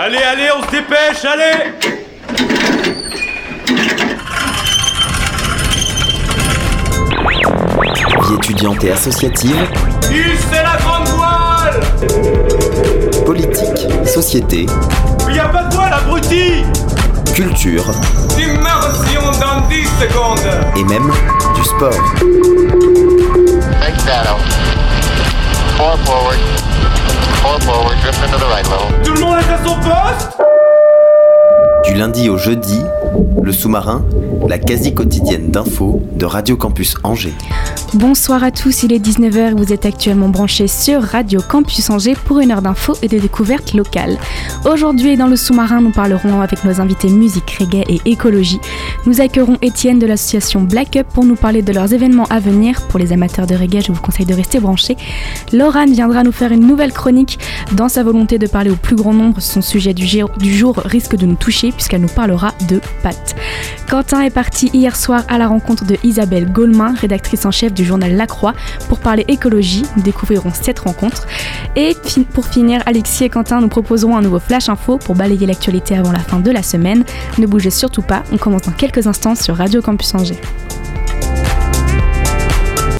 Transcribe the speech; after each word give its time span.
Allez, 0.00 0.18
allez, 0.18 0.48
on 0.56 0.62
se 0.64 0.70
dépêche, 0.70 1.24
allez 1.24 1.72
Vie 8.22 8.34
étudiante 8.36 8.84
et 8.84 8.92
associative, 8.92 9.56
c'est 10.00 10.62
la 10.62 10.76
grande 10.76 11.08
voile 11.08 11.80
politique, 13.26 13.88
société, 14.06 14.66
Il 15.28 15.34
y 15.34 15.40
a 15.40 15.48
pas 15.48 15.64
de 15.64 15.74
voile, 15.74 15.92
abruti 15.92 16.62
culture 17.34 17.84
Immersion 18.38 19.22
dans 19.40 19.66
10 19.68 19.84
secondes 20.00 20.48
et 20.76 20.84
même 20.84 21.10
du 21.56 21.64
sport. 21.64 21.92
Shadow. 24.06 24.38
Four 25.76 25.98
forward. 26.04 26.06
Four 26.06 26.06
forward. 26.06 26.67
Tout 29.04 29.12
le 29.14 29.20
monde 29.20 29.36
est 29.38 29.52
à 29.52 29.58
son 29.64 29.74
poste 29.76 30.38
Du 31.84 31.94
lundi 31.94 32.28
au 32.28 32.36
jeudi, 32.36 32.80
le 33.42 33.52
sous-marin, 33.52 34.04
la 34.48 34.58
quasi 34.58 34.94
quotidienne 34.94 35.50
d'infos 35.50 36.02
de 36.12 36.26
Radio 36.26 36.56
Campus 36.56 36.96
Angers. 37.02 37.34
Bonsoir 37.94 38.44
à 38.44 38.50
tous, 38.50 38.82
il 38.82 38.92
est 38.92 38.98
19h 38.98 39.52
et 39.52 39.54
vous 39.54 39.72
êtes 39.72 39.86
actuellement 39.86 40.28
branchés 40.28 40.68
sur 40.68 41.02
Radio 41.02 41.40
Campus 41.40 41.88
Angers 41.88 42.16
pour 42.22 42.38
une 42.38 42.50
heure 42.50 42.60
d'infos 42.60 42.92
et 43.00 43.08
de 43.08 43.18
découvertes 43.18 43.72
locales. 43.72 44.18
Aujourd'hui, 44.66 45.16
dans 45.16 45.26
le 45.26 45.36
sous-marin, 45.36 45.80
nous 45.80 45.90
parlerons 45.90 46.42
avec 46.42 46.64
nos 46.64 46.82
invités 46.82 47.08
musique, 47.08 47.56
reggae 47.58 47.84
et 47.88 48.02
écologie. 48.04 48.60
Nous 49.06 49.22
accueillerons 49.22 49.56
Étienne 49.62 49.98
de 49.98 50.06
l'association 50.06 50.60
Black 50.60 50.96
Up 50.96 51.06
pour 51.14 51.24
nous 51.24 51.34
parler 51.34 51.62
de 51.62 51.72
leurs 51.72 51.94
événements 51.94 52.26
à 52.28 52.40
venir. 52.40 52.86
Pour 52.88 52.98
les 52.98 53.10
amateurs 53.14 53.46
de 53.46 53.54
reggae, 53.54 53.80
je 53.80 53.90
vous 53.90 54.02
conseille 54.02 54.26
de 54.26 54.34
rester 54.34 54.60
branchés. 54.60 54.98
Laurane 55.54 55.92
viendra 55.92 56.24
nous 56.24 56.32
faire 56.32 56.52
une 56.52 56.66
nouvelle 56.66 56.92
chronique. 56.92 57.38
Dans 57.72 57.88
sa 57.88 58.02
volonté 58.02 58.36
de 58.38 58.46
parler 58.46 58.70
au 58.70 58.76
plus 58.76 58.96
grand 58.96 59.14
nombre, 59.14 59.40
son 59.40 59.62
sujet 59.62 59.94
du 59.94 60.06
jour, 60.06 60.76
risque 60.84 61.16
de 61.16 61.24
nous 61.24 61.36
toucher 61.36 61.72
puisqu'elle 61.72 62.02
nous 62.02 62.08
parlera 62.08 62.52
de 62.68 62.82
pâtes. 63.02 63.34
Quentin 63.88 64.20
est 64.20 64.30
parti 64.30 64.68
hier 64.74 64.94
soir 64.94 65.24
à 65.28 65.38
la 65.38 65.48
rencontre 65.48 65.86
de 65.86 65.96
Isabelle 66.04 66.52
Gaulmin, 66.52 66.92
rédactrice 66.92 67.46
en 67.46 67.50
chef 67.50 67.72
du 67.78 67.84
journal 67.84 68.14
La 68.14 68.26
Croix, 68.26 68.54
pour 68.88 68.98
parler 68.98 69.24
écologie. 69.28 69.84
Nous 69.96 70.02
découvrirons 70.02 70.50
cette 70.52 70.80
rencontre. 70.80 71.26
Et 71.76 71.96
pour 72.32 72.46
finir, 72.46 72.82
Alexis 72.86 73.24
et 73.24 73.28
Quentin 73.28 73.60
nous 73.60 73.68
proposeront 73.68 74.16
un 74.16 74.20
nouveau 74.20 74.40
Flash 74.40 74.68
Info 74.68 74.98
pour 74.98 75.14
balayer 75.14 75.46
l'actualité 75.46 75.96
avant 75.96 76.12
la 76.12 76.18
fin 76.18 76.40
de 76.40 76.50
la 76.50 76.62
semaine. 76.62 77.04
Ne 77.38 77.46
bougez 77.46 77.70
surtout 77.70 78.02
pas, 78.02 78.22
on 78.32 78.36
commence 78.36 78.62
dans 78.62 78.72
quelques 78.72 79.06
instants 79.06 79.34
sur 79.34 79.56
Radio 79.56 79.80
Campus 79.80 80.14
Angers. 80.14 80.40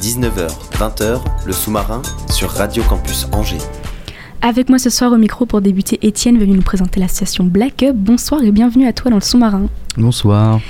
19h, 0.01 0.49
20h, 0.79 1.21
le 1.45 1.53
sous-marin 1.53 2.03
sur 2.31 2.51
Radio 2.51 2.83
Campus 2.85 3.27
Angers. 3.33 3.59
Avec 4.41 4.69
moi 4.69 4.79
ce 4.79 4.89
soir 4.91 5.13
au 5.13 5.17
micro 5.17 5.47
pour 5.47 5.61
débuter, 5.61 5.99
Étienne 6.07 6.39
venu 6.39 6.53
nous 6.53 6.63
présenter 6.63 7.01
l'association 7.01 7.45
Black 7.45 7.83
Up. 7.83 7.97
Bonsoir 7.97 8.43
et 8.45 8.53
bienvenue 8.53 8.87
à 8.87 8.93
toi 8.93 9.11
dans 9.11 9.17
le 9.17 9.23
sous-marin. 9.23 9.67
Bonsoir. 9.97 10.61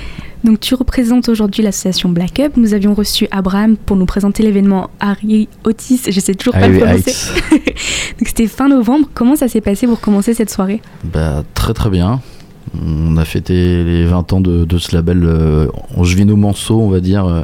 Donc 0.43 0.59
tu 0.59 0.75
représentes 0.75 1.29
aujourd'hui 1.29 1.63
l'association 1.63 2.09
Black 2.09 2.39
Up. 2.39 2.53
Nous 2.55 2.73
avions 2.73 2.93
reçu 2.93 3.27
Abraham 3.31 3.77
pour 3.77 3.97
nous 3.97 4.05
présenter 4.05 4.43
l'événement 4.43 4.89
Harry 4.99 5.49
Otis. 5.63 6.01
Je 6.09 6.19
sais 6.19 6.35
toujours 6.35 6.53
pas 6.53 6.67
le 6.67 6.77
prononcer. 6.77 7.13
Donc 7.51 8.27
c'était 8.27 8.47
fin 8.47 8.67
novembre. 8.67 9.09
Comment 9.13 9.35
ça 9.35 9.47
s'est 9.47 9.61
passé 9.61 9.87
pour 9.87 9.99
commencer 9.99 10.33
cette 10.33 10.49
soirée? 10.49 10.81
Bah, 11.03 11.43
très 11.53 11.73
très 11.73 11.89
bien. 11.89 12.21
On 12.73 13.17
a 13.17 13.25
fêté 13.25 13.83
les 13.83 14.05
20 14.05 14.33
ans 14.33 14.41
de, 14.41 14.65
de 14.65 14.77
ce 14.77 14.95
label 14.95 15.23
euh, 15.23 15.67
en 15.95 16.03
Jevino 16.03 16.35
Manceau, 16.35 16.79
on 16.79 16.89
va 16.89 16.99
dire, 16.99 17.25
euh, 17.25 17.43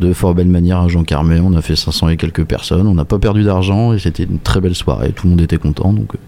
de 0.00 0.12
fort 0.12 0.34
belle 0.34 0.48
manière 0.48 0.78
à 0.80 0.88
Jean 0.88 1.04
Carmet. 1.04 1.40
On 1.40 1.54
a 1.54 1.62
fait 1.62 1.76
500 1.76 2.10
et 2.10 2.16
quelques 2.16 2.44
personnes. 2.44 2.86
On 2.86 2.94
n'a 2.94 3.04
pas 3.04 3.18
perdu 3.18 3.44
d'argent 3.44 3.92
et 3.92 3.98
c'était 3.98 4.24
une 4.24 4.38
très 4.38 4.60
belle 4.60 4.74
soirée. 4.74 5.12
Tout 5.12 5.26
le 5.26 5.30
monde 5.30 5.40
était 5.40 5.56
content, 5.56 5.92
donc 5.92 6.14
euh, 6.14 6.18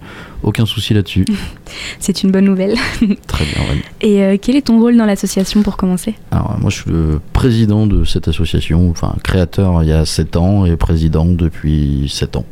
aucun 0.43 0.67
souci 0.67 0.95
là-dessus. 0.95 1.25
C'est 1.99 2.23
une 2.23 2.31
bonne 2.31 2.47
nouvelle. 2.47 2.75
très 3.27 3.45
bien, 3.45 3.65
vraiment. 3.65 3.83
Et 4.01 4.23
euh, 4.23 4.37
quel 4.41 4.57
est 4.57 4.67
ton 4.67 4.79
rôle 4.81 4.97
dans 4.97 5.07
l'association 5.07 5.63
pour 5.63 5.77
commencer? 5.77 6.15
Alors, 6.31 6.57
moi, 6.59 6.71
je 6.71 6.77
suis 6.77 6.91
le 6.91 7.21
président 7.33 7.87
de 7.87 8.05
cette 8.05 8.29
association, 8.29 8.91
enfin, 8.91 9.15
créateur 9.23 9.83
il 9.83 9.89
y 9.89 9.93
a 9.93 10.05
7 10.05 10.37
ans 10.37 10.65
et 10.65 10.77
président 10.77 11.27
depuis 11.27 12.09
7 12.09 12.37
ans. 12.37 12.45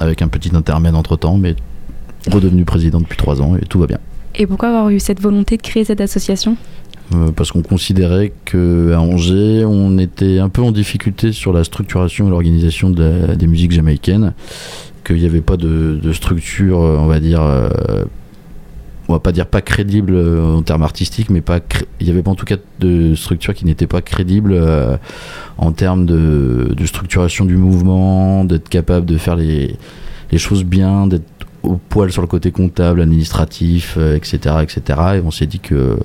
Avec 0.00 0.22
un 0.22 0.28
petit 0.28 0.54
intermède 0.54 0.94
entre 0.94 1.16
temps, 1.16 1.36
mais 1.36 1.54
redevenu 2.30 2.64
président 2.64 3.00
depuis 3.00 3.16
3 3.16 3.42
ans 3.42 3.56
et 3.56 3.66
tout 3.66 3.78
va 3.78 3.86
bien. 3.86 3.98
Et 4.36 4.46
pourquoi 4.46 4.68
avoir 4.68 4.90
eu 4.90 4.98
cette 4.98 5.20
volonté 5.20 5.56
de 5.56 5.62
créer 5.62 5.84
cette 5.84 6.00
association 6.00 6.56
Euh, 7.14 7.30
parce 7.32 7.52
qu'on 7.52 7.62
considérait 7.62 8.32
qu'à 8.46 8.98
Angers, 8.98 9.64
on 9.66 9.98
était 9.98 10.38
un 10.38 10.48
peu 10.48 10.62
en 10.62 10.72
difficulté 10.72 11.32
sur 11.32 11.52
la 11.52 11.62
structuration 11.62 12.26
et 12.26 12.30
l'organisation 12.30 12.90
des 12.90 13.46
musiques 13.46 13.72
jamaïcaines, 13.72 14.32
qu'il 15.04 15.16
n'y 15.16 15.26
avait 15.26 15.42
pas 15.42 15.56
de, 15.56 16.00
structure, 16.12 16.80
euh, 16.80 16.96
on 16.98 17.06
va 17.06 17.20
dire, 17.20 17.42
euh, 17.42 17.68
on 19.08 19.12
va 19.12 19.20
pas 19.20 19.32
dire 19.32 19.46
pas 19.46 19.60
crédible 19.60 20.14
euh, 20.14 20.56
en 20.56 20.62
termes 20.62 20.82
artistiques, 20.82 21.28
mais 21.28 21.42
il 22.00 22.06
n'y 22.06 22.10
avait 22.10 22.22
pas 22.22 22.30
en 22.30 22.34
tout 22.34 22.46
cas 22.46 22.56
de 22.80 23.14
structure 23.14 23.54
qui 23.54 23.66
n'était 23.66 23.86
pas 23.86 24.00
crédible 24.00 24.58
en 25.58 25.72
termes 25.72 26.06
de, 26.06 26.72
de 26.74 26.86
structuration 26.86 27.44
du 27.44 27.56
mouvement, 27.56 28.44
d'être 28.44 28.68
capable 28.68 29.06
de 29.06 29.18
faire 29.18 29.36
les, 29.36 29.76
les 30.32 30.38
choses 30.38 30.64
bien, 30.64 31.06
d'être 31.06 31.33
au 31.64 31.76
poil 31.88 32.12
sur 32.12 32.22
le 32.22 32.28
côté 32.28 32.50
comptable, 32.52 33.00
administratif, 33.00 33.94
euh, 33.98 34.16
etc., 34.16 34.56
etc. 34.62 34.82
Et 35.16 35.20
on 35.24 35.30
s'est 35.30 35.46
dit 35.46 35.60
que 35.60 35.98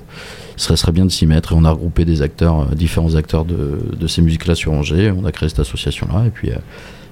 ce 0.56 0.74
serait 0.76 0.92
bien 0.92 1.04
de 1.04 1.10
s'y 1.10 1.26
mettre 1.26 1.52
et 1.52 1.56
on 1.58 1.64
a 1.64 1.70
regroupé 1.70 2.04
des 2.04 2.22
acteurs, 2.22 2.60
euh, 2.70 2.74
différents 2.74 3.14
acteurs 3.14 3.44
de, 3.44 3.78
de 3.98 4.06
ces 4.06 4.22
musiques-là 4.22 4.54
sur 4.54 4.72
Angers. 4.72 5.12
On 5.16 5.24
a 5.24 5.32
créé 5.32 5.48
cette 5.48 5.60
association-là 5.60 6.24
et 6.26 6.30
puis, 6.30 6.50
euh, 6.50 6.56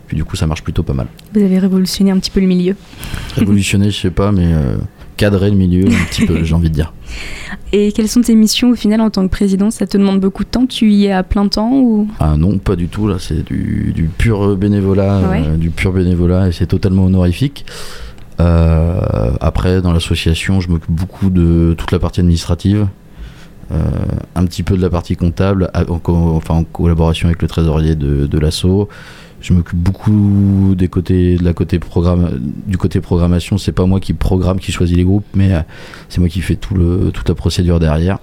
puis 0.07 0.17
du 0.17 0.25
coup 0.25 0.37
ça 0.37 0.47
marche 0.47 0.63
plutôt 0.63 0.83
pas 0.83 0.95
mal. 0.95 1.07
Vous 1.35 1.41
avez 1.43 1.59
révolutionné 1.59 2.11
un 2.11 2.19
petit 2.19 2.31
peu 2.31 2.41
le 2.41 2.47
milieu. 2.47 2.75
Révolutionner, 3.37 3.91
je 3.91 3.99
sais 4.01 4.11
pas, 4.11 4.33
mais 4.33 4.53
euh, 4.53 4.77
cadrer 5.17 5.51
le 5.51 5.57
milieu 5.57 5.85
un 5.87 6.05
petit 6.11 6.27
peu, 6.27 6.43
j'ai 6.45 6.55
envie 6.55 6.71
de 6.71 6.75
dire. 6.75 6.93
Et 7.73 7.93
quelles 7.93 8.09
sont 8.09 8.23
tes 8.23 8.35
missions 8.35 8.71
au 8.71 8.75
final 8.75 9.01
en 9.03 9.11
tant 9.11 9.23
que 9.27 9.31
président? 9.31 9.71
Ça 9.71 9.87
te 9.87 9.99
demande 9.99 10.21
beaucoup 10.21 10.43
de 10.45 10.49
temps? 10.49 10.65
Tu 10.67 10.91
y 10.91 11.05
es 11.07 11.13
à 11.13 11.23
plein 11.23 11.47
temps 11.49 11.71
ou? 11.75 12.09
Ah 12.19 12.35
non, 12.39 12.57
pas 12.57 12.77
du 12.77 12.89
tout. 12.89 13.07
Là, 13.09 13.17
c'est 13.19 13.45
du, 13.45 13.93
du 13.95 14.05
pur 14.05 14.57
bénévolat, 14.57 15.21
Ouais. 15.29 15.43
euh, 15.47 15.57
du 15.57 15.69
pur 15.71 15.93
bénévolat, 15.93 16.49
et 16.49 16.53
c'est 16.53 16.67
totalement 16.67 17.05
honorifique. 17.05 17.67
Euh, 18.41 19.31
après, 19.41 19.81
dans 19.81 19.93
l'association, 19.93 20.60
je 20.60 20.69
m'occupe 20.69 20.91
beaucoup 20.91 21.31
de 21.31 21.75
toute 21.76 21.91
la 21.93 21.99
partie 21.99 22.21
administrative, 22.21 22.87
euh, 23.72 23.82
un 24.34 24.44
petit 24.44 24.62
peu 24.62 24.76
de 24.76 24.82
la 24.82 24.91
partie 24.91 25.16
comptable, 25.16 25.71
en, 25.75 26.65
collaboration 26.65 27.28
avec 27.28 27.43
le 27.43 27.49
trésorier 27.49 27.94
de, 27.94 28.26
de 28.26 28.38
l'asso. 28.38 28.88
Je 29.41 29.53
m'occupe 29.53 29.78
beaucoup 29.78 30.75
des 30.76 30.88
côtés, 30.88 31.37
de 31.37 31.44
la 31.44 31.53
côté 31.53 31.78
programme, 31.78 32.41
du 32.66 32.76
côté 32.76 33.00
programmation. 33.00 33.56
C'est 33.56 33.72
pas 33.72 33.87
moi 33.87 34.00
qui 34.00 34.12
programme, 34.12 34.59
qui 34.59 34.72
choisit 34.72 34.97
les 34.97 35.05
groupes, 35.05 35.26
mais 35.34 35.53
euh, 35.53 35.60
c'est 36.09 36.19
moi 36.19 36.28
qui 36.28 36.41
fais 36.41 36.56
tout 36.56 36.75
le, 36.75 37.10
toute 37.12 37.28
la 37.28 37.37
procédure 37.37 37.78
derrière. 37.78 38.19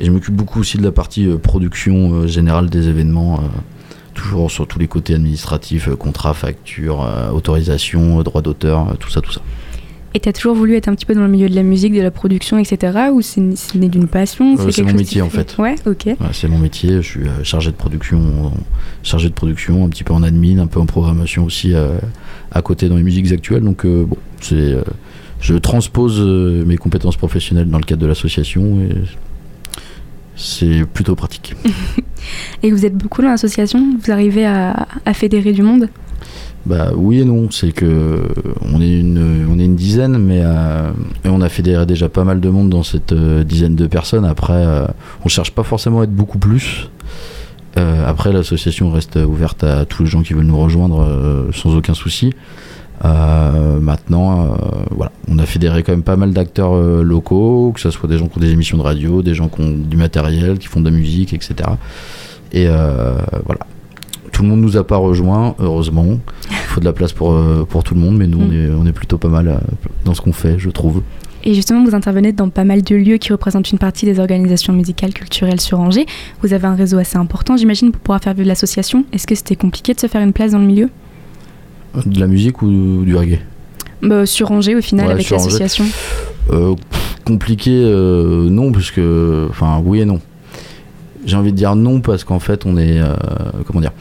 Et 0.00 0.04
je 0.04 0.10
m'occupe 0.10 0.34
beaucoup 0.34 0.60
aussi 0.60 0.76
de 0.76 0.82
la 0.82 0.92
partie 0.92 1.26
production 1.42 2.26
générale 2.26 2.68
des 2.68 2.88
événements, 2.88 3.40
toujours 4.18 4.50
sur 4.50 4.66
tous 4.66 4.78
les 4.78 4.88
côtés 4.88 5.14
administratifs, 5.14 5.88
euh, 5.88 5.96
contrat, 5.96 6.34
facture, 6.34 7.02
euh, 7.02 7.30
autorisation, 7.30 8.20
euh, 8.20 8.22
droit 8.22 8.42
d'auteur, 8.42 8.96
tout 8.98 9.10
ça, 9.10 9.20
tout 9.20 9.32
ça. 9.32 9.40
Et 10.14 10.20
t'as 10.20 10.32
toujours 10.32 10.54
voulu 10.54 10.74
être 10.74 10.88
un 10.88 10.94
petit 10.94 11.04
peu 11.04 11.14
dans 11.14 11.20
le 11.20 11.28
milieu 11.28 11.48
de 11.48 11.54
la 11.54 11.62
musique, 11.62 11.92
de 11.94 12.00
la 12.00 12.10
production, 12.10 12.58
etc. 12.58 13.10
Ou 13.12 13.20
c'est 13.20 13.42
né 13.74 13.88
d'une 13.88 14.08
passion 14.08 14.56
Euh, 14.58 14.70
c'est 14.70 14.82
mon 14.82 14.94
métier, 14.94 15.20
en 15.20 15.28
fait-. 15.28 15.56
Ouais, 15.58 15.74
ok. 15.86 16.06
Ouais, 16.06 16.16
c'est 16.32 16.48
mon 16.48 16.58
métier, 16.58 17.02
je 17.02 17.08
suis 17.08 17.26
chargé 17.42 17.70
de 17.70 17.76
production, 17.76 18.52
chargé 19.02 19.28
de 19.28 19.34
production, 19.34 19.84
un 19.84 19.88
petit 19.90 20.04
peu 20.04 20.14
en 20.14 20.22
admin, 20.22 20.58
un 20.58 20.66
peu 20.66 20.80
en 20.80 20.86
programmation 20.86 21.44
aussi 21.44 21.74
à 22.52 22.62
côté 22.62 22.88
dans 22.88 22.96
les 22.96 23.02
musiques 23.02 23.30
actuelles. 23.32 23.62
Donc 23.62 23.84
euh, 23.84 24.04
bon, 24.04 24.16
c'est, 24.40 24.54
euh, 24.54 24.82
je 25.40 25.54
transpose 25.54 26.20
mes 26.20 26.76
compétences 26.76 27.16
professionnelles 27.16 27.68
dans 27.68 27.78
le 27.78 27.84
cadre 27.84 28.02
de 28.02 28.06
l'association 28.06 28.80
et 28.80 28.94
c'est 30.38 30.84
plutôt 30.86 31.14
pratique. 31.14 31.54
Et 32.62 32.70
vous 32.70 32.86
êtes 32.86 32.96
beaucoup 32.96 33.22
dans 33.22 33.28
l'association? 33.28 33.96
Vous 34.02 34.10
arrivez 34.10 34.46
à, 34.46 34.86
à 35.04 35.12
fédérer 35.12 35.52
du 35.52 35.62
monde? 35.62 35.88
Bah 36.66 36.90
oui 36.94 37.20
et 37.20 37.24
non, 37.24 37.50
c'est 37.50 37.72
que 37.72 38.20
on 38.60 38.80
est 38.82 38.98
une, 39.00 39.46
on 39.50 39.58
est 39.58 39.64
une 39.64 39.76
dizaine, 39.76 40.18
mais 40.18 40.40
euh, 40.42 40.90
et 41.24 41.28
on 41.28 41.40
a 41.40 41.48
fédéré 41.48 41.86
déjà 41.86 42.08
pas 42.10 42.24
mal 42.24 42.40
de 42.40 42.48
monde 42.50 42.68
dans 42.68 42.82
cette 42.82 43.12
euh, 43.12 43.42
dizaine 43.42 43.74
de 43.74 43.86
personnes. 43.86 44.24
Après, 44.26 44.52
euh, 44.66 44.86
on 45.24 45.28
cherche 45.28 45.52
pas 45.52 45.62
forcément 45.62 46.00
à 46.00 46.04
être 46.04 46.14
beaucoup 46.14 46.38
plus. 46.38 46.90
Euh, 47.78 48.06
après, 48.06 48.32
l'association 48.32 48.90
reste 48.90 49.16
ouverte 49.16 49.64
à 49.64 49.86
tous 49.86 50.02
les 50.02 50.10
gens 50.10 50.22
qui 50.22 50.34
veulent 50.34 50.44
nous 50.44 50.58
rejoindre 50.58 51.00
euh, 51.00 51.50
sans 51.52 51.74
aucun 51.74 51.94
souci. 51.94 52.34
Euh, 53.04 53.78
maintenant, 53.80 54.42
euh, 54.42 54.56
voilà, 54.90 55.12
on 55.28 55.38
a 55.38 55.46
fédéré 55.46 55.82
quand 55.82 55.92
même 55.92 56.02
pas 56.02 56.16
mal 56.16 56.32
d'acteurs 56.32 56.74
euh, 56.74 57.02
locaux, 57.02 57.72
que 57.74 57.80
ce 57.80 57.90
soit 57.90 58.08
des 58.08 58.18
gens 58.18 58.28
qui 58.28 58.38
ont 58.38 58.40
des 58.40 58.50
émissions 58.50 58.76
de 58.78 58.82
radio, 58.82 59.22
des 59.22 59.34
gens 59.34 59.48
qui 59.48 59.60
ont 59.60 59.70
du 59.70 59.96
matériel, 59.96 60.58
qui 60.58 60.66
font 60.66 60.80
de 60.80 60.86
la 60.86 60.96
musique, 60.96 61.32
etc. 61.32 61.54
Et 62.52 62.66
voilà. 62.66 63.60
Tout 64.32 64.42
le 64.42 64.50
monde 64.50 64.60
nous 64.60 64.76
a 64.76 64.86
pas 64.86 64.96
rejoint, 64.96 65.56
heureusement. 65.58 66.06
Il 66.50 66.56
faut 66.68 66.80
de 66.80 66.84
la 66.84 66.92
place 66.92 67.12
pour, 67.12 67.36
pour 67.68 67.82
tout 67.82 67.94
le 67.94 68.00
monde, 68.00 68.16
mais 68.16 68.26
nous, 68.26 68.40
on, 68.40 68.46
Mm. 68.46 68.52
est, 68.52 68.70
on 68.70 68.86
est 68.86 68.92
plutôt 68.92 69.18
pas 69.18 69.28
mal 69.28 69.60
dans 70.04 70.14
ce 70.14 70.20
qu'on 70.20 70.32
fait, 70.32 70.58
je 70.58 70.70
trouve. 70.70 71.02
Et 71.44 71.54
justement, 71.54 71.84
vous 71.84 71.94
intervenez 71.94 72.32
dans 72.32 72.48
pas 72.48 72.64
mal 72.64 72.82
de 72.82 72.94
lieux 72.96 73.16
qui 73.16 73.32
représentent 73.32 73.70
une 73.70 73.78
partie 73.78 74.06
des 74.06 74.18
organisations 74.20 74.72
musicales, 74.72 75.12
culturelles 75.12 75.60
sur 75.60 75.80
Angers. 75.80 76.06
Vous 76.42 76.52
avez 76.52 76.66
un 76.66 76.74
réseau 76.74 76.98
assez 76.98 77.16
important, 77.16 77.56
j'imagine, 77.56 77.90
pour 77.90 78.00
pouvoir 78.00 78.20
faire 78.20 78.34
vivre 78.34 78.48
l'association. 78.48 79.04
Est-ce 79.12 79.26
que 79.26 79.34
c'était 79.34 79.56
compliqué 79.56 79.94
de 79.94 80.00
se 80.00 80.06
faire 80.08 80.20
une 80.20 80.32
place 80.32 80.52
dans 80.52 80.58
le 80.58 80.66
milieu? 80.66 80.90
De 82.06 82.20
la 82.20 82.26
musique 82.26 82.62
ou 82.62 83.02
du 83.04 83.16
reggae 83.16 83.40
bah, 84.02 84.26
Sur 84.26 84.50
Angers, 84.52 84.76
au 84.76 84.80
final, 84.80 85.06
Ouais, 85.06 85.12
avec 85.12 85.30
l'association. 85.30 85.84
Euh, 86.52 86.74
compliqué, 87.24 87.70
euh, 87.72 88.48
non, 88.48 88.72
puisque. 88.72 89.00
Enfin, 89.50 89.82
oui 89.84 90.00
et 90.00 90.04
non. 90.04 90.20
J'ai 91.26 91.36
envie 91.36 91.52
de 91.52 91.56
dire 91.56 91.74
non 91.76 92.00
parce 92.00 92.24
qu'en 92.24 92.38
fait, 92.38 92.64
on 92.66 92.76
est. 92.76 93.00
euh, 93.00 93.14
comment 93.66 93.80
dire 93.80 93.92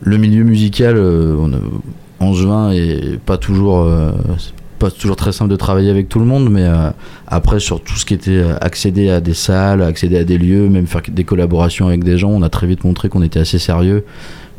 Le 0.00 0.16
milieu 0.16 0.44
musical 0.44 0.96
euh, 0.96 1.36
on, 1.38 1.52
a- 1.52 2.24
en 2.26 2.32
juin 2.32 2.70
est 2.72 3.18
pas 3.18 3.36
toujours. 3.36 3.80
euh, 3.80 4.12
c'est 4.38 4.52
pas 4.78 4.90
toujours 4.90 5.16
très 5.16 5.32
simple 5.32 5.50
de 5.50 5.56
travailler 5.56 5.90
avec 5.90 6.08
tout 6.08 6.18
le 6.18 6.24
monde, 6.26 6.48
mais 6.50 6.64
euh, 6.64 6.90
après, 7.26 7.60
sur 7.60 7.80
tout 7.82 7.94
ce 7.94 8.04
qui 8.04 8.12
était 8.14 8.30
euh, 8.32 8.56
accéder 8.60 9.08
à 9.10 9.20
des 9.20 9.34
salles, 9.34 9.82
accéder 9.82 10.18
à 10.18 10.24
des 10.24 10.36
lieux, 10.38 10.68
même 10.68 10.86
faire 10.86 11.02
des 11.08 11.24
collaborations 11.24 11.88
avec 11.88 12.04
des 12.04 12.18
gens, 12.18 12.30
on 12.30 12.42
a 12.42 12.48
très 12.48 12.66
vite 12.66 12.84
montré 12.84 13.08
qu'on 13.08 13.22
était 13.22 13.38
assez 13.40 13.58
sérieux, 13.58 14.04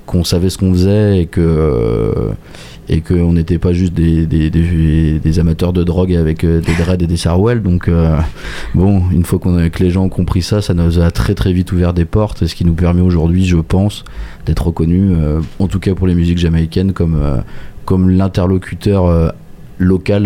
qu'on 0.05 0.23
savait 0.23 0.49
ce 0.49 0.57
qu'on 0.57 0.71
faisait 0.73 1.21
et 1.21 1.25
que. 1.25 1.41
euh, 1.41 2.31
et 2.87 3.01
qu'on 3.01 3.33
n'était 3.33 3.57
pas 3.57 3.73
juste 3.73 3.93
des, 3.93 5.39
amateurs 5.39 5.73
de 5.73 5.83
drogue 5.83 6.13
avec 6.13 6.43
euh, 6.43 6.61
des 6.61 6.73
dreads 6.75 7.01
et 7.01 7.07
des 7.07 7.17
sarouels. 7.17 7.63
Donc, 7.63 7.87
euh, 7.87 8.15
bon, 8.75 9.01
une 9.11 9.23
fois 9.23 9.39
qu'on 9.39 9.69
que 9.69 9.83
les 9.83 9.89
gens 9.89 10.03
ont 10.03 10.09
compris 10.09 10.43
ça, 10.43 10.61
ça 10.61 10.75
nous 10.75 10.99
a 10.99 11.09
très 11.09 11.33
très 11.33 11.51
vite 11.51 11.71
ouvert 11.71 11.93
des 11.93 12.05
portes, 12.05 12.45
ce 12.45 12.53
qui 12.53 12.63
nous 12.63 12.75
permet 12.75 13.01
aujourd'hui, 13.01 13.43
je 13.43 13.57
pense, 13.57 14.03
d'être 14.45 14.67
reconnus, 14.67 15.17
en 15.57 15.67
tout 15.67 15.79
cas 15.79 15.95
pour 15.95 16.05
les 16.05 16.13
musiques 16.13 16.37
jamaïcaines, 16.37 16.93
comme, 16.93 17.19
comme 17.85 18.11
l'interlocuteur 18.11 19.33
local 19.79 20.25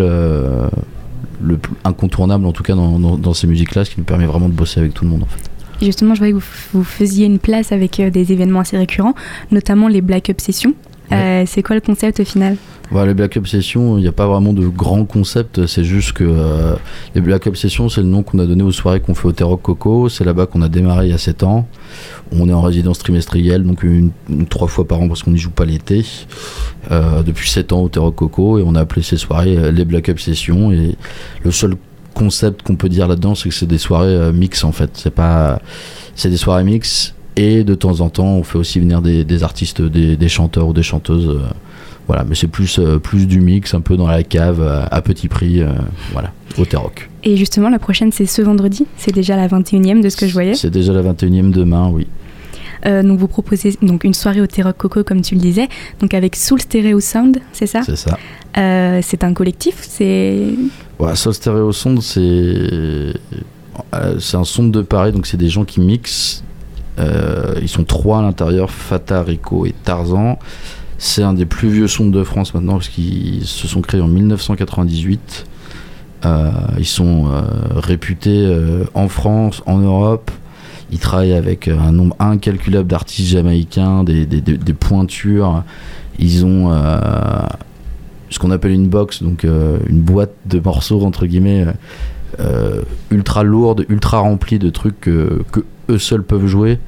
le 1.42 1.58
plus 1.58 1.74
incontournable, 1.86 2.46
en 2.46 2.52
tout 2.52 2.64
cas 2.64 2.76
dans, 2.76 3.00
dans, 3.00 3.18
dans 3.18 3.34
ces 3.34 3.48
musiques-là, 3.48 3.86
ce 3.86 3.92
qui 3.92 4.00
nous 4.00 4.06
permet 4.06 4.26
vraiment 4.26 4.50
de 4.50 4.54
bosser 4.54 4.82
avec 4.82 4.94
tout 4.94 5.06
le 5.06 5.12
monde. 5.12 5.24
En 5.24 5.28
fait. 5.28 5.49
Justement, 5.82 6.14
je 6.14 6.20
voyais 6.20 6.34
que 6.34 6.38
vous, 6.40 6.44
vous 6.74 6.84
faisiez 6.84 7.26
une 7.26 7.40
place 7.40 7.72
avec 7.72 8.00
euh, 8.00 8.10
des 8.10 8.32
événements 8.32 8.60
assez 8.62 8.78
récurrents, 8.78 9.16
notamment 9.52 9.88
les 9.88 10.02
Black 10.02 10.30
Up 10.30 10.42
Sessions. 10.42 10.74
Euh, 11.12 11.44
c'est 11.48 11.64
quoi 11.64 11.76
le 11.76 11.82
concept 11.82 12.20
au 12.20 12.24
final? 12.24 12.56
Voilà, 12.92 13.08
les 13.08 13.14
Black 13.16 13.36
Up 13.38 13.48
Sessions, 13.48 13.98
il 13.98 14.02
n'y 14.02 14.08
a 14.08 14.12
pas 14.12 14.28
vraiment 14.28 14.54
de 14.54 14.68
grand 14.68 15.06
concept, 15.06 15.66
c'est 15.66 15.84
juste 15.84 16.14
que 16.14 16.24
euh, 16.24 16.76
les 17.16 17.22
Black 17.22 17.48
Up 17.48 17.56
Sessions, 17.56 17.90
c'est 17.90 18.02
le 18.02 18.08
nom 18.08 18.22
qu'on 18.22 18.38
a 18.38 18.46
donné 18.46 18.62
aux 18.62 18.72
soirées 18.72 19.00
qu'on 19.00 19.16
fait 19.16 19.28
au 19.28 19.32
Terroc 19.32 19.60
Coco, 19.64 20.08
c'est 20.10 20.24
là-bas 20.24 20.46
qu'on 20.46 20.62
a 20.62 20.70
démarré 20.70 21.08
il 21.08 21.12
y 21.12 21.14
a 21.14 21.18
7 21.18 21.42
ans. 21.44 21.68
On 22.32 22.48
est 22.48 22.54
en 22.54 22.62
résidence 22.62 23.00
trimestrielle, 23.00 23.64
donc 23.64 23.82
une, 23.82 24.12
une- 24.30 24.46
trois 24.46 24.68
fois 24.68 24.88
par 24.88 25.02
an 25.02 25.08
parce 25.08 25.24
qu'on 25.24 25.32
n'y 25.32 25.40
joue 25.40 25.50
pas 25.50 25.66
l'été, 25.66 26.06
euh, 26.92 27.24
depuis 27.24 27.50
7 27.50 27.74
ans 27.74 27.82
au 27.82 27.90
Terroc 27.90 28.14
Coco, 28.16 28.60
et 28.60 28.64
on 28.64 28.76
a 28.76 28.82
appelé 28.82 29.02
ces 29.02 29.18
soirées 29.18 29.58
euh, 29.58 29.72
les 29.72 29.86
Black 29.86 30.10
Up 30.10 30.20
Sessions, 30.20 30.72
et 30.72 30.96
le 31.44 31.50
seul 31.52 31.76
concept 32.24 32.62
qu'on 32.64 32.76
peut 32.76 32.90
dire 32.90 33.08
là-dedans, 33.08 33.34
c'est 33.36 33.50
que 33.50 33.56
c'est 33.56 33.66
des 33.76 33.78
soirées 33.88 34.08
euh, 34.14 34.32
mix 34.34 34.64
en 34.64 34.74
fait, 34.74 34.92
c'est 34.94 35.16
pas... 35.24 35.60
C'est 36.16 36.30
des 36.30 36.38
soirées 36.46 36.66
mix, 36.66 37.14
et 37.38 37.64
de 37.64 37.74
temps 37.74 38.02
en 38.02 38.10
temps, 38.10 38.34
on 38.40 38.44
fait 38.44 38.58
aussi 38.58 38.80
venir 38.82 39.02
des, 39.02 39.24
des 39.24 39.44
artistes, 39.44 39.82
des, 39.82 40.18
des 40.18 40.28
chanteurs 40.30 40.68
ou 40.68 40.74
des 40.74 40.84
chanteuses. 40.84 41.30
euh, 41.30 41.40
voilà, 42.06 42.26
mais 42.28 42.36
c'est 42.36 42.48
plus, 42.48 42.80
euh, 42.80 42.98
plus 43.00 43.28
du 43.28 43.40
mix, 43.40 43.74
un 43.74 43.82
peu 43.82 43.96
dans 43.96 44.08
la 44.08 44.24
cave, 44.24 44.60
euh, 44.62 44.84
à 44.92 45.02
petit 45.02 45.28
prix, 45.30 45.62
voilà, 46.12 46.32
au 46.58 46.66
Terroc. 46.66 47.10
Et 47.24 47.38
justement, 47.38 47.70
la 47.70 47.80
prochaine, 47.80 48.12
c'est 48.12 48.26
ce 48.26 48.42
vendredi? 48.42 48.86
C'est 48.98 49.14
déjà 49.14 49.38
la 49.38 49.48
21e 49.48 50.02
de 50.02 50.10
ce 50.10 50.18
que 50.18 50.28
je 50.28 50.34
voyais? 50.34 50.56
C'est 50.56 50.72
déjà 50.72 50.92
la 50.92 51.04
21e 51.04 51.52
demain, 51.52 51.88
oui. 51.88 52.08
Euh, 52.86 53.04
donc, 53.04 53.20
vous 53.20 53.28
proposez 53.28 53.78
donc, 53.82 54.04
une 54.04 54.14
soirée 54.14 54.42
au 54.42 54.48
T-Rock 54.48 54.78
Coco, 54.78 55.04
comme 55.04 55.22
tu 55.22 55.36
le 55.36 55.42
disais, 55.42 55.68
donc 56.00 56.14
avec 56.14 56.36
Soul 56.36 56.62
Stereo 56.62 57.00
Sound, 57.00 57.40
c'est 57.52 57.68
ça? 57.68 57.82
C'est 57.84 57.96
ça. 57.96 58.18
Euh, 58.58 59.00
C'est 59.04 59.24
un 59.24 59.34
collectif 59.34 59.76
C'est. 59.80 60.48
Soul 61.16 61.34
Stereo 61.34 61.72
Sound, 61.72 62.02
c'est 62.02 62.20
euh, 63.94 64.20
c'est 64.20 64.38
un 64.38 64.44
son 64.44 64.68
de 64.68 64.82
Paris, 64.82 65.12
donc 65.12 65.26
c'est 65.28 65.38
des 65.38 65.50
gens 65.50 65.66
qui 65.66 65.82
mixent. 65.82 66.44
Euh, 67.00 67.56
ils 67.62 67.70
sont 67.70 67.84
trois 67.84 68.20
à 68.20 68.22
l'intérieur, 68.22 68.72
Fata, 68.72 69.24
Rico 69.24 69.66
et 69.66 69.74
Tarzan. 69.84 70.38
C'est 70.98 71.24
un 71.24 71.34
des 71.34 71.46
plus 71.46 71.70
vieux 71.70 71.88
sons 71.88 72.10
de 72.10 72.24
France 72.24 72.54
maintenant, 72.54 72.74
parce 72.74 72.90
qu'ils 72.90 73.46
se 73.46 73.68
sont 73.68 73.82
créés 73.82 74.02
en 74.02 74.08
1998. 74.08 75.46
Euh, 76.26 76.52
ils 76.78 76.86
sont 76.86 77.28
euh, 77.28 77.42
réputés 77.76 78.54
en 78.94 79.08
France, 79.08 79.64
en 79.66 79.78
Europe. 79.78 80.32
Ils 80.92 81.00
travaillent 81.00 81.34
avec 81.34 81.68
un 81.68 81.92
nombre 81.92 82.16
incalculable 82.20 82.88
d'artistes 82.88 83.30
jamaïcains, 83.30 84.04
des, 84.04 84.26
des- 84.26 84.42
des- 84.42 84.74
pointures. 84.74 85.64
Ils 86.18 86.46
ont 86.46 86.72
euh, 86.72 87.00
ce 88.30 88.40
qu'on 88.40 88.52
appelle 88.52 88.72
une 88.72 88.88
box, 88.88 89.24
donc 89.24 89.46
euh, 89.46 89.78
une 89.88 90.00
boîte 90.02 90.34
de 90.46 90.60
morceaux 90.60 91.04
entre 91.06 91.26
guillemets 91.26 91.66
euh, 91.66 91.72
euh, 92.40 92.82
ultra 93.12 93.44
lourde, 93.44 93.86
ultra 93.90 94.20
remplie 94.20 94.60
de 94.60 94.70
trucs 94.70 95.00
que, 95.02 95.44
eux 95.90 95.98
seuls 95.98 96.24
peuvent 96.24 96.46
jouer. 96.48 96.80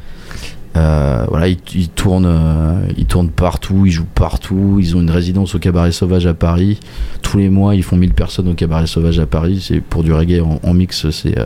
Euh, 0.78 1.26
voilà, 1.28 1.50
ils, 1.50 1.90
tournent, 1.90 2.26
euh, 2.26 2.80
ils 2.98 3.06
tournent 3.06 3.30
partout, 3.30 3.86
ils 3.86 3.92
jouent 3.92 4.06
partout. 4.16 4.78
Ils 4.80 4.96
ont 4.96 5.02
une 5.02 5.10
résidence 5.12 5.54
au 5.54 5.60
Cabaret 5.60 5.92
Sauvage 5.92 6.26
à 6.28 6.34
Paris. 6.34 6.80
Tous 7.22 7.38
les 7.38 7.50
mois, 7.50 7.76
ils 7.76 7.84
font 7.84 7.98
1000 7.98 8.14
personnes 8.14 8.48
au 8.48 8.54
Cabaret 8.54 8.88
Sauvage 8.88 9.20
à 9.20 9.26
Paris. 9.26 9.62
C'est 9.68 9.82
pour 9.82 10.04
du 10.04 10.14
reggae 10.14 10.42
en, 10.64 10.74
mix, 10.74 11.10
c'est 11.10 11.38
euh, 11.38 11.44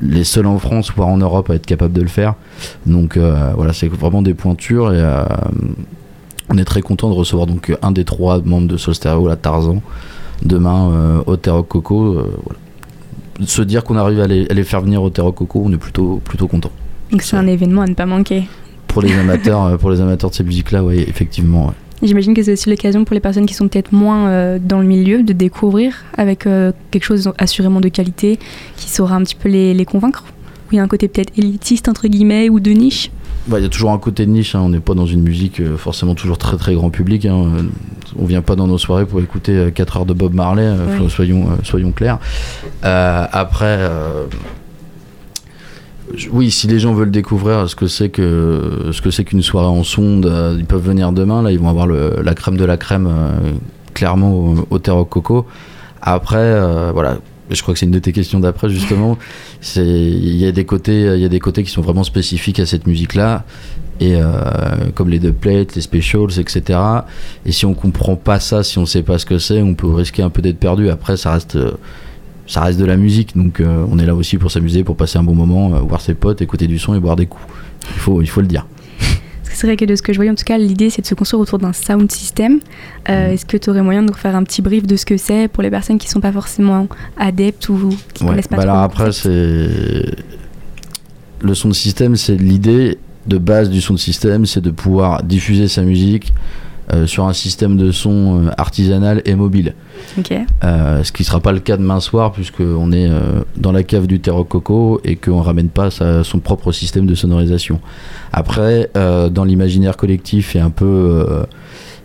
les 0.00 0.24
seuls 0.24 0.46
en 0.46 0.58
France, 0.58 0.92
voire 0.94 1.08
en 1.08 1.16
Europe, 1.18 1.50
à 1.50 1.54
être 1.54 1.66
capables 1.66 1.92
de 1.92 2.02
le 2.02 2.08
faire. 2.08 2.34
Donc 2.86 3.16
euh, 3.16 3.52
voilà, 3.56 3.72
c'est 3.72 3.88
vraiment 3.88 4.22
des 4.22 4.34
pointures 4.34 4.92
et 4.92 5.00
euh, 5.00 5.24
on 6.48 6.58
est 6.58 6.64
très 6.64 6.82
content 6.82 7.08
de 7.08 7.14
recevoir 7.14 7.46
donc 7.46 7.76
un 7.82 7.92
des 7.92 8.04
trois 8.04 8.40
membres 8.42 8.68
de 8.68 8.76
Soul 8.76 8.94
Stereo, 8.94 9.26
la 9.26 9.36
Tarzan, 9.36 9.82
demain 10.44 11.22
au 11.26 11.36
Coco. 11.62 12.14
euh, 12.14 12.30
voilà. 12.44 12.58
Se 13.44 13.60
dire 13.60 13.84
qu'on 13.84 13.96
arrive 13.96 14.20
à 14.20 14.26
les, 14.26 14.48
à 14.48 14.54
les 14.54 14.64
faire 14.64 14.80
venir 14.80 15.02
au 15.02 15.10
Terroc 15.10 15.34
Coco, 15.34 15.62
on 15.64 15.72
est 15.72 15.76
plutôt 15.76 16.22
plutôt 16.24 16.48
content. 16.48 16.70
Donc, 17.10 17.22
c'est 17.22 17.36
un 17.36 17.46
événement 17.46 17.82
à 17.82 17.86
ne 17.86 17.92
pas 17.94 18.06
manquer. 18.06 18.44
Pour 18.86 19.02
les 19.02 19.12
amateurs, 19.12 19.76
pour 19.76 19.90
les 19.90 20.00
amateurs 20.00 20.30
de 20.30 20.34
ces 20.34 20.42
musiques-là, 20.42 20.82
oui, 20.82 21.04
effectivement. 21.06 21.66
ouais. 21.66 21.72
J'imagine 22.06 22.34
que 22.34 22.42
c'est 22.44 22.52
aussi 22.52 22.70
l'occasion 22.70 23.04
pour 23.04 23.14
les 23.14 23.20
personnes 23.20 23.46
qui 23.46 23.54
sont 23.54 23.66
peut-être 23.66 23.92
moins 23.92 24.28
euh, 24.28 24.58
dans 24.62 24.78
le 24.78 24.86
milieu 24.86 25.24
de 25.24 25.32
découvrir 25.32 26.04
avec 26.16 26.46
euh, 26.46 26.70
quelque 26.92 27.02
chose 27.04 27.32
assurément 27.36 27.80
de 27.80 27.88
qualité 27.88 28.38
qui 28.76 28.88
saura 28.88 29.16
un 29.16 29.22
petit 29.22 29.34
peu 29.34 29.48
les, 29.48 29.74
les 29.74 29.84
convaincre. 29.84 30.22
Il 30.70 30.76
y 30.76 30.78
a 30.78 30.84
un 30.84 30.88
côté 30.88 31.08
peut-être 31.08 31.32
élitiste, 31.36 31.88
entre 31.88 32.06
guillemets, 32.06 32.48
ou 32.48 32.60
de 32.60 32.70
niche. 32.70 33.10
Bah, 33.48 33.58
Il 33.58 33.62
y 33.64 33.66
a 33.66 33.68
toujours 33.68 33.90
un 33.90 33.98
côté 33.98 34.24
de 34.24 34.30
niche, 34.30 34.54
hein, 34.54 34.60
on 34.62 34.68
n'est 34.68 34.78
pas 34.80 34.94
dans 34.94 35.06
une 35.06 35.22
musique 35.22 35.60
euh, 35.60 35.76
forcément 35.76 36.14
toujours 36.14 36.38
très 36.38 36.56
très 36.56 36.74
grand 36.74 36.90
public. 36.90 37.26
hein, 37.26 37.50
on 38.16 38.24
vient 38.24 38.42
pas 38.42 38.54
dans 38.54 38.68
nos 38.68 38.78
soirées 38.78 39.04
pour 39.04 39.20
écouter 39.20 39.70
4 39.74 39.96
heures 39.96 40.06
de 40.06 40.14
Bob 40.14 40.32
Marley, 40.32 40.72
soyons, 41.08 41.48
soyons 41.64 41.90
clairs. 41.90 42.18
Après, 42.82 43.90
oui, 46.30 46.50
si 46.50 46.66
les 46.66 46.78
gens 46.78 46.94
veulent 46.94 47.10
découvrir 47.10 47.68
ce 47.68 47.74
que 47.76 47.86
c'est 47.86 48.08
que 48.10 48.90
ce 48.92 49.00
que 49.02 49.10
c'est 49.10 49.24
qu'une 49.24 49.42
soirée 49.42 49.66
en 49.66 49.82
sonde, 49.82 50.26
euh, 50.26 50.56
ils 50.58 50.64
peuvent 50.64 50.84
venir 50.86 51.12
demain. 51.12 51.42
Là, 51.42 51.50
ils 51.52 51.58
vont 51.58 51.68
avoir 51.68 51.86
le- 51.86 52.20
la 52.22 52.34
crème 52.34 52.56
de 52.56 52.64
la 52.64 52.76
crème, 52.76 53.08
euh, 53.10 53.52
clairement 53.94 54.32
au, 54.32 54.66
au 54.70 55.04
Coco. 55.04 55.46
Après, 56.02 56.36
euh, 56.38 56.90
voilà. 56.92 57.18
Je 57.50 57.62
crois 57.62 57.74
que 57.74 57.78
c'est 57.80 57.86
une 57.86 57.92
de 57.92 58.00
tes 58.00 58.12
questions 58.12 58.40
d'après 58.40 58.68
justement. 58.68 59.16
C'est 59.60 59.86
il 59.86 60.36
y 60.36 60.46
a 60.46 60.52
des 60.52 60.64
côtés, 60.64 61.02
il 61.14 61.20
y 61.20 61.24
a 61.24 61.28
des 61.28 61.38
côtés 61.38 61.62
qui 61.62 61.70
sont 61.70 61.80
vraiment 61.80 62.02
spécifiques 62.02 62.58
à 62.58 62.66
cette 62.66 62.86
musique-là 62.88 63.44
et 64.00 64.16
comme 64.96 65.08
les 65.08 65.18
dubplates, 65.20 65.74
les 65.76 65.80
specials, 65.80 66.38
etc. 66.38 66.78
Et 67.46 67.52
si 67.52 67.64
on 67.64 67.72
comprend 67.72 68.16
pas 68.16 68.40
ça, 68.40 68.62
si 68.64 68.78
on 68.78 68.84
sait 68.84 69.02
pas 69.02 69.18
ce 69.18 69.24
que 69.26 69.38
c'est, 69.38 69.62
on 69.62 69.74
peut 69.74 69.86
risquer 69.94 70.22
un 70.24 70.28
peu 70.30 70.42
d'être 70.42 70.58
perdu. 70.58 70.90
Après, 70.90 71.16
ça 71.16 71.32
reste, 71.34 71.56
ça 72.46 72.60
reste 72.62 72.78
de 72.78 72.84
la 72.84 72.96
musique, 72.96 73.36
donc 73.36 73.60
euh, 73.60 73.84
on 73.90 73.98
est 73.98 74.06
là 74.06 74.14
aussi 74.14 74.38
pour 74.38 74.50
s'amuser, 74.50 74.84
pour 74.84 74.96
passer 74.96 75.18
un 75.18 75.22
bon 75.24 75.34
moment, 75.34 75.74
euh, 75.74 75.80
voir 75.80 76.00
ses 76.00 76.14
potes, 76.14 76.40
écouter 76.42 76.66
du 76.66 76.78
son 76.78 76.94
et 76.94 77.00
boire 77.00 77.16
des 77.16 77.26
coups. 77.26 77.44
Il 77.94 77.98
faut, 78.00 78.22
il 78.22 78.28
faut 78.28 78.40
le 78.40 78.46
dire. 78.46 78.66
C'est 79.52 79.66
vrai 79.66 79.76
que 79.76 79.86
de 79.86 79.96
ce 79.96 80.02
que 80.02 80.12
je 80.12 80.18
voyais, 80.18 80.30
en 80.30 80.34
tout 80.34 80.44
cas, 80.44 80.58
l'idée 80.58 80.90
c'est 80.90 81.00
de 81.00 81.06
se 81.06 81.14
construire 81.14 81.40
autour 81.40 81.58
d'un 81.58 81.72
sound 81.72 82.12
system. 82.12 82.60
Euh, 83.08 83.30
Est-ce 83.32 83.46
que 83.46 83.56
tu 83.56 83.70
aurais 83.70 83.80
moyen 83.82 84.02
de 84.02 84.08
nous 84.08 84.14
faire 84.14 84.36
un 84.36 84.44
petit 84.44 84.60
brief 84.60 84.86
de 84.86 84.96
ce 84.96 85.06
que 85.06 85.16
c'est 85.16 85.48
pour 85.48 85.62
les 85.62 85.70
personnes 85.70 85.96
qui 85.98 86.08
sont 86.08 86.20
pas 86.20 86.32
forcément 86.32 86.88
adeptes 87.16 87.68
ou 87.70 87.88
qui 88.12 88.22
Ouais. 88.24 88.30
connaissent 88.30 88.48
pas 88.48 88.56
Bah 88.56 88.62
trop 88.64 88.70
alors 88.72 88.82
après, 88.82 89.12
c'est 89.12 90.14
le 91.40 91.54
son 91.54 91.68
de 91.68 91.74
système, 91.74 92.16
c'est 92.16 92.36
l'idée 92.36 92.98
de 93.26 93.38
base 93.38 93.70
du 93.70 93.80
son 93.80 93.94
de 93.94 93.98
système, 93.98 94.44
c'est 94.46 94.60
de 94.60 94.70
pouvoir 94.70 95.22
diffuser 95.22 95.68
sa 95.68 95.82
musique 95.82 96.32
euh, 96.92 97.06
sur 97.06 97.26
un 97.26 97.32
système 97.32 97.76
de 97.76 97.90
son 97.92 98.44
euh, 98.46 98.50
artisanal 98.58 99.22
et 99.24 99.34
mobile. 99.34 99.74
Euh, 100.64 101.02
ce 101.02 101.10
qui 101.12 101.22
ne 101.22 101.26
sera 101.26 101.40
pas 101.40 101.52
le 101.52 101.60
cas 101.60 101.76
demain 101.76 102.00
soir 102.00 102.32
puisqu'on 102.32 102.92
est 102.92 103.10
dans 103.56 103.72
la 103.72 103.82
cave 103.82 104.06
du 104.06 104.20
Terroc 104.20 104.48
Coco 104.48 105.00
et 105.04 105.16
qu'on 105.16 105.40
ramène 105.42 105.68
pas 105.68 105.90
sa- 105.90 106.22
son 106.24 106.38
propre 106.38 106.72
système 106.72 107.06
de 107.06 107.14
sonorisation. 107.14 107.80
Après, 108.32 108.90
dans 108.94 109.44
l'imaginaire 109.44 109.96
collectif 109.96 110.54
et 110.56 110.60
un 110.60 110.70
peu, 110.70 111.26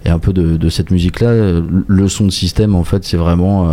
et 0.05 0.09
un 0.09 0.19
peu 0.19 0.33
de, 0.33 0.57
de 0.57 0.69
cette 0.69 0.89
musique-là, 0.91 1.61
le 1.87 2.07
son 2.07 2.25
de 2.25 2.31
système, 2.31 2.75
en 2.75 2.83
fait, 2.83 3.03
c'est 3.03 3.17
vraiment 3.17 3.69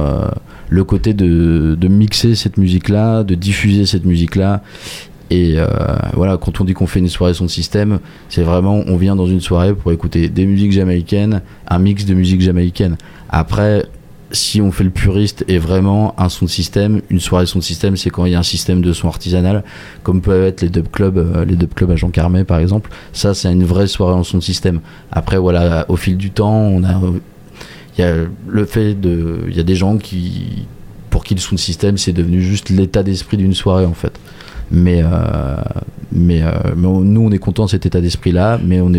le 0.69 0.85
côté 0.85 1.15
de, 1.15 1.77
de 1.81 1.89
mixer 1.89 2.35
cette 2.35 2.57
musique-là, 2.59 3.23
de 3.25 3.35
diffuser 3.35 3.87
cette 3.87 4.05
musique-là. 4.05 4.63
Et 5.31 5.55
euh, 5.59 5.67
voilà, 6.15 6.37
quand 6.37 6.61
on 6.61 6.65
dit 6.65 6.75
qu'on 6.75 6.87
fait 6.87 7.01
une 7.01 7.09
soirée 7.09 7.35
son 7.35 7.45
de 7.45 7.51
système, 7.51 8.01
c'est 8.29 8.43
vraiment, 8.43 8.83
on 8.87 8.97
vient 8.97 9.17
dans 9.17 9.27
une 9.27 9.41
soirée 9.41 9.75
pour 9.75 9.93
écouter 9.93 10.29
des 10.29 10.47
musiques 10.47 10.73
jamaïcaines, 10.73 11.43
un 11.69 11.79
mix 11.79 12.05
de 12.07 12.15
musique 12.15 12.41
jamaïcaine. 12.41 12.97
Après, 13.29 13.85
si 14.31 14.61
on 14.61 14.73
fait 14.73 14.85
le 14.85 14.91
puriste 14.91 15.45
et 15.49 15.59
vraiment 15.59 16.15
un 16.19 16.29
son 16.29 16.47
de 16.47 16.51
système, 16.51 17.01
une 17.11 17.21
soirée 17.21 17.47
son 17.47 17.59
de 17.59 17.65
système, 17.65 17.97
c'est 17.97 18.11
quand 18.11 18.25
il 18.25 18.33
y 18.33 18.35
a 18.35 18.39
un 18.39 18.43
système 18.43 18.83
de 18.83 18.93
son 18.93 19.09
artisanal, 19.09 19.65
comme 20.03 20.21
peuvent 20.21 20.45
être 20.45 20.63
les 20.63 20.69
dub 20.69 20.89
clubs, 20.91 21.19
euh, 21.19 21.45
les 21.45 21.57
dub 21.57 21.75
clubs 21.75 21.91
à 21.91 21.97
Jean 21.97 22.11
Carmet 22.11 22.45
par 22.45 22.59
exemple. 22.59 22.91
Ça, 23.13 23.35
c'est 23.35 23.51
une 23.53 23.65
vraie 23.65 23.87
soirée 23.87 24.15
en 24.15 24.25
son 24.25 24.39
de 24.39 24.43
système. 24.43 24.81
Après, 25.13 25.39
voilà, 25.39 25.87
au 25.89 25.97
fil 25.97 26.17
du 26.17 26.31
temps, 26.31 26.81
il 26.81 28.01
y 28.01 28.03
a 28.03 28.15
le 28.47 28.65
fait 28.65 28.95
de, 28.95 29.41
il 29.49 29.57
y 29.57 29.61
a 29.61 29.65
des 29.65 29.77
gens 29.77 29.99
qui, 29.99 30.67
pour 31.11 31.25
qui 31.25 31.35
le 31.35 31.41
sound 31.41 31.59
system, 31.59 31.99
c'est 31.99 32.13
devenu 32.13 32.41
juste 32.41 32.71
l'état 32.71 33.03
d'esprit 33.03 33.37
d'une 33.37 33.55
soirée 33.55 33.87
en 33.87 33.95
fait. 33.95 34.19
Mais, 34.71 35.03
euh, 35.03 35.57
mais, 36.13 36.43
euh, 36.43 36.75
nous, 36.77 37.21
on 37.21 37.31
est 37.31 37.39
content 37.39 37.65
de 37.65 37.71
cet 37.71 37.87
état 37.87 38.01
d'esprit-là, 38.01 38.59
mais 38.63 38.81
on 38.81 38.93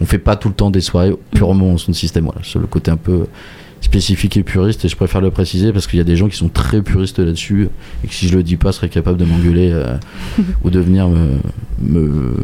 on 0.00 0.06
fait 0.06 0.18
pas 0.18 0.36
tout 0.36 0.48
le 0.48 0.54
temps 0.54 0.70
des 0.70 0.80
soirées 0.80 1.14
purement 1.32 1.72
en 1.72 1.78
sound 1.78 1.94
system. 1.94 2.24
Voilà, 2.24 2.40
le 2.54 2.66
côté 2.66 2.90
un 2.90 2.96
peu 2.96 3.26
spécifique 3.80 4.36
et 4.36 4.42
puriste, 4.42 4.84
et 4.84 4.88
je 4.88 4.96
préfère 4.96 5.20
le 5.20 5.30
préciser 5.30 5.72
parce 5.72 5.86
qu'il 5.86 5.96
y 5.98 6.00
a 6.00 6.04
des 6.04 6.16
gens 6.16 6.28
qui 6.28 6.36
sont 6.36 6.48
très 6.48 6.82
puristes 6.82 7.18
là-dessus, 7.18 7.68
et 8.04 8.08
que 8.08 8.14
si 8.14 8.28
je 8.28 8.36
le 8.36 8.42
dis 8.42 8.56
pas, 8.56 8.72
seraient 8.72 8.88
capables 8.88 9.16
de 9.18 9.24
m'engueuler 9.24 9.70
euh, 9.72 9.96
ou 10.64 10.70
de 10.70 10.78
venir 10.80 11.08
me, 11.08 11.38
me- 11.80 12.34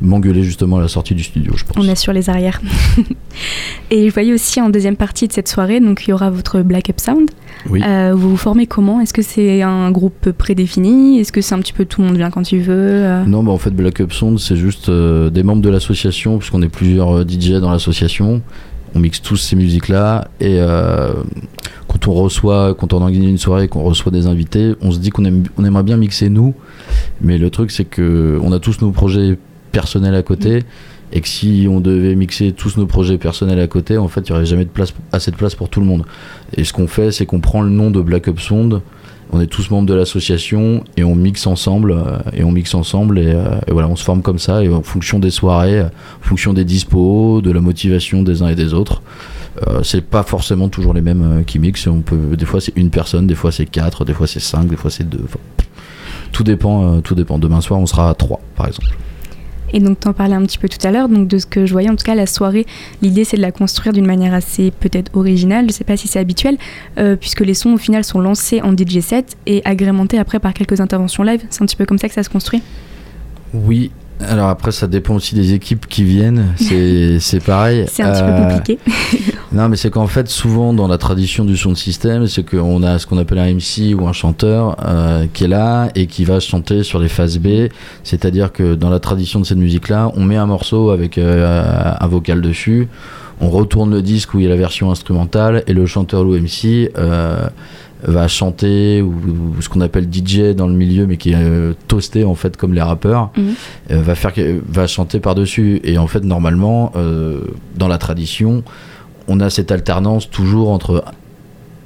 m'engueuler 0.00 0.42
justement 0.42 0.78
à 0.78 0.80
la 0.80 0.88
sortie 0.88 1.14
du 1.14 1.22
studio, 1.22 1.52
je 1.56 1.64
pense. 1.64 1.76
On 1.78 1.88
assure 1.88 2.12
les 2.12 2.30
arrières. 2.30 2.60
et 3.90 4.08
je 4.08 4.12
voyais 4.14 4.32
aussi 4.32 4.60
en 4.60 4.70
deuxième 4.70 4.96
partie 4.96 5.28
de 5.28 5.32
cette 5.32 5.48
soirée, 5.48 5.80
donc 5.80 6.04
il 6.06 6.10
y 6.10 6.12
aura 6.12 6.30
votre 6.30 6.62
Black 6.62 6.90
Up 6.90 7.00
Sound. 7.00 7.30
Oui. 7.68 7.82
Euh, 7.84 8.12
vous 8.14 8.30
vous 8.30 8.36
formez 8.36 8.66
comment? 8.66 9.00
Est-ce 9.00 9.12
que 9.12 9.22
c'est 9.22 9.62
un 9.62 9.90
groupe 9.90 10.30
prédéfini? 10.30 11.18
Est-ce 11.20 11.32
que 11.32 11.40
c'est 11.40 11.54
un 11.54 11.58
petit 11.60 11.72
peu 11.72 11.84
tout 11.84 12.00
le 12.02 12.08
monde 12.08 12.16
vient 12.16 12.30
quand 12.30 12.52
il 12.52 12.60
veut 12.60 12.74
Euh, 12.78 13.24
Non, 13.24 13.42
bah 13.42 13.50
en 13.52 13.58
fait, 13.58 13.70
Black 13.70 14.00
Up 14.00 14.12
Sound, 14.12 14.38
c'est 14.38 14.56
juste 14.56 14.88
euh, 14.88 15.28
des 15.30 15.42
membres 15.42 15.62
de 15.62 15.68
l'association, 15.68 16.38
puisqu'on 16.38 16.62
est 16.62 16.68
plusieurs 16.68 17.18
euh, 17.18 17.24
DJ 17.28 17.52
dans 17.60 17.70
l'association. 17.70 18.42
On 18.94 19.00
mixe 19.00 19.20
tous 19.20 19.36
ces 19.36 19.56
musiques-là. 19.56 20.28
Et 20.40 20.58
euh, 20.60 21.12
quand 21.88 22.08
on 22.08 22.14
reçoit, 22.14 22.74
quand 22.74 22.92
on 22.92 23.02
organise 23.02 23.28
une 23.28 23.38
soirée 23.38 23.64
et 23.64 23.68
qu'on 23.68 23.82
reçoit 23.82 24.12
des 24.12 24.26
invités, 24.26 24.74
on 24.80 24.90
se 24.90 24.98
dit 24.98 25.10
qu'on 25.10 25.24
aime, 25.24 25.44
on 25.56 25.64
aimerait 25.64 25.82
bien 25.82 25.96
mixer 25.96 26.28
nous. 26.28 26.54
Mais 27.20 27.38
le 27.38 27.50
truc, 27.50 27.70
c'est 27.70 27.84
que 27.84 28.38
on 28.42 28.52
a 28.52 28.58
tous 28.58 28.80
nos 28.80 28.90
projets 28.90 29.38
personnels 29.72 30.14
à 30.14 30.22
côté. 30.22 30.64
Et 31.10 31.22
que 31.22 31.28
si 31.28 31.66
on 31.70 31.80
devait 31.80 32.14
mixer 32.14 32.52
tous 32.52 32.76
nos 32.76 32.86
projets 32.86 33.16
personnels 33.16 33.60
à 33.60 33.66
côté, 33.66 33.96
en 33.96 34.08
fait, 34.08 34.28
il 34.28 34.32
n'y 34.32 34.36
aurait 34.36 34.46
jamais 34.46 34.64
de 34.64 34.70
place, 34.70 34.92
assez 35.10 35.30
de 35.30 35.36
place 35.36 35.54
pour 35.54 35.70
tout 35.70 35.80
le 35.80 35.86
monde. 35.86 36.04
Et 36.54 36.64
ce 36.64 36.72
qu'on 36.74 36.86
fait, 36.86 37.12
c'est 37.12 37.24
qu'on 37.24 37.40
prend 37.40 37.62
le 37.62 37.70
nom 37.70 37.90
de 37.90 38.00
Black 38.02 38.28
Up 38.28 38.38
Sound, 38.38 38.82
on 39.30 39.40
est 39.40 39.46
tous 39.46 39.70
membres 39.70 39.86
de 39.86 39.94
l'association 39.94 40.84
et 40.96 41.04
on 41.04 41.14
mixe 41.14 41.46
ensemble 41.46 41.92
euh, 41.92 42.18
et 42.32 42.44
on 42.44 42.50
mixe 42.50 42.74
ensemble 42.74 43.18
et, 43.18 43.32
euh, 43.34 43.58
et 43.66 43.72
voilà 43.72 43.88
on 43.88 43.96
se 43.96 44.04
forme 44.04 44.22
comme 44.22 44.38
ça 44.38 44.62
et 44.62 44.68
en 44.68 44.82
fonction 44.82 45.18
des 45.18 45.30
soirées 45.30 45.82
en 45.82 45.90
fonction 46.22 46.52
des 46.52 46.64
dispos 46.64 47.40
de 47.42 47.50
la 47.50 47.60
motivation 47.60 48.22
des 48.22 48.42
uns 48.42 48.48
et 48.48 48.54
des 48.54 48.74
autres. 48.74 49.02
Euh, 49.66 49.82
c'est 49.82 50.02
pas 50.02 50.22
forcément 50.22 50.68
toujours 50.68 50.94
les 50.94 51.00
mêmes 51.00 51.40
euh, 51.40 51.42
qui 51.42 51.58
mixent. 51.58 51.88
Des 51.88 52.44
fois 52.46 52.60
c'est 52.60 52.76
une 52.76 52.90
personne 52.90 53.26
des 53.26 53.34
fois 53.34 53.52
c'est 53.52 53.66
quatre 53.66 54.04
des 54.04 54.14
fois 54.14 54.26
c'est 54.26 54.40
cinq 54.40 54.68
des 54.68 54.76
fois 54.76 54.90
c'est 54.90 55.08
deux 55.08 55.24
tout 56.32 56.44
dépend 56.44 57.00
tout 57.00 57.14
dépend. 57.14 57.38
Demain 57.38 57.60
soir 57.60 57.80
on 57.80 57.86
sera 57.86 58.10
à 58.10 58.14
trois 58.14 58.40
par 58.56 58.66
exemple 58.66 58.86
Et 59.72 59.80
donc, 59.80 60.00
t'en 60.00 60.12
parlais 60.12 60.34
un 60.34 60.42
petit 60.42 60.58
peu 60.58 60.68
tout 60.68 60.84
à 60.86 60.90
l'heure. 60.90 61.08
Donc, 61.08 61.28
de 61.28 61.38
ce 61.38 61.46
que 61.46 61.66
je 61.66 61.72
voyais, 61.72 61.90
en 61.90 61.96
tout 61.96 62.04
cas, 62.04 62.14
la 62.14 62.26
soirée, 62.26 62.66
l'idée, 63.02 63.24
c'est 63.24 63.36
de 63.36 63.42
la 63.42 63.52
construire 63.52 63.92
d'une 63.92 64.06
manière 64.06 64.34
assez 64.34 64.70
peut-être 64.70 65.14
originale. 65.16 65.66
Je 65.68 65.72
sais 65.72 65.84
pas 65.84 65.96
si 65.96 66.08
c'est 66.08 66.18
habituel, 66.18 66.56
euh, 66.98 67.16
puisque 67.16 67.40
les 67.40 67.54
sons, 67.54 67.72
au 67.72 67.78
final, 67.78 68.04
sont 68.04 68.20
lancés 68.20 68.60
en 68.62 68.72
DJ 68.72 69.00
set 69.00 69.36
et 69.46 69.62
agrémentés 69.64 70.18
après 70.18 70.38
par 70.38 70.54
quelques 70.54 70.80
interventions 70.80 71.22
live. 71.22 71.42
C'est 71.50 71.62
un 71.62 71.66
petit 71.66 71.76
peu 71.76 71.86
comme 71.86 71.98
ça 71.98 72.08
que 72.08 72.14
ça 72.14 72.22
se 72.22 72.30
construit? 72.30 72.62
oui 73.54 73.90
alors 74.20 74.48
après 74.48 74.72
ça 74.72 74.86
dépend 74.86 75.14
aussi 75.14 75.34
des 75.34 75.52
équipes 75.54 75.86
qui 75.86 76.02
viennent 76.04 76.46
c'est 76.56 77.18
c'est 77.20 77.42
pareil 77.42 77.84
C'est 77.88 78.02
un 78.02 78.12
petit 78.12 78.22
Euh, 78.22 78.36
peu 78.48 78.54
compliqué. 78.54 78.78
Non, 79.50 79.70
mais 79.70 79.76
c'est 79.76 79.88
qu'en 79.88 80.06
fait, 80.06 80.28
souvent 80.28 80.74
dans 80.74 80.88
la 80.88 80.98
tradition 80.98 81.46
du 81.46 81.56
son 81.56 81.70
de 81.70 81.76
système, 81.76 82.26
c'est 82.26 82.42
qu'on 82.44 82.82
a 82.82 82.98
ce 82.98 83.06
qu'on 83.06 83.16
appelle 83.16 83.38
un 83.38 83.50
MC 83.54 83.94
ou 83.98 84.06
un 84.06 84.12
chanteur 84.12 84.76
euh, 84.86 85.24
qui 85.32 85.44
est 85.44 85.48
là 85.48 85.88
et 85.94 86.06
qui 86.06 86.26
va 86.26 86.38
chanter 86.38 86.82
sur 86.82 86.98
les 86.98 87.08
phases 87.08 87.38
B. 87.38 87.68
C'est-à-dire 88.04 88.52
que 88.52 88.74
dans 88.74 88.90
la 88.90 89.00
tradition 89.00 89.40
de 89.40 89.46
cette 89.46 89.56
musique-là, 89.56 90.12
on 90.16 90.22
met 90.22 90.36
un 90.36 90.44
morceau 90.44 90.90
avec 90.90 91.16
euh, 91.16 91.72
un 91.98 92.06
vocal 92.08 92.42
dessus, 92.42 92.88
on 93.40 93.48
retourne 93.48 93.90
le 93.90 94.02
disque 94.02 94.34
où 94.34 94.38
il 94.38 94.42
y 94.42 94.46
a 94.46 94.50
la 94.50 94.56
version 94.56 94.90
instrumentale 94.90 95.62
et 95.66 95.72
le 95.72 95.86
chanteur 95.86 96.26
ou 96.26 96.36
MC 96.36 96.92
euh, 96.98 97.48
va 98.02 98.28
chanter 98.28 99.02
ou, 99.02 99.12
ou 99.56 99.60
ce 99.62 99.68
qu'on 99.68 99.80
appelle 99.80 100.06
DJ 100.12 100.54
dans 100.54 100.68
le 100.68 100.74
milieu, 100.74 101.06
mais 101.06 101.16
qui 101.16 101.30
est 101.32 101.36
euh, 101.36 101.72
toasté 101.88 102.24
en 102.24 102.34
fait 102.34 102.56
comme 102.56 102.74
les 102.74 102.82
rappeurs, 102.82 103.30
Mhm. 103.36 103.54
euh, 103.92 104.02
va 104.02 104.14
faire 104.14 104.32
va 104.68 104.86
chanter 104.86 105.18
par 105.20 105.34
dessus. 105.34 105.80
Et 105.84 105.98
en 105.98 106.06
fait, 106.06 106.22
normalement, 106.24 106.92
euh, 106.96 107.40
dans 107.76 107.88
la 107.88 107.98
tradition 107.98 108.62
on 109.30 109.40
a 109.40 109.50
cette 109.50 109.70
alternance 109.72 110.30
toujours 110.30 110.70
entre 110.70 111.04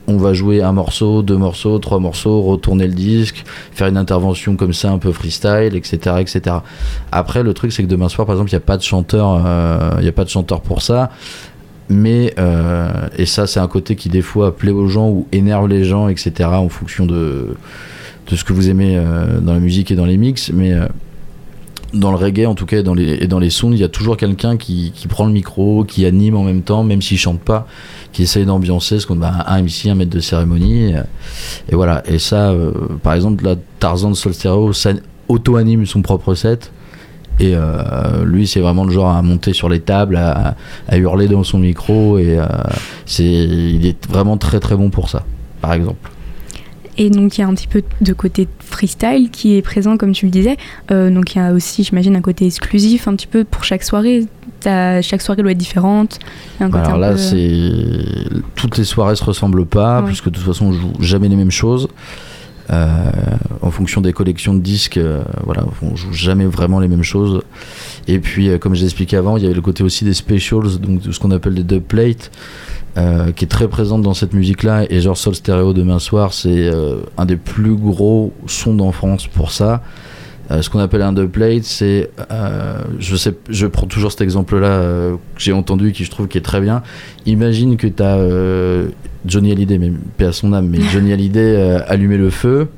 on 0.08 0.16
va 0.16 0.32
jouer 0.34 0.62
un 0.62 0.72
morceau, 0.72 1.22
deux 1.22 1.36
morceaux, 1.36 1.78
trois 1.78 2.00
morceaux, 2.00 2.42
retourner 2.42 2.86
le 2.88 2.92
disque, 2.92 3.44
faire 3.72 3.86
une 3.86 3.96
intervention 3.96 4.56
comme 4.56 4.72
ça 4.72 4.90
un 4.90 4.98
peu 4.98 5.12
freestyle, 5.12 5.74
etc., 5.76 6.16
etc. 6.18 6.56
Après, 7.12 7.42
le 7.44 7.54
truc 7.54 7.72
c'est 7.72 7.82
que 7.84 7.88
demain 7.88 8.08
soir, 8.08 8.26
par 8.26 8.34
exemple, 8.34 8.50
il 8.50 8.54
n'y 8.54 8.58
a 8.58 8.60
pas 8.66 8.76
de 8.76 8.82
chanteur, 8.82 9.42
euh, 9.46 9.90
il 10.00 10.04
y 10.04 10.08
a 10.08 10.12
pas 10.12 10.24
de 10.24 10.28
chanteur 10.28 10.60
pour 10.60 10.82
ça. 10.82 11.10
Mais 11.88 12.34
euh, 12.38 13.08
et 13.16 13.26
ça, 13.26 13.46
c'est 13.46 13.60
un 13.60 13.68
côté 13.68 13.96
qui 13.96 14.08
des 14.08 14.22
fois 14.22 14.56
plaît 14.56 14.72
aux 14.72 14.88
gens 14.88 15.08
ou 15.08 15.26
énerve 15.32 15.68
les 15.68 15.84
gens, 15.84 16.08
etc. 16.08 16.48
En 16.52 16.68
fonction 16.68 17.06
de 17.06 17.54
de 18.30 18.36
ce 18.36 18.44
que 18.44 18.52
vous 18.52 18.70
aimez 18.70 18.96
euh, 18.96 19.40
dans 19.40 19.52
la 19.52 19.60
musique 19.60 19.90
et 19.90 19.96
dans 19.96 20.06
les 20.06 20.16
mix. 20.16 20.50
Mais 20.52 20.72
euh, 20.72 20.86
dans 21.92 22.10
le 22.10 22.16
reggae 22.16 22.46
en 22.46 22.54
tout 22.54 22.64
cas 22.64 22.78
et 22.78 22.82
dans 22.82 22.94
les, 22.94 23.18
et 23.20 23.26
dans 23.26 23.38
les 23.38 23.50
sounds, 23.50 23.74
il 23.74 23.80
y 23.80 23.84
a 23.84 23.88
toujours 23.88 24.16
quelqu'un 24.16 24.56
qui, 24.56 24.92
qui 24.94 25.08
prend 25.08 25.26
le 25.26 25.32
micro, 25.32 25.84
qui 25.84 26.06
anime 26.06 26.36
en 26.36 26.44
même 26.44 26.62
temps, 26.62 26.84
même 26.84 27.02
s'il 27.02 27.18
chante 27.18 27.40
pas, 27.40 27.66
qui 28.12 28.22
essaye 28.22 28.46
d'ambiancer, 28.46 28.98
ce 28.98 29.06
qu'on 29.06 29.16
bah, 29.16 29.44
un 29.46 29.62
MC, 29.62 29.88
un 29.88 29.94
maître 29.94 30.10
de 30.10 30.20
cérémonie. 30.20 30.94
Et, 31.68 31.74
voilà. 31.74 32.02
Et 32.06 32.18
ça, 32.18 32.54
par 33.02 33.12
exemple, 33.12 33.44
là, 33.44 33.56
Tarzan 33.78 34.12
de 34.12 34.72
ça 34.72 34.92
auto-anime 35.28 35.84
son 35.84 36.00
propre 36.00 36.34
set. 36.34 36.72
Et 37.40 37.54
euh, 37.54 38.24
lui, 38.24 38.46
c'est 38.46 38.60
vraiment 38.60 38.84
le 38.84 38.92
genre 38.92 39.10
à 39.10 39.20
monter 39.22 39.52
sur 39.52 39.68
les 39.68 39.80
tables, 39.80 40.16
à, 40.16 40.54
à 40.88 40.96
hurler 40.96 41.28
dans 41.28 41.42
son 41.44 41.58
micro. 41.58 42.18
Et 42.18 42.38
euh, 42.38 42.44
c'est, 43.06 43.24
il 43.24 43.86
est 43.86 44.06
vraiment 44.08 44.36
très 44.36 44.60
très 44.60 44.76
bon 44.76 44.90
pour 44.90 45.08
ça, 45.08 45.24
par 45.60 45.72
exemple. 45.72 46.10
Et 46.98 47.08
donc 47.08 47.38
il 47.38 47.40
y 47.40 47.44
a 47.44 47.48
un 47.48 47.54
petit 47.54 47.68
peu 47.68 47.82
de 48.02 48.12
côté 48.12 48.46
freestyle 48.60 49.30
qui 49.32 49.56
est 49.56 49.62
présent, 49.62 49.96
comme 49.96 50.12
tu 50.12 50.26
le 50.26 50.30
disais. 50.30 50.58
Euh, 50.90 51.08
donc 51.10 51.34
il 51.34 51.38
y 51.38 51.40
a 51.40 51.52
aussi, 51.52 51.82
j'imagine, 51.84 52.14
un 52.16 52.20
côté 52.20 52.44
exclusif 52.44 53.08
un 53.08 53.16
petit 53.16 53.26
peu 53.26 53.44
pour 53.44 53.64
chaque 53.64 53.82
soirée. 53.82 54.26
T'as- 54.60 55.00
chaque 55.00 55.22
soirée 55.22 55.40
doit 55.42 55.52
être 55.52 55.58
différente. 55.58 56.18
Un 56.60 56.70
côté 56.70 56.84
Alors 56.84 56.96
un 56.96 57.00
là, 57.00 57.10
peu- 57.12 57.16
c'est 57.16 58.40
toutes 58.56 58.76
les 58.76 58.84
soirées 58.84 59.16
se 59.16 59.24
ressemblent 59.24 59.64
pas, 59.64 60.00
Ouais. 60.00 60.06
puisque 60.06 60.26
de 60.26 60.34
toute 60.36 60.44
façon, 60.44 60.66
on 60.66 60.72
joue 60.72 60.92
jamais 61.00 61.28
les 61.28 61.36
mêmes 61.36 61.50
choses. 61.50 61.88
Euh, 62.72 63.10
en 63.62 63.70
fonction 63.70 64.00
des 64.00 64.12
collections 64.12 64.54
de 64.54 64.60
disques, 64.60 64.96
euh, 64.96 65.22
voilà, 65.44 65.64
on 65.82 65.94
joue 65.94 66.12
jamais 66.12 66.46
vraiment 66.46 66.80
les 66.80 66.88
mêmes 66.88 67.04
choses. 67.04 67.42
Et 68.08 68.18
puis, 68.18 68.48
euh, 68.48 68.58
comme 68.58 68.74
j'ai 68.74 68.84
expliqué 68.84 69.16
avant, 69.16 69.36
il 69.36 69.42
y 69.44 69.46
avait 69.46 69.54
le 69.54 69.60
côté 69.60 69.84
aussi 69.84 70.04
des 70.04 70.14
specials, 70.14 70.78
donc 70.80 71.00
de 71.00 71.12
ce 71.12 71.20
qu'on 71.20 71.30
appelle 71.30 71.54
des 71.54 71.62
dubplates, 71.62 72.30
euh, 72.96 73.30
qui 73.32 73.44
est 73.44 73.48
très 73.48 73.68
présente 73.68 74.02
dans 74.02 74.14
cette 74.14 74.32
musique-là. 74.32 74.84
Et 74.90 75.00
genre 75.00 75.16
Sol 75.16 75.34
Stereo 75.34 75.72
demain 75.72 76.00
soir, 76.00 76.34
c'est 76.34 76.70
un 77.16 77.24
des 77.24 77.36
plus 77.36 77.74
gros 77.74 78.32
sons 78.46 78.78
en 78.80 78.92
France 78.92 79.28
pour 79.28 79.52
ça. 79.52 79.82
Euh, 80.50 80.60
ce 80.60 80.68
qu'on 80.68 80.80
appelle 80.80 81.02
un 81.02 81.12
dubplate, 81.12 81.62
c'est, 81.64 82.10
euh, 82.30 82.78
je 82.98 83.16
sais, 83.16 83.32
je 83.48 83.66
prends 83.66 83.86
toujours 83.86 84.10
cet 84.10 84.20
exemple-là 84.22 84.66
euh, 84.68 85.12
que 85.34 85.40
j'ai 85.40 85.52
entendu, 85.52 85.92
qui 85.92 86.04
je 86.04 86.10
trouve 86.10 86.28
qui 86.28 86.36
est 86.36 86.42
très 86.42 86.60
bien. 86.60 86.82
Imagine 87.26 87.76
que 87.76 87.86
tu 87.86 88.02
as 88.02 88.18
Johnny 89.24 89.52
Hallyday, 89.52 89.78
mais 89.78 89.92
paix 90.16 90.26
à 90.26 90.32
son 90.32 90.52
âme, 90.52 90.68
mais 90.68 90.80
Johnny 90.92 91.12
Hallyday 91.14 91.82
allumer 91.86 92.16
le 92.16 92.30
feu. 92.30 92.68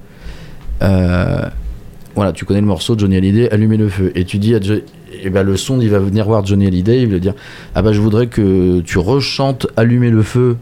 Voilà, 0.80 2.32
tu 2.32 2.44
connais 2.44 2.60
le 2.60 2.66
morceau 2.66 2.96
Johnny 2.96 3.16
Hallyday, 3.16 3.50
allumer 3.50 3.76
le 3.76 3.88
feu, 3.88 4.12
et 4.14 4.24
tu 4.24 4.38
dis 4.38 4.54
à 4.54 4.60
Jo- 4.60 4.74
eh 5.22 5.30
ben, 5.30 5.42
le 5.42 5.56
son, 5.56 5.80
il 5.80 5.88
va 5.90 5.98
venir 5.98 6.26
voir 6.26 6.44
Johnny 6.46 6.66
Hallyday, 6.66 7.02
il 7.02 7.10
va 7.10 7.18
dire 7.18 7.34
ah 7.74 7.82
bah 7.82 7.92
je 7.92 8.00
voudrais 8.00 8.26
que 8.28 8.80
tu 8.82 8.98
rechantes 8.98 9.66
allumer 9.76 10.10
le 10.10 10.22
feu 10.22 10.56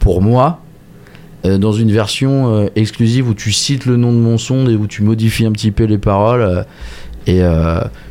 pour 0.00 0.22
moi. 0.22 0.60
Euh, 1.44 1.58
dans 1.58 1.72
une 1.72 1.90
version 1.90 2.54
euh, 2.54 2.66
exclusive 2.76 3.28
où 3.28 3.34
tu 3.34 3.52
cites 3.52 3.86
le 3.86 3.96
nom 3.96 4.12
de 4.12 4.18
mon 4.18 4.38
son 4.38 4.68
et 4.68 4.74
où 4.76 4.86
tu 4.86 5.02
modifies 5.02 5.46
un 5.46 5.52
petit 5.52 5.70
peu 5.70 5.84
les 5.84 5.98
paroles. 5.98 6.42
euh, 6.42 6.62
et 7.26 7.40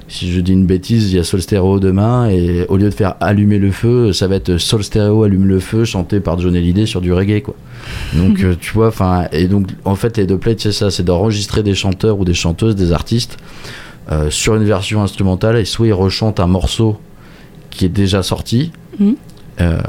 si 0.08 0.30
je 0.32 0.42
dis 0.42 0.52
une 0.52 0.66
bêtise, 0.66 1.12
il 1.12 1.16
y 1.16 1.20
a 1.20 1.24
Sol 1.24 1.42
Stereo 1.42 1.80
demain, 1.80 2.30
et 2.30 2.66
au 2.68 2.76
lieu 2.76 2.90
de 2.90 2.94
faire 2.94 3.16
allumer 3.22 3.60
le 3.60 3.72
feu, 3.72 4.12
ça 4.12 4.28
va 4.28 4.36
être 4.36 4.58
Sol 4.58 4.84
Stereo 4.84 5.24
allume 5.24 5.46
le 5.48 5.60
feu, 5.62 5.86
chanté 5.86 6.20
par 6.20 6.38
Johnny 6.38 6.58
Hallyday 6.58 6.86
sur 6.86 7.00
du 7.00 7.14
reggae, 7.14 7.42
quoi. 7.42 7.56
Donc, 8.14 8.44
euh, 8.44 8.56
tu 8.60 8.74
vois, 8.74 8.88
enfin, 8.90 9.28
et 9.32 9.48
donc, 9.48 9.68
en 9.86 9.96
fait, 9.96 10.18
les 10.18 10.26
deux 10.26 10.38
plates, 10.38 10.60
c'est 10.60 10.74
ça, 10.74 10.92
c'est 10.92 11.04
d'enregistrer 11.04 11.64
des 11.64 11.76
chanteurs 11.76 12.20
ou 12.20 12.26
des 12.26 12.34
chanteuses, 12.34 12.76
des 12.76 12.92
artistes, 12.92 13.38
euh, 14.12 14.30
sur 14.30 14.56
une 14.56 14.66
version 14.66 15.02
instrumentale, 15.02 15.56
et 15.58 15.64
soit 15.64 15.88
ils 15.88 15.94
rechantent 15.94 16.42
un 16.42 16.48
morceau 16.48 16.98
qui 17.70 17.86
est 17.86 17.90
déjà 17.90 18.22
sorti, 18.22 18.72
Mhm. 19.00 19.16
Euh, 19.60 19.80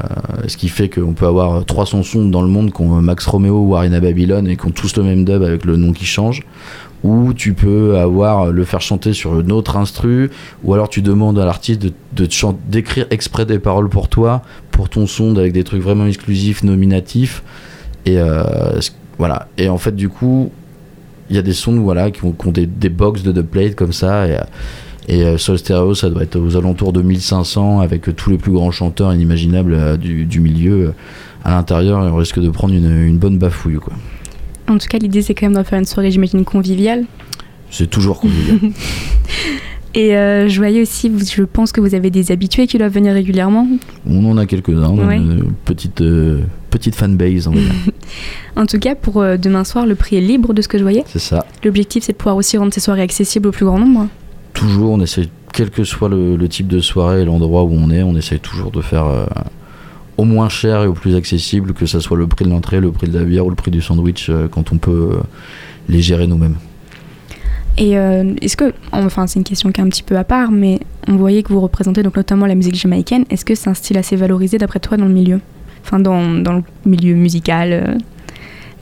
ce 0.47 0.57
qui 0.57 0.67
fait 0.67 0.89
qu'on 0.89 1.13
peut 1.13 1.25
avoir 1.25 1.65
300 1.65 2.03
sons 2.03 2.25
dans 2.25 2.41
le 2.41 2.47
monde 2.47 2.73
qui 2.73 2.81
ont 2.81 3.01
Max 3.01 3.25
Romeo 3.25 3.65
ou 3.65 3.75
Arena 3.75 3.99
Babylon 3.99 4.45
et 4.45 4.57
qui 4.57 4.65
ont 4.65 4.71
tous 4.71 4.95
le 4.97 5.03
même 5.03 5.23
dub 5.25 5.41
avec 5.41 5.65
le 5.65 5.77
nom 5.77 5.93
qui 5.93 6.05
change. 6.05 6.43
Ou 7.03 7.33
tu 7.33 7.53
peux 7.53 7.97
avoir 7.97 8.51
le 8.51 8.63
faire 8.63 8.79
chanter 8.79 9.11
sur 9.11 9.39
une 9.39 9.51
autre 9.51 9.75
instru 9.75 10.29
ou 10.63 10.73
alors 10.73 10.87
tu 10.87 11.01
demandes 11.01 11.37
à 11.37 11.45
l'artiste 11.45 11.81
de, 11.81 11.91
de 12.13 12.27
d'écrire 12.69 13.07
exprès 13.09 13.45
des 13.45 13.59
paroles 13.59 13.89
pour 13.89 14.07
toi 14.07 14.41
pour 14.71 14.87
ton 14.87 15.05
son 15.05 15.35
avec 15.35 15.51
des 15.51 15.65
trucs 15.65 15.81
vraiment 15.81 16.05
exclusifs 16.05 16.63
nominatifs. 16.63 17.43
Et 18.05 18.19
euh, 18.19 18.79
voilà. 19.17 19.47
Et 19.57 19.67
en 19.67 19.77
fait 19.77 19.95
du 19.95 20.07
coup 20.07 20.51
il 21.29 21.35
y 21.35 21.39
a 21.39 21.41
des 21.41 21.53
sons 21.53 21.79
voilà 21.79 22.11
qui 22.11 22.23
ont, 22.23 22.35
des, 22.51 22.65
des 22.65 22.89
box 22.89 23.23
de 23.23 23.31
dubplate 23.31 23.75
comme 23.75 23.93
ça 23.93 24.25
et 25.07 25.23
euh, 25.23 25.37
Soul 25.37 25.57
Stereo 25.57 25.93
ça 25.95 26.09
doit 26.09 26.23
être 26.23 26.37
aux 26.39 26.55
alentours 26.55 26.93
de 26.93 27.01
1500 27.01 27.79
avec 27.81 28.07
euh, 28.07 28.13
tous 28.13 28.29
les 28.29 28.37
plus 28.37 28.51
grands 28.51 28.71
chanteurs 28.71 29.13
inimaginables 29.13 29.73
euh, 29.73 29.97
du, 29.97 30.25
du 30.25 30.39
milieu 30.39 30.93
à 31.43 31.51
l'intérieur 31.51 32.05
et 32.05 32.09
on 32.09 32.15
risque 32.15 32.39
de 32.39 32.49
prendre 32.49 32.73
une, 32.73 32.89
une 33.05 33.17
bonne 33.17 33.37
bafouille 33.37 33.75
quoi 33.75 33.93
En 34.69 34.77
tout 34.77 34.87
cas, 34.87 34.97
l'idée 34.97 35.21
c'est 35.21 35.33
quand 35.33 35.45
même 35.47 35.55
d'en 35.55 35.63
faire 35.65 35.79
une 35.79 35.85
soirée, 35.85 36.09
j'imagine, 36.11 36.45
conviviale. 36.45 37.03
C'est 37.69 37.89
toujours 37.89 38.19
convivial. 38.19 38.59
Et 39.95 40.15
euh, 40.17 40.47
je 40.47 40.57
voyais 40.57 40.81
aussi, 40.81 41.11
je 41.31 41.43
pense 41.43 41.71
que 41.71 41.79
vous 41.79 41.93
avez 41.93 42.09
des 42.09 42.31
habitués 42.31 42.65
qui 42.65 42.79
doivent 42.79 42.93
venir 42.93 43.13
régulièrement. 43.13 43.67
on 44.07 44.25
en 44.25 44.37
a 44.37 44.47
quelques-uns, 44.47 44.89
Ouais. 44.95 45.17
une 45.17 45.51
petite, 45.65 46.01
euh, 46.01 46.39
petite 46.71 46.95
fanbase. 46.95 47.49
En 48.55 48.65
tout 48.67 48.79
cas, 48.79 48.95
pour 48.95 49.21
euh, 49.21 49.37
demain 49.37 49.63
soir, 49.63 49.85
le 49.85 49.93
prix 49.95 50.15
est 50.15 50.21
libre 50.21 50.53
de 50.53 50.61
ce 50.63 50.67
que 50.67 50.77
je 50.79 50.83
voyais. 50.83 51.03
c'est 51.07 51.19
ça. 51.19 51.45
L'objectif 51.63 52.03
c'est 52.03 52.13
de 52.13 52.17
pouvoir 52.17 52.35
aussi 52.37 52.57
rendre 52.57 52.73
ces 52.73 52.79
soirées 52.79 53.01
accessibles 53.01 53.47
au 53.47 53.51
plus 53.51 53.65
grand 53.65 53.77
nombre. 53.79 54.07
Toujours, 54.53 54.91
on 54.91 54.99
essaie, 55.01 55.29
quel 55.51 55.69
que 55.69 55.83
soit 55.83 56.09
le, 56.09 56.47
type 56.47 56.67
de 56.67 56.79
soirée 56.79 57.21
et 57.21 57.25
l'endroit 57.25 57.63
où 57.63 57.71
on 57.73 57.89
est, 57.89 58.03
on 58.03 58.15
essaye 58.15 58.39
toujours 58.39 58.71
de 58.71 58.81
faire 58.81 59.05
euh, 59.05 59.25
au 60.17 60.25
moins 60.25 60.49
cher 60.49 60.83
et 60.83 60.87
au 60.87 60.93
plus 60.93 61.15
accessible, 61.15 61.73
que 61.73 61.85
ça 61.85 61.99
soit 61.99 62.17
le 62.17 62.27
prix 62.27 62.45
de 62.45 62.49
l'entrée, 62.49 62.79
le 62.79 62.91
prix 62.91 63.07
de 63.07 63.17
la 63.17 63.25
bière 63.25 63.45
ou 63.45 63.49
le 63.49 63.55
prix 63.55 63.71
du 63.71 63.81
sandwich, 63.81 64.29
euh, 64.29 64.47
quand 64.47 64.71
on 64.71 64.77
peut 64.77 65.11
euh, 65.13 65.21
les 65.89 66.01
gérer 66.01 66.27
nous-mêmes. 66.27 66.55
Et 67.75 67.93
est-ce 67.93 68.55
que, 68.55 68.71
enfin 68.91 69.25
c'est 69.25 69.39
une 69.39 69.43
question 69.43 69.71
qui 69.71 69.81
est 69.81 69.83
un 69.83 69.89
petit 69.89 70.03
peu 70.03 70.15
à 70.15 70.23
part, 70.23 70.51
mais 70.51 70.79
on 71.07 71.15
voyait 71.15 71.41
que 71.41 71.51
vous 71.51 71.59
représentez 71.59 72.03
donc 72.03 72.15
notamment 72.15 72.45
la 72.45 72.53
musique 72.53 72.75
jamaïcaine. 72.75 73.25
Est-ce 73.31 73.43
que 73.43 73.55
c'est 73.55 73.67
un 73.67 73.73
style 73.73 73.97
assez 73.97 74.15
valorisé 74.15 74.59
d'après 74.59 74.79
toi 74.79 74.95
dans 74.95 75.07
le 75.07 75.11
milieu? 75.11 75.39
Enfin 75.83 75.97
dans, 75.99 76.39
dans 76.39 76.53
le 76.53 76.63
milieu 76.85 77.15
musical 77.15 77.97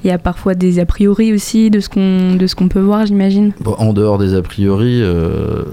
Il 0.03 0.07
y 0.07 0.11
a 0.11 0.17
parfois 0.17 0.55
des 0.55 0.79
a 0.79 0.85
priori 0.85 1.33
aussi 1.33 1.69
de 1.69 1.79
ce 1.79 1.89
qu'on 1.89 2.35
de 2.35 2.47
ce 2.47 2.55
qu'on 2.55 2.67
peut 2.67 2.79
voir, 2.79 3.05
j'imagine. 3.05 3.51
En 3.65 3.93
dehors 3.93 4.17
des 4.17 4.33
a 4.33 4.41
priori, 4.41 5.01
euh, 5.01 5.63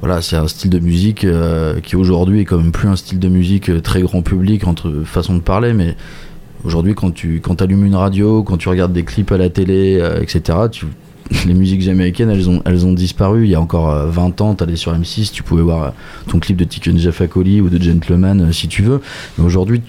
voilà, 0.00 0.20
c'est 0.20 0.36
un 0.36 0.48
style 0.48 0.70
de 0.70 0.78
musique 0.78 1.24
euh, 1.24 1.80
qui 1.80 1.96
aujourd'hui 1.96 2.40
est 2.40 2.44
quand 2.44 2.58
même 2.58 2.72
plus 2.72 2.88
un 2.88 2.96
style 2.96 3.18
de 3.18 3.28
musique 3.28 3.70
euh, 3.70 3.80
très 3.80 4.02
grand 4.02 4.22
public 4.22 4.66
entre 4.66 5.02
façon 5.04 5.34
de 5.34 5.40
parler, 5.40 5.72
mais 5.72 5.96
aujourd'hui 6.64 6.94
quand 6.94 7.12
tu 7.12 7.40
quand 7.40 7.62
allumes 7.62 7.86
une 7.86 7.96
radio, 7.96 8.42
quand 8.42 8.58
tu 8.58 8.68
regardes 8.68 8.92
des 8.92 9.04
clips 9.04 9.32
à 9.32 9.38
la 9.38 9.48
télé, 9.48 10.02
etc., 10.20 10.58
tu, 10.70 10.86
les 11.46 11.54
musiques 11.54 11.88
américaines, 11.88 12.30
elles 12.30 12.48
ont, 12.48 12.62
elles 12.64 12.86
ont 12.86 12.92
disparu. 12.92 13.44
Il 13.44 13.50
y 13.50 13.54
a 13.54 13.60
encore 13.60 13.90
euh, 13.90 14.06
20 14.06 14.40
ans, 14.40 14.54
t'allais 14.54 14.76
sur 14.76 14.92
M6, 14.92 15.32
tu 15.32 15.42
pouvais 15.42 15.62
voir 15.62 15.92
ton 16.28 16.38
clip 16.38 16.56
de 16.56 16.64
Tiken 16.64 16.98
Jafakoli 16.98 17.60
ou 17.60 17.68
de 17.68 17.82
Gentleman 17.82 18.52
si 18.52 18.68
tu 18.68 18.82
veux, 18.82 19.00
mais 19.36 19.44
aujourd'hui 19.44 19.82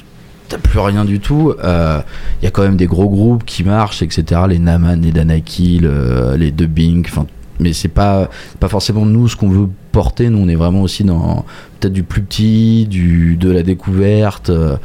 t'as 0.49 0.57
plus 0.57 0.79
rien 0.79 1.05
du 1.05 1.19
tout. 1.19 1.53
Euh, 1.63 2.01
Il 2.41 2.45
y 2.45 2.47
a 2.47 2.51
quand 2.51 2.63
même 2.63 2.75
des 2.77 2.87
gros 2.87 3.07
groupes 3.09 3.45
qui 3.45 3.63
marchent, 3.63 4.01
etc. 4.01 4.41
Les 4.49 4.59
Naman, 4.59 4.95
les 5.01 5.11
Danaki, 5.11 5.79
le- 5.79 6.35
les 6.37 6.51
Dubbing, 6.51 7.05
enfin 7.07 7.25
mais 7.61 7.73
c'est 7.73 7.89
pas 7.89 8.29
pas 8.61 8.69
forcément 8.69 9.05
nous 9.05 9.27
ce 9.27 9.35
qu'on 9.35 9.49
veut 9.49 9.67
porter 9.91 10.29
nous 10.29 10.37
on 10.39 10.47
est 10.47 10.55
vraiment 10.55 10.81
aussi 10.81 11.03
dans 11.03 11.43
peut-être 11.77 11.91
du 11.91 12.03
plus 12.03 12.21
petit 12.21 12.87
du 12.89 13.35
de 13.35 13.51
la 13.51 13.63
découverte 13.63 14.49
euh, 14.49 14.77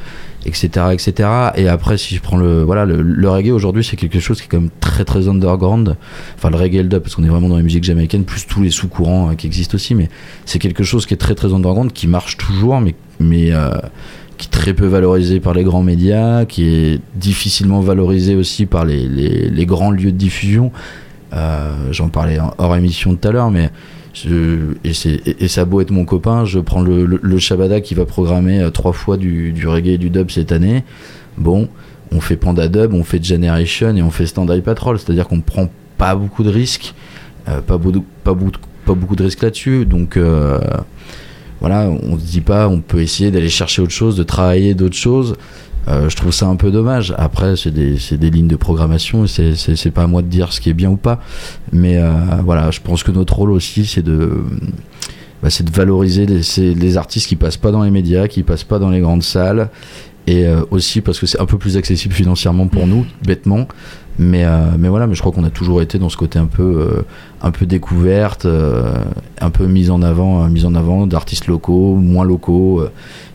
etc 0.45 0.87
etc 0.93 1.29
et 1.55 1.69
après 1.69 1.97
si 1.97 2.17
je 2.17 2.21
prends 2.21 2.37
le 2.37 2.65
voilà 2.65 2.85
le, 2.85 3.29
reggae 3.31 3.53
aujourd'hui 3.53 3.85
c'est 3.85 3.95
quelque 3.95 4.19
chose 4.19 4.39
qui 4.41 4.47
est 4.47 4.49
quand 4.49 4.61
même 4.61 4.71
très 4.81 5.05
très 5.05 5.29
underground 5.29 5.97
enfin 6.37 6.51
le 6.51 6.57
reggae 6.57 6.79
le 6.83 6.89
dub 6.89 6.99
parce 7.03 7.15
qu'on 7.15 7.23
est 7.23 7.29
vraiment 7.29 7.49
dans 7.49 7.57
la 7.57 7.63
musique 7.63 7.85
jamaïcaine 7.85 8.25
plus 8.25 8.45
tous 8.45 8.61
les 8.65 8.71
sous-courants 8.71 9.31
euh, 9.31 9.35
qui 9.35 9.47
existent 9.47 9.77
aussi 9.77 9.95
mais 9.95 10.09
c'est 10.45 10.59
quelque 10.59 10.83
chose 10.83 11.07
qui 11.07 11.15
est 11.15 11.19
très 11.19 11.37
très 11.37 11.55
underground 11.55 11.93
qui 11.93 12.09
marche 12.09 12.37
toujours 12.39 12.81
mais 12.81 12.97
mais 13.21 13.53
euh, 13.53 13.71
qui 14.37 14.49
est 14.49 14.51
très 14.51 14.75
peu 14.75 14.87
valorisé 14.87 15.41
par 15.41 15.55
les 15.55 15.65
grands 15.65 15.83
médias, 15.83 16.45
qui 16.45 16.65
est 16.67 17.01
difficilement 17.15 17.81
valorisé 17.81 18.35
aussi 18.35 18.67
par 18.67 18.85
les, 18.85 19.07
les, 19.09 19.67
grands 19.67 19.91
lieux 19.91 20.13
de 20.13 20.17
diffusion. 20.17 20.73
Euh, 21.33 21.93
J'en 21.93 22.09
parlais 22.09 22.39
hors 22.59 22.77
émission 22.77 23.15
tout 23.15 23.29
à 23.29 23.33
l'heure, 23.33 23.51
mais 23.51 23.71
et, 24.27 24.91
et, 25.05 25.45
et 25.45 25.49
ça 25.49 25.63
a 25.63 25.65
beau 25.65 25.81
être 25.81 25.91
mon 25.91 26.05
copain, 26.05 26.45
je 26.45 26.61
prends 26.61 26.83
le, 26.83 27.05
le, 27.05 27.39
Shabada 27.39 27.81
qui 27.81 27.95
va 27.95 28.05
programmer 28.05 28.61
euh, 28.61 28.71
trois 28.71 28.93
fois 28.93 29.17
du, 29.17 29.53
du 29.53 29.67
reggae 29.67 29.95
et 29.95 29.99
du 29.99 30.11
dub 30.11 30.31
cette 30.31 30.53
année. 30.53 30.85
Bon, 31.37 31.69
on 32.13 32.21
fait 32.21 32.37
Panda 32.37 32.69
Dub, 32.69 32.95
on 32.95 33.03
fait 33.03 33.23
Generation 33.25 33.97
et 33.97 34.03
on 34.03 34.11
fait 34.11 34.27
Stand 34.27 34.51
Eye 34.51 34.61
Patrol, 34.61 34.99
c'est-à-dire 35.01 35.27
qu'on 35.27 35.41
prend 35.41 35.69
pas 35.99 36.15
beaucoup 36.15 36.45
de 36.45 36.51
risques, 36.51 36.95
pas, 37.45 37.77
beaucoup, 37.77 38.05
pas, 38.23 38.35
beaucoup, 38.35 39.17
de 39.17 39.25
risques 39.25 39.43
là-dessus, 39.43 39.85
donc 39.85 40.17
voilà, 41.65 41.89
on 41.89 42.19
se 42.19 42.25
dit 42.27 42.43
pas, 42.43 42.69
on 42.69 42.81
peut 42.83 43.01
essayer 43.01 43.31
d'aller 43.31 43.49
chercher 43.49 43.81
autre 43.81 43.91
chose, 43.93 44.17
de 44.19 44.23
travailler 44.23 44.75
d'autres 44.75 44.97
choses. 44.99 45.35
Euh, 45.89 46.11
je 46.11 46.17
trouve 46.17 46.31
ça 46.31 46.47
un 46.47 46.57
peu 46.57 46.71
dommage. 46.71 47.15
Après, 47.17 47.57
c'est 47.57 47.71
des, 47.71 47.97
des 48.19 48.31
lignes 48.31 48.49
de 48.49 48.57
programmation, 48.57 49.25
et 49.25 49.29
c'est- 49.29 49.91
pas 49.91 50.03
à 50.03 50.07
moi 50.07 50.21
de 50.21 50.27
dire 50.29 50.53
ce 50.53 50.61
qui 50.61 50.69
est 50.69 50.75
bien 50.75 50.91
ou 50.91 50.99
pas. 50.99 51.21
Mais 51.73 51.97
euh, 51.97 52.11
voilà, 52.45 52.71
je 52.71 52.81
pense 52.83 53.03
que 53.03 53.11
notre 53.13 53.35
rôle 53.37 53.51
aussi, 53.51 53.87
c'est 53.87 54.03
de, 54.03 54.43
bah, 55.43 55.49
valoriser 55.73 56.27
les 56.27 56.97
artistes 56.99 57.29
qui 57.29 57.37
passent 57.37 57.57
pas 57.57 57.71
dans 57.71 57.83
les 57.83 57.91
médias, 57.91 58.29
qui 58.29 58.43
passent 58.43 58.65
pas 58.65 58.79
dans 58.79 58.91
les 58.91 59.01
grandes 59.01 59.23
salles, 59.23 59.71
et 60.27 60.47
euh, 60.47 60.61
aussi 60.71 61.01
parce 61.01 61.19
que 61.19 61.25
c'est 61.25 61.41
un 61.41 61.47
peu 61.47 61.57
plus 61.57 61.79
accessible 61.79 62.13
financièrement 62.15 62.67
pour 62.67 62.87
nous, 62.87 63.07
bêtement. 63.27 63.67
Mais, 64.19 64.45
euh, 64.45 64.67
mais 64.79 64.89
voilà, 64.89 65.07
mais 65.09 65.15
je 65.17 65.21
crois 65.21 65.33
qu'on 65.33 65.43
a 65.45 65.51
toujours 65.51 65.83
été 65.83 65.99
dans 65.99 66.09
ce 66.09 66.17
côté 66.17 66.39
un 66.39 66.47
peu, 66.47 66.63
euh, 66.63 67.03
un 67.43 67.51
peu 67.51 67.67
découverte, 67.67 68.45
euh, 68.47 68.95
un 69.41 69.51
peu 69.51 69.67
mise 69.67 69.91
en 69.91 70.03
avant, 70.03 70.47
mise 70.49 70.65
en 70.67 70.75
avant 70.77 71.07
d'artistes 71.09 71.49
locaux, 71.49 71.97
moins 71.97 72.25
locaux, 72.25 72.85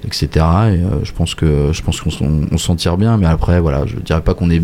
etc. 0.05 0.45
Et 0.73 0.79
je 1.03 1.11
pense 1.11 1.35
que 1.35 1.71
je 1.73 1.81
pense 1.81 1.99
qu'on 1.99 2.57
s'en- 2.57 2.75
tire 2.75 2.95
bien. 2.97 3.17
Mais 3.17 3.25
après, 3.27 3.59
voilà, 3.59 3.85
je 3.85 3.97
dirais 3.97 4.21
pas 4.21 4.33
qu'on 4.33 4.49
est 4.49 4.61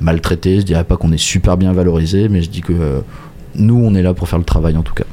maltraité, 0.00 0.60
je 0.60 0.64
dirais 0.66 0.84
pas 0.84 0.96
qu'on 0.96 1.10
est 1.12 1.18
super 1.18 1.56
bien 1.56 1.72
valorisé, 1.72 2.28
mais 2.28 2.42
je 2.42 2.48
dis 2.50 2.60
que 2.60 3.02
nous, 3.56 3.76
on 3.84 3.94
est 3.96 4.02
là 4.02 4.14
pour 4.14 4.28
faire 4.28 4.38
le 4.38 4.44
travail 4.44 4.76
en 4.76 4.82
tout 4.82 4.94
cas. 4.94 5.04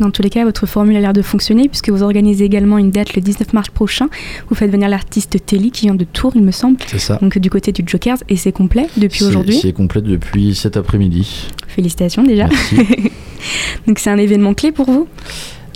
Dans 0.00 0.10
tous 0.10 0.22
les 0.22 0.30
cas, 0.30 0.44
votre 0.44 0.66
formule 0.66 0.96
a 0.96 1.00
l'air 1.00 1.12
de 1.12 1.22
fonctionner 1.22 1.68
puisque 1.68 1.88
vous 1.90 2.02
organisez 2.02 2.44
également 2.44 2.78
une 2.78 2.90
date 2.90 3.14
le 3.14 3.22
19 3.22 3.52
mars 3.52 3.68
prochain. 3.70 4.08
Vous 4.48 4.54
faites 4.54 4.70
venir 4.70 4.88
l'artiste 4.88 5.36
Telly 5.44 5.70
qui 5.70 5.86
vient 5.86 5.94
de 5.94 6.04
Tours, 6.04 6.32
il 6.34 6.42
me 6.42 6.50
semble, 6.52 6.78
C'est 6.86 6.98
ça. 6.98 7.16
donc 7.16 7.38
du 7.38 7.50
côté 7.50 7.72
du 7.72 7.82
Jokers 7.86 8.18
et 8.28 8.36
c'est 8.36 8.52
complet 8.52 8.86
depuis 8.96 9.24
aujourd'hui. 9.24 9.58
C'est 9.60 9.72
complet 9.72 10.02
depuis 10.02 10.54
cet 10.54 10.76
après-midi. 10.76 11.48
Félicitations 11.68 12.22
déjà. 12.22 12.46
Merci. 12.46 12.76
donc 13.86 13.98
c'est 13.98 14.10
un 14.10 14.18
événement 14.18 14.54
clé 14.54 14.72
pour 14.72 14.86
vous? 14.86 15.06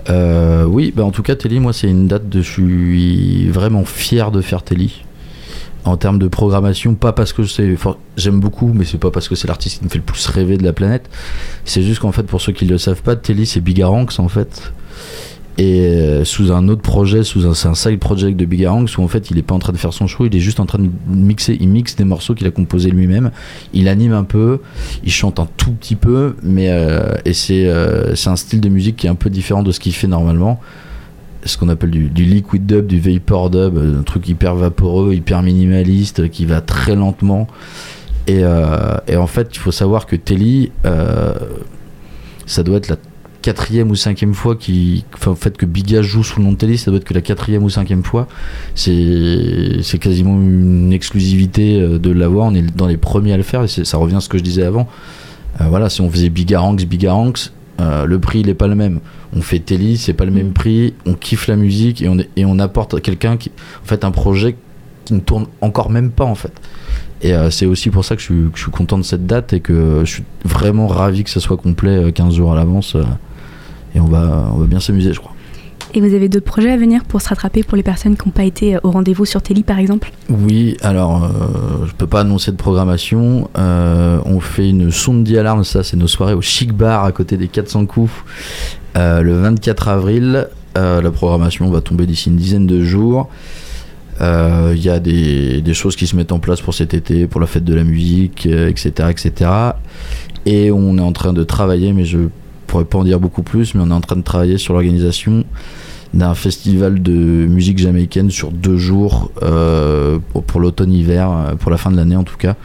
Euh, 0.08 0.64
oui, 0.64 0.92
bah 0.94 1.04
en 1.04 1.10
tout 1.10 1.22
cas, 1.22 1.36
Telly, 1.36 1.60
moi, 1.60 1.72
c'est 1.72 1.88
une 1.88 2.08
date 2.08 2.28
de. 2.28 2.40
Je 2.40 2.50
suis 2.50 3.48
vraiment 3.48 3.84
fier 3.84 4.30
de 4.30 4.40
faire 4.40 4.62
Telly. 4.62 5.04
En 5.84 5.96
termes 5.96 6.18
de 6.18 6.28
programmation, 6.28 6.94
pas 6.94 7.12
parce 7.12 7.32
que 7.32 7.44
c'est. 7.44 7.74
J'aime 8.16 8.38
beaucoup, 8.38 8.72
mais 8.74 8.84
c'est 8.84 8.98
pas 8.98 9.10
parce 9.10 9.28
que 9.28 9.34
c'est 9.34 9.48
l'artiste 9.48 9.78
qui 9.78 9.84
me 9.84 9.88
fait 9.88 9.98
le 9.98 10.04
plus 10.04 10.26
rêver 10.26 10.58
de 10.58 10.62
la 10.62 10.74
planète. 10.74 11.08
C'est 11.64 11.82
juste 11.82 12.00
qu'en 12.00 12.12
fait, 12.12 12.24
pour 12.24 12.40
ceux 12.40 12.52
qui 12.52 12.66
ne 12.66 12.70
le 12.70 12.78
savent 12.78 13.02
pas, 13.02 13.16
Telly, 13.16 13.46
c'est 13.46 13.60
Bigaranx 13.60 14.18
en 14.18 14.28
fait. 14.28 14.72
Et 15.58 15.80
euh, 15.80 16.24
sous 16.24 16.52
un 16.52 16.68
autre 16.68 16.80
projet, 16.80 17.22
sous 17.22 17.46
un, 17.46 17.70
un 17.70 17.74
side 17.74 17.98
project 17.98 18.38
de 18.38 18.46
Bigaranx 18.46 18.96
où 18.96 19.02
en 19.02 19.08
fait 19.08 19.30
il 19.30 19.36
est 19.36 19.42
pas 19.42 19.54
en 19.54 19.58
train 19.58 19.72
de 19.72 19.78
faire 19.78 19.92
son 19.92 20.06
show, 20.06 20.24
il 20.24 20.34
est 20.34 20.40
juste 20.40 20.58
en 20.58 20.64
train 20.64 20.78
de 20.78 20.88
mixer, 21.08 21.56
il 21.60 21.68
mixe 21.68 21.96
des 21.96 22.04
morceaux 22.04 22.34
qu'il 22.34 22.46
a 22.46 22.50
composés 22.50 22.90
lui-même, 22.90 23.30
il 23.74 23.88
anime 23.88 24.12
un 24.14 24.24
peu, 24.24 24.60
il 25.04 25.12
chante 25.12 25.38
un 25.38 25.46
tout 25.58 25.72
petit 25.72 25.96
peu, 25.96 26.36
mais 26.42 26.70
euh, 26.70 27.12
et 27.26 27.34
c'est 27.34 27.66
euh, 27.66 28.14
un 28.24 28.36
style 28.36 28.60
de 28.60 28.70
musique 28.70 28.96
qui 28.96 29.06
est 29.06 29.10
un 29.10 29.14
peu 29.14 29.28
différent 29.28 29.62
de 29.62 29.72
ce 29.72 29.80
qu'il 29.80 29.92
fait 29.92 30.06
normalement. 30.06 30.60
Ce 31.44 31.56
qu'on 31.56 31.68
appelle 31.68 31.90
du, 31.90 32.08
du 32.08 32.24
liquid 32.24 32.66
dub, 32.66 32.86
du 32.86 33.00
vapor 33.00 33.50
dub, 33.50 33.78
un 33.78 34.02
truc 34.02 34.28
hyper 34.28 34.54
vaporeux, 34.54 35.14
hyper 35.14 35.42
minimaliste, 35.42 36.28
qui 36.30 36.44
va 36.44 36.60
très 36.60 36.94
lentement. 36.94 37.48
Et, 38.26 38.40
euh, 38.42 38.98
en 39.16 39.26
fait, 39.26 39.48
il 39.54 39.58
faut 39.58 39.72
savoir 39.72 40.06
que 40.06 40.16
Telly, 40.16 40.70
euh, 40.84 41.34
ça 42.46 42.62
doit 42.62 42.76
être 42.76 42.88
la 42.88 42.96
quatrième 43.42 43.90
ou 43.90 43.94
cinquième 43.94 44.34
fois 44.34 44.56
fait 45.34 45.56
que 45.56 45.66
Biga 45.66 46.02
joue 46.02 46.22
sous 46.22 46.40
le 46.40 46.44
nom 46.44 46.52
de 46.52 46.56
Telly 46.56 46.78
ça 46.78 46.90
doit 46.90 46.98
être 46.98 47.04
que 47.04 47.14
la 47.14 47.22
quatrième 47.22 47.62
ou 47.62 47.70
cinquième 47.70 48.04
fois. 48.04 48.28
C'est 48.74 49.98
quasiment 49.98 50.34
une 50.34 50.92
exclusivité 50.92 51.80
euh, 51.80 51.98
de 51.98 52.10
l'avoir. 52.10 52.46
On 52.46 52.54
est 52.54 52.76
dans 52.76 52.86
les 52.86 52.96
premiers 52.96 53.32
à 53.32 53.36
le 53.36 53.42
faire 53.42 53.64
et 53.64 53.68
ça 53.68 53.96
revient 53.96 54.16
à 54.16 54.20
ce 54.20 54.28
que 54.28 54.38
je 54.38 54.42
disais 54.42 54.64
avant. 54.64 54.88
Euh, 55.60 55.64
voilà 55.68 55.88
si 55.88 56.00
on 56.00 56.10
faisait 56.10 56.28
Bigaranx 56.28 56.84
Bigaranx 56.84 57.52
euh, 57.80 58.04
le 58.04 58.18
prix 58.18 58.40
il 58.40 58.48
est 58.48 58.54
pas 58.54 58.68
le 58.68 58.74
même. 58.74 59.00
On 59.34 59.42
fait 59.42 59.58
Telly 59.58 59.96
c'est 59.96 60.12
pas 60.12 60.24
le 60.24 60.30
même 60.30 60.52
prix. 60.52 60.94
On 61.06 61.14
kiffe 61.14 61.48
la 61.48 61.56
musique 61.56 62.02
et 62.02 62.08
on, 62.08 62.18
et 62.36 62.44
on 62.44 62.58
apporte 62.58 62.94
à 62.94 63.00
quelqu'un 63.00 63.36
qui 63.36 63.50
en 63.82 63.86
fait 63.86 64.04
un 64.04 64.10
projet 64.10 64.56
qui 65.04 65.14
ne 65.14 65.20
tourne 65.20 65.46
encore 65.60 65.90
même 65.90 66.10
pas 66.10 66.24
en 66.24 66.34
fait. 66.34 66.52
Et 67.22 67.34
euh, 67.34 67.50
c'est 67.50 67.66
aussi 67.66 67.90
pour 67.90 68.04
ça 68.04 68.16
que 68.16 68.22
je, 68.22 68.26
suis, 68.26 68.50
que 68.50 68.56
je 68.56 68.62
suis 68.62 68.70
content 68.70 68.96
de 68.96 69.02
cette 69.02 69.26
date 69.26 69.52
et 69.52 69.60
que 69.60 70.00
je 70.04 70.10
suis 70.10 70.24
vraiment 70.44 70.86
ravi 70.86 71.22
que 71.22 71.30
ça 71.30 71.40
soit 71.40 71.58
complet 71.58 71.96
euh, 71.96 72.10
15 72.12 72.34
jours 72.34 72.52
à 72.52 72.54
l'avance 72.54 72.94
euh, 72.94 73.04
et 73.94 74.00
on 74.00 74.06
va, 74.06 74.50
on 74.54 74.58
va 74.58 74.66
bien 74.66 74.80
s'amuser, 74.80 75.12
je 75.12 75.20
crois. 75.20 75.29
Et 75.92 76.00
vous 76.00 76.14
avez 76.14 76.28
d'autres 76.28 76.46
projets 76.46 76.70
à 76.70 76.76
venir 76.76 77.04
pour 77.04 77.20
se 77.20 77.28
rattraper 77.28 77.64
pour 77.64 77.76
les 77.76 77.82
personnes 77.82 78.16
qui 78.16 78.28
n'ont 78.28 78.32
pas 78.32 78.44
été 78.44 78.76
euh, 78.76 78.80
au 78.84 78.92
rendez-vous 78.92 79.24
sur 79.24 79.42
Telly 79.42 79.64
par 79.64 79.78
exemple? 79.78 80.12
Oui, 80.28 80.76
alors 80.82 81.24
euh, 81.24 81.86
je 81.86 81.92
peux 81.94 82.06
pas 82.06 82.20
annoncer 82.20 82.52
de 82.52 82.56
programmation. 82.56 83.50
Euh, 83.58 84.20
on 84.24 84.38
fait 84.38 84.68
une 84.68 84.92
sonde 84.92 85.24
d'alarme, 85.24 85.64
ça 85.64 85.82
c'est 85.82 85.96
nos 85.96 86.06
soirées 86.06 86.34
au 86.34 86.42
Chic 86.42 86.72
Bar 86.72 87.04
à 87.04 87.10
côté 87.10 87.36
des 87.36 87.48
400 87.48 87.86
coups 87.86 88.12
euh, 88.96 89.22
le 89.22 89.34
24 89.40 89.88
avril. 89.88 90.48
La 90.76 91.10
programmation 91.10 91.68
va 91.68 91.80
tomber 91.80 92.06
d'ici 92.06 92.30
une 92.30 92.36
dizaine 92.36 92.66
de 92.66 92.82
jours. 92.82 93.28
Il 94.20 94.78
y 94.78 94.88
a 94.88 94.98
des, 94.98 95.60
des 95.60 95.74
choses 95.74 95.96
qui 95.96 96.06
se 96.06 96.14
mettent 96.16 96.32
en 96.32 96.38
place 96.38 96.60
pour 96.60 96.72
cet 96.72 96.94
été, 96.94 97.26
pour 97.26 97.40
la 97.40 97.46
fête 97.46 97.64
de 97.64 97.74
la 97.74 97.84
musique, 97.84 98.46
etc., 98.46 99.10
etc. 99.10 99.50
Et 100.46 100.70
on 100.70 100.96
est 100.96 101.02
en 101.02 101.12
train 101.12 101.32
de 101.34 101.42
travailler, 101.42 101.92
mais 101.92 102.04
je 102.04 102.20
pourrais 102.70 102.84
pas 102.84 102.98
en 102.98 103.04
dire 103.04 103.20
beaucoup 103.20 103.42
plus, 103.42 103.74
mais 103.74 103.82
on 103.84 103.90
est 103.90 103.94
en 103.94 104.00
train 104.00 104.16
de 104.16 104.22
travailler 104.22 104.58
sur 104.58 104.72
l'organisation 104.74 105.44
d'un 106.14 106.34
festival 106.34 107.02
de 107.02 107.12
musique 107.12 107.78
jamaïcaine 107.78 108.30
sur 108.30 108.50
deux 108.50 108.76
jours 108.76 109.30
euh, 109.42 110.18
pour, 110.46 110.60
l'automne-hiver, 110.60 111.30
euh, 111.30 111.54
pour 111.54 111.70
la 111.70 111.76
fin 111.76 111.90
de 111.90 111.96
l'année 111.96 112.16
en 112.16 112.24
tout 112.24 112.36
cas. 112.36 112.56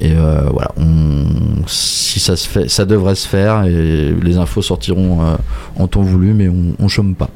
Et 0.00 0.12
euh, 0.12 0.42
voilà, 0.52 0.70
on, 0.76 1.24
si 1.66 2.20
ça 2.20 2.36
se 2.36 2.46
fait, 2.48 2.68
ça 2.68 2.84
devrait 2.84 3.14
se 3.14 3.26
faire 3.26 3.64
et 3.64 4.12
les 4.22 4.36
infos 4.36 4.62
sortiront 4.62 5.22
euh, 5.22 5.36
en 5.78 5.88
temps 5.88 6.02
voulu, 6.02 6.32
mais 6.34 6.48
on, 6.48 6.76
on 6.78 6.88
chôme 6.88 7.14
pas. 7.14 7.30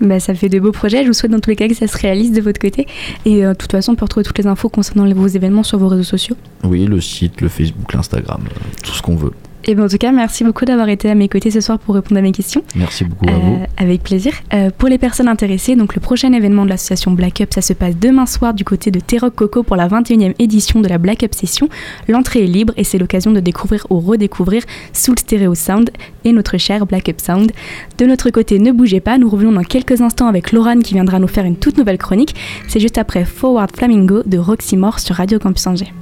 Bah, 0.00 0.18
ça 0.18 0.34
fait 0.34 0.48
de 0.48 0.58
beaux 0.58 0.72
projets. 0.72 1.02
Je 1.04 1.06
vous 1.08 1.12
souhaite 1.14 1.30
dans 1.30 1.38
tous 1.38 1.50
les 1.50 1.56
cas 1.56 1.68
que 1.68 1.74
ça 1.76 1.86
se 1.86 1.96
réalise 1.96 2.32
de 2.32 2.40
votre 2.40 2.58
côté. 2.58 2.86
Et 3.24 3.42
de 3.42 3.54
toute 3.54 3.70
façon, 3.70 3.92
on 3.92 3.94
peut 3.94 4.04
retrouver 4.04 4.24
toutes 4.24 4.38
les 4.38 4.48
infos 4.48 4.68
concernant 4.68 5.04
les- 5.04 5.14
vos 5.14 5.28
événements 5.28 5.62
sur 5.62 5.78
vos 5.78 5.86
réseaux 5.86 6.02
sociaux. 6.02 6.34
Oui, 6.64 6.86
le 6.86 7.00
site, 7.00 7.40
le 7.40 7.48
Facebook, 7.48 7.92
l'Instagram, 7.94 8.40
tout 8.82 8.90
ce 8.90 9.00
qu'on 9.00 9.14
veut. 9.14 9.30
Et 9.64 9.74
ben, 9.74 9.84
en 9.84 9.88
tout 9.88 9.96
cas, 9.98 10.10
merci 10.12 10.44
beaucoup 10.44 10.64
d'avoir 10.64 10.88
été 10.88 11.08
à 11.10 11.14
mes 11.14 11.28
côtés 11.28 11.50
ce 11.50 11.60
soir 11.60 11.78
pour 11.78 11.94
répondre 11.94 12.18
à 12.18 12.22
mes 12.22 12.32
questions. 12.32 12.62
Merci 12.74 13.04
beaucoup 13.04 13.26
à 13.28 13.32
Euh, 13.32 13.34
vous. 13.40 13.58
avec 13.76 14.02
plaisir. 14.02 14.32
Euh, 14.52 14.70
pour 14.76 14.88
les 14.88 14.98
personnes 14.98 15.28
intéressées, 15.28 15.76
donc 15.76 15.94
le 15.94 16.00
prochain 16.00 16.32
événement 16.32 16.64
de 16.64 16.70
l'association 16.70 17.10
Black 17.12 17.40
Up, 17.40 17.50
ça 17.54 17.62
se 17.62 17.72
passe 17.72 17.96
demain 17.96 18.26
soir 18.26 18.54
du 18.54 18.64
côté 18.64 18.90
de 18.90 18.98
T-Rock 19.00 19.34
Coco 19.34 19.62
pour 19.62 19.76
la 19.76 19.88
21e 19.88 20.34
édition 20.38 20.80
de 20.80 20.88
la 20.88 20.98
Black 20.98 21.22
Up 21.22 21.32
Session. 21.34 21.68
L'entrée 22.08 22.44
est 22.44 22.46
libre 22.48 22.72
et 22.76 22.84
c'est 22.84 22.98
l'occasion 22.98 23.30
de 23.32 23.40
découvrir 23.40 23.86
ou 23.90 24.00
redécouvrir 24.00 24.62
Soul 24.92 25.18
Stereo 25.18 25.54
Sound 25.54 25.90
et 26.24 26.32
notre 26.32 26.58
cher 26.58 26.84
Black 26.86 27.08
Up 27.08 27.20
Sound. 27.20 27.52
De 27.98 28.04
notre 28.06 28.30
côté, 28.30 28.58
ne 28.58 28.72
bougez 28.72 29.00
pas, 29.00 29.18
nous 29.18 29.28
revenons 29.28 29.52
dans 29.52 29.62
quelques 29.64 30.00
instants 30.00 30.26
avec 30.28 30.52
Laurane 30.52 30.82
qui 30.82 30.94
viendra 30.94 31.18
nous 31.18 31.28
faire 31.28 31.44
une 31.44 31.56
toute 31.56 31.78
nouvelle 31.78 31.98
chronique. 31.98 32.34
C'est 32.68 32.80
juste 32.80 32.98
après 32.98 33.24
Forward 33.24 33.70
Flamingo 33.76 34.22
de 34.26 34.38
Roxy 34.38 34.76
Moore 34.76 34.98
sur 35.00 35.16
Radio 35.16 35.38
Campus 35.38 35.66
Angers. 35.66 35.92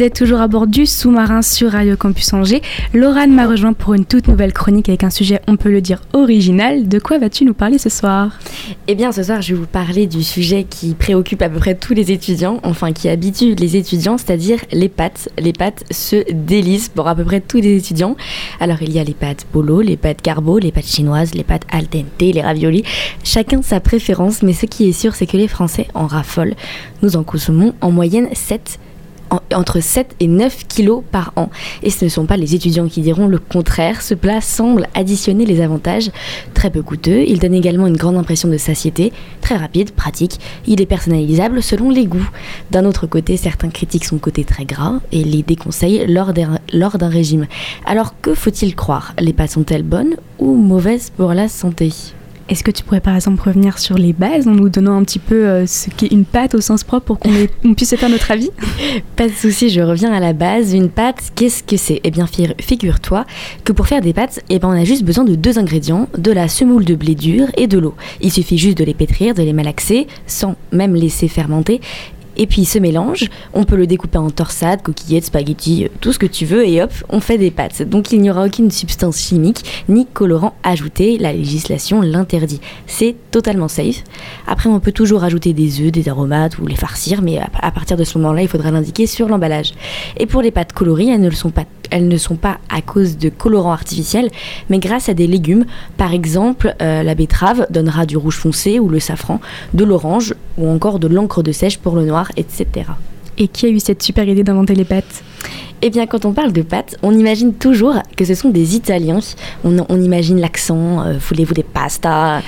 Vous 0.00 0.06
êtes 0.06 0.14
toujours 0.14 0.40
à 0.40 0.48
bord 0.48 0.66
du 0.66 0.86
sous-marin 0.86 1.42
sur 1.42 1.72
Radio 1.72 1.94
Campus 1.94 2.32
Angers. 2.32 2.62
Laurane 2.94 3.34
m'a 3.34 3.46
rejoint 3.46 3.74
pour 3.74 3.92
une 3.92 4.06
toute 4.06 4.28
nouvelle 4.28 4.54
chronique 4.54 4.88
avec 4.88 5.04
un 5.04 5.10
sujet, 5.10 5.42
on 5.46 5.56
peut 5.56 5.70
le 5.70 5.82
dire, 5.82 6.00
original. 6.14 6.88
De 6.88 6.98
quoi 6.98 7.18
vas-tu 7.18 7.44
nous 7.44 7.52
parler 7.52 7.76
ce 7.76 7.90
soir? 7.90 8.38
Eh 8.88 8.94
bien, 8.94 9.12
ce 9.12 9.22
soir, 9.22 9.42
je 9.42 9.52
vais 9.52 9.60
vous 9.60 9.66
parler 9.66 10.06
du 10.06 10.22
sujet 10.22 10.64
qui 10.64 10.94
préoccupe 10.94 11.42
à 11.42 11.50
peu 11.50 11.58
près 11.58 11.74
tous 11.74 11.92
les 11.92 12.12
étudiants, 12.12 12.60
enfin 12.62 12.92
qui 12.92 13.10
habitue 13.10 13.54
les 13.54 13.76
étudiants, 13.76 14.16
c'est-à-dire 14.16 14.60
les 14.72 14.88
pâtes. 14.88 15.28
Les 15.38 15.52
pâtes 15.52 15.84
se 15.90 16.24
délisent 16.32 16.88
pour 16.88 17.06
à 17.06 17.14
peu 17.14 17.24
près 17.24 17.42
tous 17.42 17.60
les 17.60 17.76
étudiants. 17.76 18.16
Alors, 18.58 18.80
il 18.80 18.94
y 18.94 18.98
a 19.00 19.04
les 19.04 19.12
pâtes 19.12 19.44
polo, 19.52 19.82
les 19.82 19.98
pâtes 19.98 20.22
carbo, 20.22 20.58
les 20.58 20.72
pâtes 20.72 20.86
chinoises, 20.86 21.34
les 21.34 21.44
pâtes 21.44 21.66
al 21.70 21.88
dente, 21.88 22.06
les 22.22 22.40
raviolis. 22.40 22.84
Chacun 23.22 23.60
sa 23.60 23.80
préférence, 23.80 24.42
mais 24.42 24.54
ce 24.54 24.64
qui 24.64 24.88
est 24.88 24.92
sûr, 24.92 25.14
c'est 25.14 25.26
que 25.26 25.36
les 25.36 25.46
Français 25.46 25.88
en 25.92 26.06
raffolent. 26.06 26.54
Nous 27.02 27.16
en 27.16 27.22
consommons 27.22 27.74
en 27.82 27.90
moyenne 27.90 28.28
7 28.32 28.78
entre 29.54 29.80
7 29.80 30.16
et 30.20 30.26
9 30.26 30.66
kilos 30.66 31.02
par 31.10 31.32
an. 31.36 31.50
Et 31.82 31.90
ce 31.90 32.04
ne 32.04 32.10
sont 32.10 32.26
pas 32.26 32.36
les 32.36 32.54
étudiants 32.54 32.88
qui 32.88 33.00
diront 33.00 33.26
le 33.26 33.38
contraire. 33.38 34.02
Ce 34.02 34.14
plat 34.14 34.40
semble 34.40 34.88
additionner 34.94 35.46
les 35.46 35.60
avantages. 35.60 36.10
Très 36.54 36.70
peu 36.70 36.82
coûteux, 36.82 37.24
il 37.26 37.38
donne 37.38 37.54
également 37.54 37.86
une 37.86 37.96
grande 37.96 38.16
impression 38.16 38.48
de 38.48 38.56
satiété, 38.56 39.12
très 39.40 39.56
rapide, 39.56 39.92
pratique. 39.92 40.40
Il 40.66 40.80
est 40.80 40.86
personnalisable 40.86 41.62
selon 41.62 41.90
les 41.90 42.06
goûts. 42.06 42.28
D'un 42.70 42.84
autre 42.84 43.06
côté, 43.06 43.36
certains 43.36 43.70
critiquent 43.70 44.04
son 44.04 44.18
côté 44.18 44.44
très 44.44 44.64
gras 44.64 45.00
et 45.12 45.24
les 45.24 45.42
déconseillent 45.42 46.06
lors 46.06 46.32
d'un 46.32 47.08
régime. 47.08 47.46
Alors 47.84 48.14
que 48.20 48.34
faut-il 48.34 48.74
croire? 48.74 49.14
Les 49.18 49.32
pâtes 49.32 49.50
sont-elles 49.50 49.82
bonnes 49.82 50.16
ou 50.38 50.54
mauvaises 50.54 51.10
pour 51.10 51.34
la 51.34 51.48
santé? 51.48 51.92
Est-ce 52.50 52.64
que 52.64 52.72
tu 52.72 52.82
pourrais 52.82 53.00
par 53.00 53.14
exemple 53.14 53.40
revenir 53.46 53.78
sur 53.78 53.96
les 53.96 54.12
bases 54.12 54.48
en 54.48 54.50
nous 54.50 54.68
donnant 54.68 54.96
un 54.96 55.04
petit 55.04 55.20
peu 55.20 55.46
euh, 55.46 55.66
ce 55.66 55.88
qu'est 55.88 56.08
une 56.08 56.24
pâte 56.24 56.56
au 56.56 56.60
sens 56.60 56.82
propre 56.82 57.06
pour 57.06 57.18
qu'on 57.20 57.74
puisse 57.74 57.90
se 57.90 57.96
faire 57.96 58.08
notre 58.08 58.32
avis? 58.32 58.50
Pas 59.16 59.28
de 59.28 59.32
souci, 59.32 59.70
je 59.70 59.80
reviens 59.80 60.12
à 60.12 60.18
la 60.18 60.32
base. 60.32 60.74
Une 60.74 60.90
pâte, 60.90 61.30
qu'est-ce 61.36 61.62
que 61.62 61.76
c'est? 61.76 62.00
Eh 62.02 62.10
bien, 62.10 62.26
figure-toi 62.60 63.24
que 63.64 63.72
pour 63.72 63.86
faire 63.86 64.00
des 64.00 64.12
pâtes, 64.12 64.40
eh 64.50 64.58
ben, 64.58 64.68
on 64.68 64.72
a 64.72 64.84
juste 64.84 65.04
besoin 65.04 65.22
de 65.22 65.36
deux 65.36 65.60
ingrédients, 65.60 66.08
de 66.18 66.32
la 66.32 66.48
semoule 66.48 66.84
de 66.84 66.96
blé 66.96 67.14
dur 67.14 67.46
et 67.56 67.68
de 67.68 67.78
l'eau. 67.78 67.94
Il 68.20 68.32
suffit 68.32 68.58
juste 68.58 68.78
de 68.78 68.84
les 68.84 68.94
pétrir, 68.94 69.34
de 69.34 69.42
les 69.42 69.52
malaxer, 69.52 70.08
sans 70.26 70.56
même 70.72 70.96
laisser 70.96 71.28
fermenter 71.28 71.80
et 72.40 72.46
puis 72.46 72.64
ce 72.64 72.78
mélange, 72.78 73.26
on 73.52 73.64
peut 73.64 73.76
le 73.76 73.86
découper 73.86 74.16
en 74.16 74.30
torsades, 74.30 74.80
coquillettes, 74.80 75.26
spaghettis, 75.26 75.84
euh, 75.84 75.88
tout 76.00 76.10
ce 76.10 76.18
que 76.18 76.24
tu 76.24 76.46
veux, 76.46 76.66
et 76.66 76.82
hop, 76.82 76.90
on 77.10 77.20
fait 77.20 77.36
des 77.36 77.50
pâtes. 77.50 77.82
Donc 77.82 78.12
il 78.12 78.22
n'y 78.22 78.30
aura 78.30 78.46
aucune 78.46 78.70
substance 78.70 79.18
chimique 79.18 79.84
ni 79.90 80.06
colorant 80.06 80.54
ajouté, 80.62 81.18
la 81.18 81.34
législation 81.34 82.00
l'interdit. 82.00 82.62
C'est 82.86 83.14
totalement 83.30 83.68
safe. 83.68 84.02
Après, 84.46 84.70
on 84.70 84.80
peut 84.80 84.90
toujours 84.90 85.22
ajouter 85.22 85.52
des 85.52 85.82
œufs, 85.82 85.92
des 85.92 86.08
aromates 86.08 86.58
ou 86.58 86.66
les 86.66 86.76
farcir, 86.76 87.20
mais 87.20 87.38
à 87.38 87.70
partir 87.72 87.98
de 87.98 88.04
ce 88.04 88.16
moment-là, 88.16 88.40
il 88.40 88.48
faudra 88.48 88.70
l'indiquer 88.70 89.06
sur 89.06 89.28
l'emballage. 89.28 89.74
Et 90.16 90.24
pour 90.24 90.40
les 90.40 90.50
pâtes 90.50 90.72
coloris, 90.72 91.10
elles 91.10 91.20
ne 91.20 91.28
le 91.28 91.36
sont 91.36 91.50
pas 91.50 91.66
elles 91.90 92.08
ne 92.08 92.16
sont 92.16 92.36
pas 92.36 92.58
à 92.68 92.82
cause 92.82 93.18
de 93.18 93.28
colorants 93.28 93.72
artificiels, 93.72 94.30
mais 94.68 94.78
grâce 94.78 95.08
à 95.08 95.14
des 95.14 95.26
légumes. 95.26 95.64
Par 95.96 96.12
exemple, 96.12 96.74
euh, 96.80 97.02
la 97.02 97.14
betterave 97.14 97.66
donnera 97.70 98.06
du 98.06 98.16
rouge 98.16 98.36
foncé 98.36 98.78
ou 98.78 98.88
le 98.88 99.00
safran, 99.00 99.40
de 99.74 99.84
l'orange 99.84 100.34
ou 100.58 100.68
encore 100.68 100.98
de 100.98 101.08
l'encre 101.08 101.42
de 101.42 101.52
sèche 101.52 101.78
pour 101.78 101.96
le 101.96 102.04
noir, 102.04 102.30
etc. 102.36 102.66
Et 103.38 103.48
qui 103.48 103.66
a 103.66 103.68
eu 103.68 103.80
cette 103.80 104.02
super 104.02 104.28
idée 104.28 104.44
d'inventer 104.44 104.74
les 104.74 104.84
pâtes? 104.84 105.22
Eh 105.82 105.88
bien, 105.88 106.06
quand 106.06 106.26
on 106.26 106.32
parle 106.32 106.52
de 106.52 106.60
pâtes, 106.60 106.96
on 107.02 107.16
imagine 107.16 107.54
toujours 107.54 107.94
que 108.14 108.26
ce 108.26 108.34
sont 108.34 108.50
des 108.50 108.76
Italiens. 108.76 109.20
On, 109.64 110.00
imagine 110.00 110.38
l'accent, 110.38 111.00
euh, 111.00 111.16
voulez-vous 111.18 111.54
des 111.54 111.62
pastas? 111.62 112.42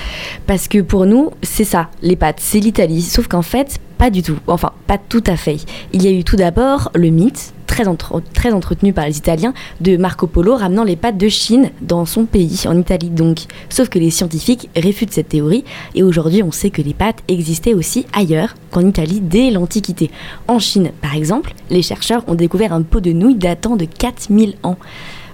Parce 0.45 0.67
que 0.67 0.79
pour 0.79 1.07
nous, 1.07 1.31
c'est 1.41 1.63
ça, 1.63 1.89
les 2.03 2.15
pâtes, 2.15 2.39
c'est 2.39 2.59
l'Italie. 2.59 3.01
Sauf 3.01 3.27
qu'en 3.27 3.41
fait, 3.41 3.79
pas 3.97 4.11
du 4.11 4.21
tout. 4.21 4.37
Enfin, 4.45 4.71
pas 4.85 4.99
tout 4.99 5.23
à 5.25 5.35
fait. 5.35 5.57
Il 5.93 6.03
y 6.03 6.07
a 6.07 6.11
eu 6.11 6.23
tout 6.23 6.35
d'abord 6.35 6.91
le 6.93 7.09
mythe, 7.09 7.52
très, 7.73 8.53
entretenu 8.53 8.93
par 8.93 9.05
les 9.05 9.17
Italiens, 9.17 9.53
de 9.81 9.97
Marco 9.97 10.27
Polo 10.27 10.55
ramenant 10.55 10.83
les 10.83 10.95
pâtes 10.95 11.17
de 11.17 11.27
Chine 11.27 11.71
dans 11.81 12.05
son 12.05 12.25
pays, 12.25 12.65
en 12.67 12.77
Italie 12.77 13.09
donc. 13.09 13.39
Sauf 13.69 13.89
que 13.89 13.97
les 13.97 14.11
scientifiques 14.11 14.69
réfutent 14.75 15.13
cette 15.13 15.29
théorie, 15.29 15.63
et 15.95 16.03
aujourd'hui 16.03 16.43
on 16.43 16.51
sait 16.51 16.69
que 16.69 16.81
les 16.81 16.93
pâtes 16.93 17.23
existaient 17.27 17.73
aussi 17.73 18.05
ailleurs 18.13 18.55
qu'en 18.69 18.85
Italie 18.85 19.21
dès 19.21 19.49
l'Antiquité. 19.49 20.11
En 20.47 20.59
Chine, 20.59 20.91
par 21.01 21.15
exemple, 21.15 21.53
les 21.69 21.81
chercheurs 21.81 22.23
ont 22.27 22.35
découvert 22.35 22.73
un 22.73 22.83
pot 22.83 22.99
de 22.99 23.11
nouilles 23.11 23.35
datant 23.35 23.75
de 23.75 23.85
4000 23.85 24.55
ans. 24.63 24.77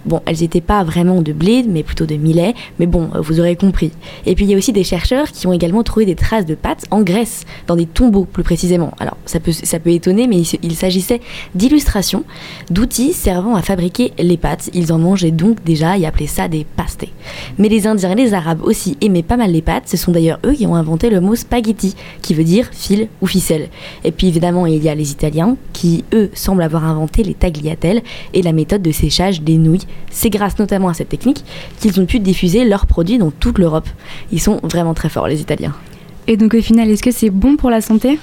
Bon, 0.06 0.22
elles 0.26 0.40
n'étaient 0.40 0.62
pas 0.62 0.84
vraiment 0.84 1.22
de 1.22 1.34
blé, 1.34 1.64
mais 1.68 1.84
plutôt 1.84 2.06
de 2.06 2.16
millet, 2.16 2.54
mais 2.80 2.86
bon, 2.86 3.10
euh, 3.16 3.22
vous 3.22 3.40
aurez 3.40 3.56
compris. 3.56 3.92
Et 4.26 4.36
puis 4.36 4.46
il 4.46 4.52
y 4.52 4.54
a 4.54 4.58
aussi 4.58 4.72
des 4.72 4.84
chercheurs 4.84 5.32
qui 5.32 5.48
ont 5.48 5.54
également 5.54 5.84
trouvé 5.84 6.06
des 6.06 6.16
traces 6.16 6.46
de 6.46 6.56
pâtes 6.56 6.86
en 6.92 7.02
Grèce, 7.02 7.46
dans 7.68 7.76
des 7.76 7.86
tombeaux 7.86 8.26
plus 8.26 8.44
précisément. 8.44 8.92
Alors 9.00 9.18
ça 9.26 9.40
peut, 9.40 9.52
ça 9.52 9.80
peut 9.80 9.92
étonner, 9.92 10.28
mais 10.28 10.42
il, 10.64 10.76
s'agissait 10.76 11.20
d'illustrations, 11.56 12.24
d'outils 12.70 13.14
servant 13.14 13.56
à 13.56 13.62
fabriquer 13.62 14.14
les 14.18 14.38
pâtes. 14.38 14.70
Ils 14.74 14.94
en 14.94 15.00
mangeaient 15.00 15.32
donc 15.32 15.64
déjà 15.64 15.98
et 15.98 16.06
appelaient 16.06 16.28
ça 16.28 16.48
des 16.48 16.66
pastés. 16.76 17.12
Mais 17.58 17.68
les 17.68 17.88
Indiens 17.88 18.12
et 18.12 18.16
les 18.16 18.34
Arabes 18.34 18.62
aussi 18.64 18.98
aimaient 19.02 19.24
pas 19.24 19.38
mal 19.38 19.52
les 19.52 19.62
pâtes, 19.62 19.88
ce 19.88 19.98
sont 19.98 20.12
d'ailleurs 20.12 20.40
eux 20.46 20.54
qui 20.54 20.66
ont 20.66 20.76
inventé 20.76 21.10
le 21.10 21.20
mot 21.20 21.36
spaghetti, 21.36 21.96
qui 22.22 22.34
veut 22.34 22.44
dire 22.44 22.70
fil 22.72 23.10
ou 23.22 23.28
ficelle. 23.28 23.70
Et 24.04 24.12
puis 24.12 24.28
évidemment, 24.28 24.66
il 24.66 24.84
y 24.84 24.90
a 24.90 24.96
les 24.96 25.12
Italiens, 25.12 25.58
qui 25.74 26.04
eux 26.14 26.30
semblent 26.34 26.64
avoir 26.64 26.86
inventé 26.86 27.24
les 27.24 27.34
tagliatelles 27.34 28.02
et 28.34 28.42
la 28.42 28.54
méthode 28.54 28.82
de 28.82 28.92
séchage 28.92 29.42
des 29.42 29.58
nouilles 29.58 29.88
c'est 30.12 30.30
grâce 30.30 30.58
notamment 30.60 30.90
à 30.90 30.94
cette 30.94 31.10
technique 31.10 31.44
qu'ils 31.80 32.00
ont 32.00 32.06
pu 32.06 32.20
diffuser 32.20 32.66
leurs 32.66 32.86
produits 32.86 33.18
dans 33.18 33.32
toute 33.32 33.58
l'Europe. 33.58 33.88
Ils 34.32 34.42
sont 34.42 34.60
vraiment 34.64 34.94
très 34.94 35.10
forts, 35.10 35.28
les 35.28 35.42
Italiens. 35.42 35.74
Et 36.28 36.38
donc 36.38 36.54
au 36.54 36.62
final, 36.62 36.90
est-ce 36.90 37.04
que 37.04 37.12
c'est 37.12 37.30
bon 37.30 37.56
pour 37.56 37.70
la 37.70 37.82
santé? 37.82 38.20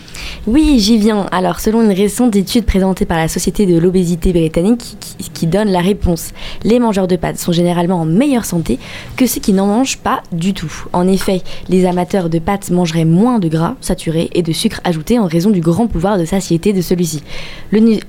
Oui, 0.46 0.78
j'y 0.78 0.96
viens. 0.96 1.26
Alors 1.32 1.58
selon 1.58 1.82
une 1.82 1.90
récente 1.90 2.36
étude 2.36 2.66
présentée 2.66 3.04
par 3.04 3.16
la 3.16 3.26
Société 3.26 3.66
de 3.66 3.76
l'obésité 3.78 4.32
britannique 4.32 4.96
qui, 5.34 5.46
donne 5.48 5.70
la 5.70 5.80
réponse, 5.80 6.30
les 6.62 6.78
mangeurs 6.78 7.08
de 7.08 7.16
pâtes 7.16 7.38
sont 7.38 7.50
généralement 7.50 8.00
en 8.00 8.04
meilleure 8.04 8.44
santé 8.44 8.78
que 9.16 9.26
ceux 9.26 9.40
qui 9.40 9.52
n'en 9.52 9.66
mangent 9.66 9.98
pas 9.98 10.22
du 10.30 10.54
tout. 10.54 10.72
En 10.92 11.08
effet, 11.08 11.42
les 11.68 11.84
amateurs 11.84 12.30
de 12.30 12.38
pâtes 12.38 12.70
mangeraient 12.70 13.04
moins 13.04 13.40
de 13.40 13.48
gras 13.48 13.74
saturés 13.80 14.30
et 14.34 14.42
de 14.42 14.52
sucre 14.52 14.80
ajouté 14.84 15.18
en 15.18 15.26
raison 15.26 15.50
du 15.50 15.60
grand 15.60 15.88
pouvoir 15.88 16.16
de 16.16 16.24
satiété 16.24 16.72
de 16.72 16.80
celui-ci. 16.80 17.24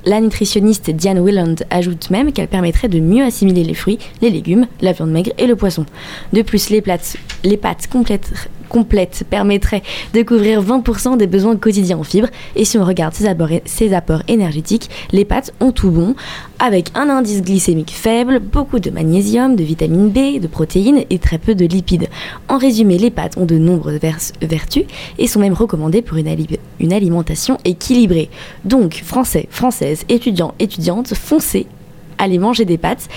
La 0.05 0.21
nutritionniste 0.21 0.91
Diane 0.91 1.19
Willand 1.19 1.55
ajoute 1.71 2.11
même 2.11 2.31
qu'elle 2.31 2.47
permettrait 2.47 2.87
de 2.87 2.99
mieux 2.99 3.25
assimiler 3.25 3.63
les 3.63 3.73
fruits, 3.73 3.97
les 4.21 4.29
légumes, 4.29 4.67
la 4.81 4.91
viande 4.91 5.11
maigre 5.11 5.31
et 5.39 5.47
le 5.47 5.55
poisson. 5.55 5.87
De 6.33 6.43
plus, 6.43 6.69
les, 6.69 6.81
pâtes 6.81 7.87
complètes 7.91 8.31
complète 8.67 9.23
permettrait 9.29 9.83
de 10.13 10.21
couvrir 10.21 10.61
20% 10.61 11.17
des 11.17 11.27
besoins 11.27 11.55
quotidiens 11.55 11.97
en 11.97 12.03
fibres. 12.03 12.29
Et 12.55 12.65
si 12.65 12.77
on 12.77 12.85
regarde 12.85 13.13
ces 13.13 13.93
apports, 13.93 14.21
énergétiques, 14.27 14.89
les 15.11 15.25
pâtes 15.25 15.53
ont 15.59 15.71
tout 15.71 15.91
bon, 15.91 16.15
avec 16.59 16.89
un 16.95 17.09
indice 17.09 17.41
glycémique 17.41 17.91
faible, 17.91 18.39
beaucoup 18.39 18.79
de 18.79 18.89
magnésium, 18.89 19.55
de 19.55 19.63
vitamine 19.63 20.09
B, 20.09 20.39
de 20.41 20.47
protéines 20.47 21.03
et 21.09 21.19
très 21.19 21.37
peu 21.37 21.55
de 21.55 21.65
lipides. 21.65 22.07
En 22.47 22.57
résumé, 22.57 22.97
les 22.97 23.11
pâtes 23.11 23.37
ont 23.37 23.45
de 23.45 23.57
nombreuses 23.57 23.99
vertus 24.41 24.85
et 25.17 25.27
sont 25.27 25.39
même 25.39 25.53
recommandées 25.53 26.01
pour 26.01 26.17
une, 26.17 26.35
une 26.79 26.93
alimentation 26.93 27.57
équilibrée. 27.65 28.29
Donc, 28.65 29.01
français, 29.03 29.47
françaises, 29.49 30.03
étudiants, 30.09 30.53
étudiantes, 30.59 31.13
foncez 31.13 31.67
aller 32.17 32.37
manger 32.37 32.65
des 32.65 32.77
pâtes. 32.77 33.07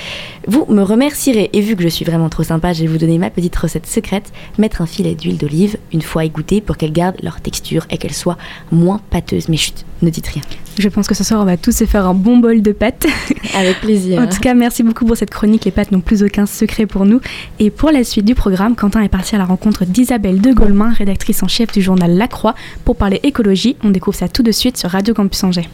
Vous 0.47 0.67
me 0.69 0.83
remercierez. 0.83 1.51
Et 1.53 1.61
vu 1.61 1.77
que 1.77 1.83
je 1.83 1.89
suis 1.89 2.05
vraiment 2.05 2.29
trop 2.29 2.43
sympa, 2.43 2.73
je 2.73 2.83
vais 2.83 2.87
vous 2.87 2.99
donner 2.99 3.19
ma 3.19 3.31
petite 3.31 3.57
recette 3.57 3.87
secrète. 3.87 4.33
Mettre 4.59 4.83
un 4.83 4.87
filet 4.87 5.15
d'huile 5.15 5.39
d'olive 5.39 5.77
une 5.93 6.03
fois 6.03 6.25
égouttée 6.25 6.61
pour 6.61 6.77
qu'elle 6.77 6.93
garde 6.93 7.17
leur 7.23 7.41
texture 7.41 7.87
et 7.91 7.99
qu'elle 7.99 8.15
soit 8.15 8.39
moins 8.71 9.01
pâteuse. 9.11 9.49
Mais 9.49 9.57
chut, 9.57 9.85
ne 10.03 10.11
dites 10.11 10.27
rien. 10.29 10.43
Je 10.79 10.89
pense 10.89 11.07
que 11.07 11.15
ce 11.15 11.25
soir, 11.25 11.41
on 11.41 11.45
va 11.45 11.57
tous 11.57 11.77
se 11.77 11.85
faire 11.85 12.07
un 12.07 12.15
bon 12.15 12.39
bol 12.39 12.63
de 12.63 12.73
pâtes. 12.73 13.07
Avec 13.55 13.81
plaisir. 13.81 14.21
en 14.21 14.27
tout 14.27 14.41
cas, 14.41 14.55
merci 14.55 14.83
beaucoup 14.83 15.05
pour 15.05 15.17
cette 15.17 15.31
chronique. 15.31 15.65
Les 15.65 15.71
pâtes 15.71 15.93
n'ont 15.93 16.01
plus 16.01 16.23
aucun 16.23 16.47
secret 16.47 16.87
pour 16.87 17.05
nous. 17.05 17.21
Et 17.59 17.71
pour 17.71 17.91
la 17.91 18.05
suite 18.05 18.25
du 18.25 18.35
programme, 18.35 18.77
Quentin 18.77 19.03
est 19.03 19.09
parti 19.09 19.35
à 19.35 19.39
la 19.39 19.45
rencontre 19.45 19.85
d'Isabelle 19.85 20.41
de 20.41 20.53
Gaulmin, 20.53 20.91
rédactrice 20.93 21.43
en 21.43 21.49
chef 21.49 21.73
du 21.73 21.83
journal 21.83 22.17
La 22.17 22.29
Croix, 22.29 22.55
pour 22.85 22.97
parler 22.97 23.21
écologie. 23.23 23.77
On 23.83 23.91
découvre 23.91 24.17
ça 24.17 24.29
tout 24.29 24.43
de 24.43 24.53
suite 24.53 24.77
sur 24.77 24.91
Radio 24.91 25.13
Campus 25.15 25.45
Angers. 25.45 25.69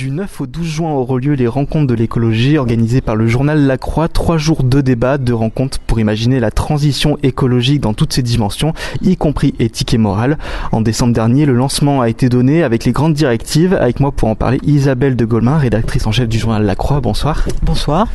Du 0.00 0.12
9 0.12 0.42
au 0.42 0.46
12 0.46 0.64
juin 0.64 0.90
auront 0.92 1.16
lieu 1.16 1.32
les 1.32 1.48
rencontres 1.48 1.88
de 1.88 1.94
l'écologie 1.94 2.56
organisées 2.56 3.00
par 3.00 3.16
le 3.16 3.26
journal 3.26 3.66
La 3.66 3.78
Croix. 3.78 4.06
Trois 4.06 4.38
jours 4.38 4.62
de 4.62 4.80
débats, 4.80 5.18
de 5.18 5.32
rencontres 5.32 5.80
pour 5.80 5.98
imaginer 5.98 6.38
la 6.38 6.52
transition 6.52 7.18
écologique 7.24 7.80
dans 7.80 7.94
toutes 7.94 8.12
ses 8.12 8.22
dimensions, 8.22 8.74
y 9.02 9.16
compris 9.16 9.56
éthique 9.58 9.92
et 9.94 9.98
morale. 9.98 10.38
En 10.70 10.82
décembre 10.82 11.14
dernier, 11.14 11.46
le 11.46 11.52
lancement 11.52 12.00
a 12.00 12.08
été 12.08 12.28
donné 12.28 12.62
avec 12.62 12.84
les 12.84 12.92
grandes 12.92 13.14
directives. 13.14 13.74
Avec 13.74 13.98
moi 13.98 14.12
pour 14.12 14.28
en 14.28 14.36
parler, 14.36 14.60
Isabelle 14.62 15.16
de 15.16 15.24
Gaulmin, 15.24 15.58
rédactrice 15.58 16.06
en 16.06 16.12
chef 16.12 16.28
du 16.28 16.38
journal 16.38 16.64
La 16.64 16.76
Croix. 16.76 17.00
Bonsoir. 17.00 17.44
Bonsoir. 17.62 18.06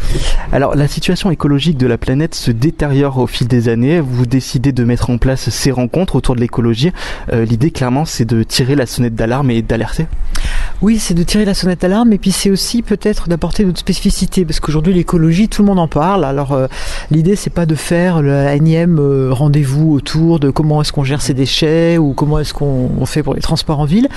Alors, 0.54 0.76
la 0.76 0.88
situation 0.88 1.32
écologique 1.32 1.78
de 1.78 1.88
la 1.88 1.98
planète 1.98 2.34
se 2.34 2.52
détériore 2.52 3.17
au 3.17 3.28
fil 3.28 3.50
des 3.50 3.67
années. 3.67 4.00
Vous 4.00 4.26
décidez 4.26 4.72
de 4.72 4.86
mettre 4.86 5.10
en 5.10 5.17
place 5.17 5.50
ces 5.50 5.72
rencontres 5.72 6.15
autour 6.15 6.36
de 6.36 6.39
l'écologie. 6.39 6.93
Euh, 7.34 7.43
l'idée, 7.43 7.72
clairement, 7.72 8.06
c'est 8.06 8.24
de 8.24 8.41
tirer 8.43 8.76
la 8.76 8.86
sonnette 8.86 9.15
d'alarme 9.15 9.52
et 9.52 9.62
d'alerter. 9.62 10.08
Oui, 10.82 10.99
c'est 10.99 11.13
de 11.13 11.23
tirer 11.23 11.45
la 11.45 11.54
sonnette 11.54 11.82
d'alarme 11.82 12.12
et 12.13 12.17
puis 12.17 12.32
c'est 12.32 12.49
aussi 12.49 12.82
peut-être 12.82 13.30
d'apporter 13.30 13.63
notre 13.63 13.80
spécificité 13.80 14.43
parce 14.45 14.60
qu'aujourd'hui 14.60 14.93
l'écologie, 14.93 15.47
tout 15.47 15.62
le 15.62 15.67
monde 15.67 15.80
en 15.80 15.88
parle. 15.88 16.26
Alors 16.26 16.52
euh, 16.52 16.67
l'idée 17.12 17.36
c'est 17.36 17.49
pas 17.49 17.65
de 17.65 17.76
faire 17.76 18.21
le 18.21 18.47
énième 18.49 18.99
euh, 18.99 19.32
rendez-vous 19.32 19.93
autour 19.93 20.39
de 20.39 20.49
comment 20.49 20.82
est-ce 20.82 20.91
qu'on 20.91 21.04
gère 21.04 21.21
ses 21.21 21.34
déchets 21.34 21.97
ou 21.97 22.13
comment 22.13 22.39
est-ce 22.39 22.54
qu'on 22.54 23.06
fait 23.06 23.23
pour 23.23 23.34
les 23.34 23.41
transports 23.41 23.80
en 23.80 23.86
ville, 23.86 24.10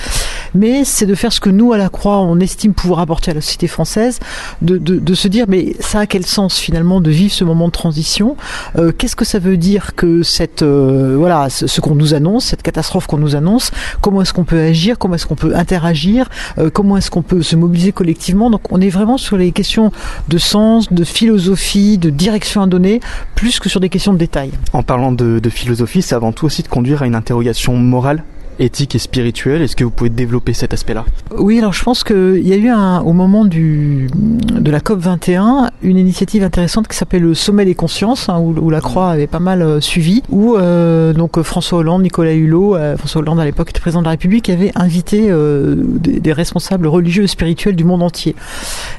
mais 0.53 0.83
c'est 0.83 1.05
de 1.05 1.15
faire 1.15 1.31
ce 1.31 1.39
que 1.39 1.49
nous 1.49 1.71
à 1.73 1.77
la 1.77 1.89
Croix 1.89 2.19
on 2.19 2.39
estime 2.39 2.73
pouvoir 2.73 2.99
apporter 2.99 3.31
à 3.31 3.33
la 3.33 3.41
société 3.41 3.67
française, 3.67 4.19
de, 4.61 5.13
se 5.13 5.27
dire 5.27 5.45
mais 5.47 5.75
ça 5.79 5.99
a 5.99 6.05
quel 6.05 6.25
sens 6.25 6.57
finalement 6.57 7.01
de 7.01 7.09
vivre 7.09 7.33
ce 7.33 7.43
moment 7.43 7.67
de 7.67 7.71
transition? 7.71 8.35
Euh, 8.77 8.91
Qu'est-ce 8.91 9.15
que 9.15 9.25
ça 9.25 9.39
veut 9.39 9.57
dire 9.57 9.95
que 9.95 10.23
cette 10.23 10.63
voilà 10.63 11.49
ce 11.49 11.81
qu'on 11.81 11.95
nous 11.95 12.13
annonce, 12.13 12.45
cette 12.45 12.61
catastrophe 12.61 13.07
qu'on 13.07 13.17
nous 13.17 13.35
annonce, 13.35 13.71
comment 14.01 14.21
est-ce 14.21 14.33
qu'on 14.33 14.43
peut 14.43 14.59
agir, 14.59 14.97
comment 14.97 15.15
est-ce 15.15 15.25
qu'on 15.25 15.35
peut 15.35 15.55
interagir? 15.55 16.29
Euh, 16.57 16.69
comment 16.69 16.97
est-ce 16.97 17.11
qu'on 17.11 17.21
peut 17.21 17.41
se 17.41 17.55
mobiliser 17.55 17.91
collectivement. 17.91 18.49
Donc 18.49 18.71
on 18.71 18.81
est 18.81 18.89
vraiment 18.89 19.17
sur 19.17 19.37
les 19.37 19.51
questions 19.51 19.91
de 20.27 20.37
sens, 20.37 20.91
de 20.91 21.03
philosophie, 21.03 21.97
de 21.97 22.09
direction 22.09 22.61
à 22.61 22.67
donner, 22.67 22.99
plus 23.35 23.59
que 23.59 23.69
sur 23.69 23.79
des 23.79 23.89
questions 23.89 24.13
de 24.13 24.17
détail. 24.17 24.51
En 24.73 24.83
parlant 24.83 25.11
de, 25.11 25.39
de 25.39 25.49
philosophie, 25.49 26.01
c'est 26.01 26.15
avant 26.15 26.31
tout 26.31 26.45
aussi 26.45 26.63
de 26.63 26.67
conduire 26.67 27.01
à 27.01 27.07
une 27.07 27.15
interrogation 27.15 27.75
morale 27.75 28.23
éthique 28.59 28.95
et 28.95 28.99
spirituelle. 28.99 29.61
Est-ce 29.61 29.75
que 29.75 29.83
vous 29.83 29.91
pouvez 29.91 30.09
développer 30.09 30.53
cet 30.53 30.73
aspect-là? 30.73 31.05
Oui, 31.37 31.59
alors 31.59 31.73
je 31.73 31.83
pense 31.83 32.03
qu'il 32.03 32.47
y 32.47 32.53
a 32.53 32.57
eu 32.57 32.69
un, 32.69 32.99
au 33.01 33.13
moment 33.13 33.45
du, 33.45 34.07
de 34.13 34.71
la 34.71 34.79
COP 34.79 34.99
21 34.99 35.69
une 35.81 35.97
initiative 35.97 36.43
intéressante 36.43 36.87
qui 36.87 36.97
s'appelle 36.97 37.21
le 37.21 37.33
Sommet 37.33 37.65
des 37.65 37.75
consciences, 37.75 38.29
hein, 38.29 38.39
où, 38.39 38.55
où, 38.59 38.69
la 38.69 38.81
Croix 38.81 39.09
avait 39.09 39.27
pas 39.27 39.39
mal 39.39 39.61
euh, 39.61 39.79
suivi, 39.79 40.23
où 40.29 40.55
euh, 40.55 41.13
donc 41.13 41.41
François 41.41 41.79
Hollande, 41.79 42.01
Nicolas 42.03 42.33
Hulot, 42.33 42.75
euh, 42.75 42.97
François 42.97 43.21
Hollande 43.21 43.39
à 43.39 43.45
l'époque 43.45 43.69
était 43.69 43.79
président 43.79 44.01
de 44.01 44.05
la 44.05 44.11
République, 44.11 44.49
avait 44.49 44.71
invité 44.75 45.27
euh, 45.29 45.75
des, 45.77 46.19
des, 46.19 46.33
responsables 46.33 46.87
religieux 46.87 47.23
et 47.23 47.27
spirituels 47.27 47.75
du 47.75 47.83
monde 47.83 48.03
entier. 48.03 48.35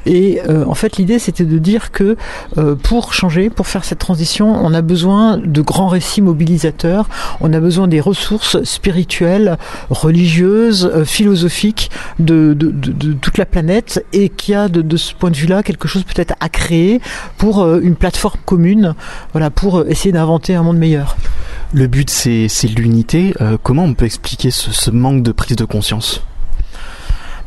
Et 0.07 0.41
euh, 0.49 0.65
en 0.67 0.75
fait, 0.75 0.97
l'idée 0.97 1.19
c'était 1.19 1.45
de 1.45 1.59
dire 1.59 1.91
que 1.91 2.17
pour 2.83 3.13
changer, 3.13 3.51
pour 3.51 3.67
faire 3.67 3.85
cette 3.85 3.99
transition, 3.99 4.55
on 4.55 4.75
a 4.75 4.83
besoin 4.83 5.39
de 5.39 5.61
grands 5.61 5.89
récits 5.89 6.23
mobilisateurs, 6.23 7.09
on 7.41 7.53
a 7.53 7.61
besoin 7.61 7.89
des 7.89 8.01
ressources 8.01 8.63
spirituelles 8.65 9.48
religieuse, 9.91 10.91
euh, 10.93 11.05
philosophique 11.05 11.91
de, 12.19 12.57
toute 13.21 13.39
la 13.39 13.47
planète 13.47 14.05
et 14.13 14.29
qui 14.29 14.55
a 14.55 14.69
de, 14.69 14.97
ce 14.97 15.15
point 15.15 15.31
de 15.31 15.37
vue-là 15.37 15.63
quelque 15.63 15.89
chose 15.89 16.05
peut-être 16.05 16.35
à 16.41 16.49
créer 16.49 17.01
pour 17.37 17.63
euh, 17.63 17.81
une 17.83 17.97
plateforme 17.97 18.39
commune, 18.45 18.95
voilà, 19.33 19.51
pour 19.51 19.79
euh, 19.79 19.87
essayer 19.89 20.13
d'inventer 20.13 20.55
un 20.55 20.63
monde 20.63 20.79
meilleur. 20.79 21.17
Le 21.73 21.87
but 21.87 22.09
c'est 22.11 22.49
l'unité. 22.77 23.35
comment 23.63 23.85
on 23.85 23.95
peut 23.95 24.07
expliquer 24.07 24.51
ce 24.51 24.91
manque 24.91 25.23
de 25.23 25.33
prise 25.33 25.57
de 25.57 25.67
conscience? 25.67 26.23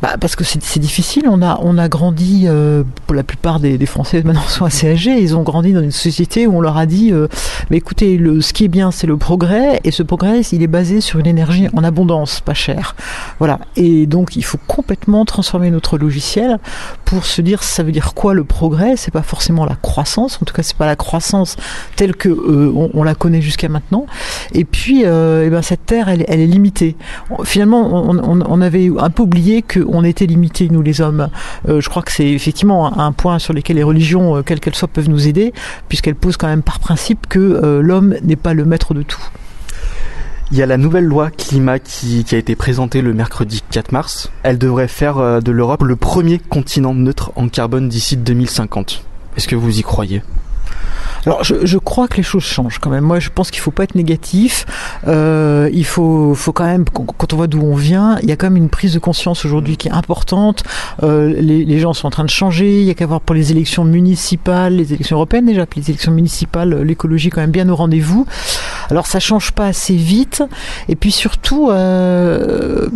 Bah, 0.02 0.16
parce 0.20 0.36
que 0.36 0.44
c'est 0.44 0.80
difficile. 0.80 1.26
On 1.30 1.42
a, 1.42 1.60
on 1.62 1.78
a 1.78 1.88
grandi, 1.88 2.46
euh, 2.46 2.84
pour 3.06 3.16
la 3.16 3.24
plupart 3.24 3.60
des, 3.60 3.78
des, 3.78 3.86
Français 3.86 4.22
maintenant 4.26 4.42
sont 4.48 4.66
assez 4.66 4.90
âgés, 4.90 5.20
ils 5.20 5.36
ont 5.36 5.44
grandi 5.44 5.74
dans 5.74 5.82
une 5.82 5.92
société 5.92 6.48
où 6.48 6.58
on 6.58 6.62
leur 6.62 6.78
a 6.78 6.86
dit, 6.86 7.12
euh, 7.12 7.28
mais 7.70 7.78
écoutez, 7.78 8.18
le, 8.18 8.42
ce 8.42 8.54
qui 8.54 8.66
est 8.66 8.70
bien, 8.70 8.92
c'est 8.92 9.08
le 9.08 9.18
progrès, 9.18 9.80
et 9.84 9.92
ce 9.92 10.04
progrès, 10.04 10.42
il 10.52 10.64
est 10.64 10.68
basé 10.68 11.02
sur 11.02 11.20
une 11.20 11.28
énergie 11.28 11.68
en 11.76 11.84
abondance, 11.84 12.42
pas 12.42 12.54
chère. 12.54 12.96
Voilà. 13.40 13.60
Et 13.76 14.08
donc, 14.08 14.36
il 14.36 14.44
faut 14.44 14.60
complètement 14.68 15.26
transformer 15.26 15.70
notre 15.72 15.98
logiciel 15.98 16.58
pour 17.06 17.26
se 17.26 17.42
dire, 17.42 17.64
ça 17.64 17.84
veut 17.84 17.92
dire 17.92 18.14
quoi 18.14 18.34
le 18.34 18.44
progrès? 18.44 18.96
C'est 18.98 19.12
pas 19.12 19.22
forcément 19.22 19.66
la 19.66 19.76
croissance, 19.76 20.40
en 20.42 20.46
tout 20.46 20.54
cas, 20.54 20.64
c'est 20.64 20.78
pas 20.78 20.86
la 20.86 20.96
croissance 20.96 21.58
telle 21.96 22.16
que 22.16 22.30
euh, 22.30 22.72
on, 22.76 22.90
on, 22.94 23.04
la 23.04 23.16
connaît 23.16 23.42
jusqu'à 23.42 23.70
maintenant. 23.70 24.06
Et 24.54 24.66
puis, 24.66 25.06
euh, 25.06 25.46
et 25.46 25.50
ben, 25.50 25.62
cette 25.62 25.86
terre, 25.86 26.10
elle, 26.10 26.22
est 26.22 26.48
limitée. 26.48 26.96
Finalement, 27.44 28.10
on, 28.10 28.62
avait 28.62 28.90
un 28.98 29.10
peu 29.10 29.24
oublié 29.24 29.62
que 29.62 29.80
on 29.88 30.04
était 30.04 30.26
limité, 30.26 30.68
nous 30.70 30.82
les 30.82 31.02
hommes. 31.02 31.30
Euh, 31.70 31.82
je 31.82 31.90
crois 31.90 32.02
que 32.02 32.12
c'est 32.12 32.30
effectivement 32.30 33.00
un, 33.00 33.12
point 33.12 33.40
sur 33.40 33.54
lequel 33.54 33.78
les 33.78 33.84
religions, 33.84 34.38
euh, 34.38 34.42
quelles 34.42 34.60
qu'elles 34.60 34.76
soient, 34.76 34.88
peuvent 34.88 35.10
nous 35.10 35.28
aider, 35.28 35.54
puisqu'elles 35.88 36.16
posent 36.16 36.38
quand 36.38 36.48
même 36.48 36.64
par 36.64 36.80
principe 36.80 37.28
que 37.28 37.80
l'homme 37.82 38.16
n'est 38.24 38.36
pas 38.36 38.54
le 38.54 38.66
maître 38.66 38.94
de 38.94 39.04
tout. 39.04 39.22
Il 40.52 40.58
y 40.58 40.62
a 40.62 40.66
la 40.66 40.78
nouvelle 40.78 41.06
loi 41.06 41.30
climat 41.30 41.80
qui, 41.80 42.26
a 42.32 42.38
été 42.38 42.56
présentée 42.56 43.02
le 43.02 43.14
mercredi 43.14 43.64
4 43.72 43.94
mars. 43.94 44.32
Elle 44.44 44.58
devrait 44.58 44.90
faire 44.90 45.42
de 45.42 45.52
l'Europe 45.52 45.84
le 45.84 45.96
premier 45.96 46.40
continent 46.40 46.94
neutre 46.94 47.32
en 47.36 47.48
carbone 47.48 47.88
d'ici 47.88 48.18
2050. 48.18 49.04
Est-ce 49.38 49.48
que 49.48 49.56
vous 49.56 49.80
y 49.80 49.82
croyez? 49.82 50.22
Alors, 51.26 51.44
je, 51.44 51.78
crois 51.78 52.08
que 52.08 52.18
les 52.18 52.24
choses 52.24 52.44
changent 52.44 52.80
quand 52.80 52.90
même. 52.90 53.04
Moi, 53.04 53.20
je 53.20 53.30
pense 53.30 53.52
qu'il 53.52 53.62
faut 53.62 53.72
pas 53.72 53.84
être 53.84 53.94
négatif. 53.96 54.66
Euh, 55.08 55.70
il 55.72 55.86
faut, 55.86 56.34
faut 56.34 56.52
quand 56.52 56.66
même, 56.66 56.86
quand 56.86 57.34
on 57.34 57.36
voit 57.36 57.48
d'où 57.48 57.62
on 57.62 57.76
vient, 57.76 58.18
il 58.24 58.30
y 58.30 58.32
a 58.32 58.36
quand 58.36 58.48
même 58.48 58.58
une 58.58 58.70
prise 58.70 58.94
de 58.94 59.00
conscience 59.00 59.46
aujourd'hui 59.46 59.78
qui 59.78 59.88
est 59.88 59.92
importante. 59.92 60.64
Euh, 61.04 61.34
les, 61.40 61.64
les, 61.64 61.80
gens 61.80 61.94
sont 61.94 62.08
en 62.08 62.12
train 62.12 62.24
de 62.24 62.30
changer. 62.30 62.82
Il 62.82 62.88
y 62.88 62.90
a 62.90 62.96
qu'à 62.96 63.06
voir 63.06 63.22
pour 63.22 63.36
les 63.36 63.52
élections 63.52 63.84
municipales, 63.84 64.76
les 64.76 64.94
élections 64.94 65.18
européennes 65.18 65.46
déjà, 65.46 65.66
puis 65.68 65.82
les 65.82 65.90
élections 65.90 66.12
municipales, 66.12 66.82
l'écologie 66.82 67.30
quand 67.30 67.42
même 67.42 67.52
bien 67.52 67.70
au 67.70 67.76
rendez-vous. 67.76 68.26
Alors, 68.90 69.06
ça 69.06 69.20
change 69.20 69.52
pas 69.52 69.68
assez 69.68 69.96
vite. 69.96 70.44
Et 70.90 70.96
puis 70.96 71.12
surtout, 71.12 71.70
euh, 71.70 72.90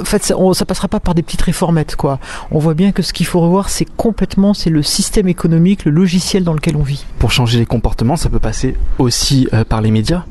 en 0.00 0.04
fait, 0.04 0.24
ça, 0.24 0.38
on, 0.38 0.54
ça 0.54 0.64
passera 0.64 0.88
pas 0.88 1.00
par 1.00 1.14
des 1.14 1.22
petites 1.22 1.42
réformettes, 1.42 1.96
quoi. 1.96 2.18
On 2.50 2.58
voit 2.58 2.74
bien 2.74 2.92
que 2.92 3.02
ce 3.02 3.12
qu'il 3.12 3.26
faut 3.26 3.40
revoir, 3.40 3.68
c'est 3.68 3.86
complètement, 3.96 4.54
c'est 4.54 4.70
le 4.70 4.82
système 4.82 5.28
économique, 5.28 5.84
le 5.84 5.90
logiciel 5.90 6.42
dans 6.42 6.54
lequel 6.54 6.76
on 6.76 6.82
vit. 6.82 7.04
Pour 7.18 7.32
changer 7.32 7.58
les 7.58 7.66
comportements, 7.66 8.16
ça 8.16 8.28
peut 8.28 8.38
passer 8.38 8.76
aussi 8.98 9.48
euh, 9.52 9.64
par 9.64 9.80
les 9.80 9.90
médias. 9.90 10.24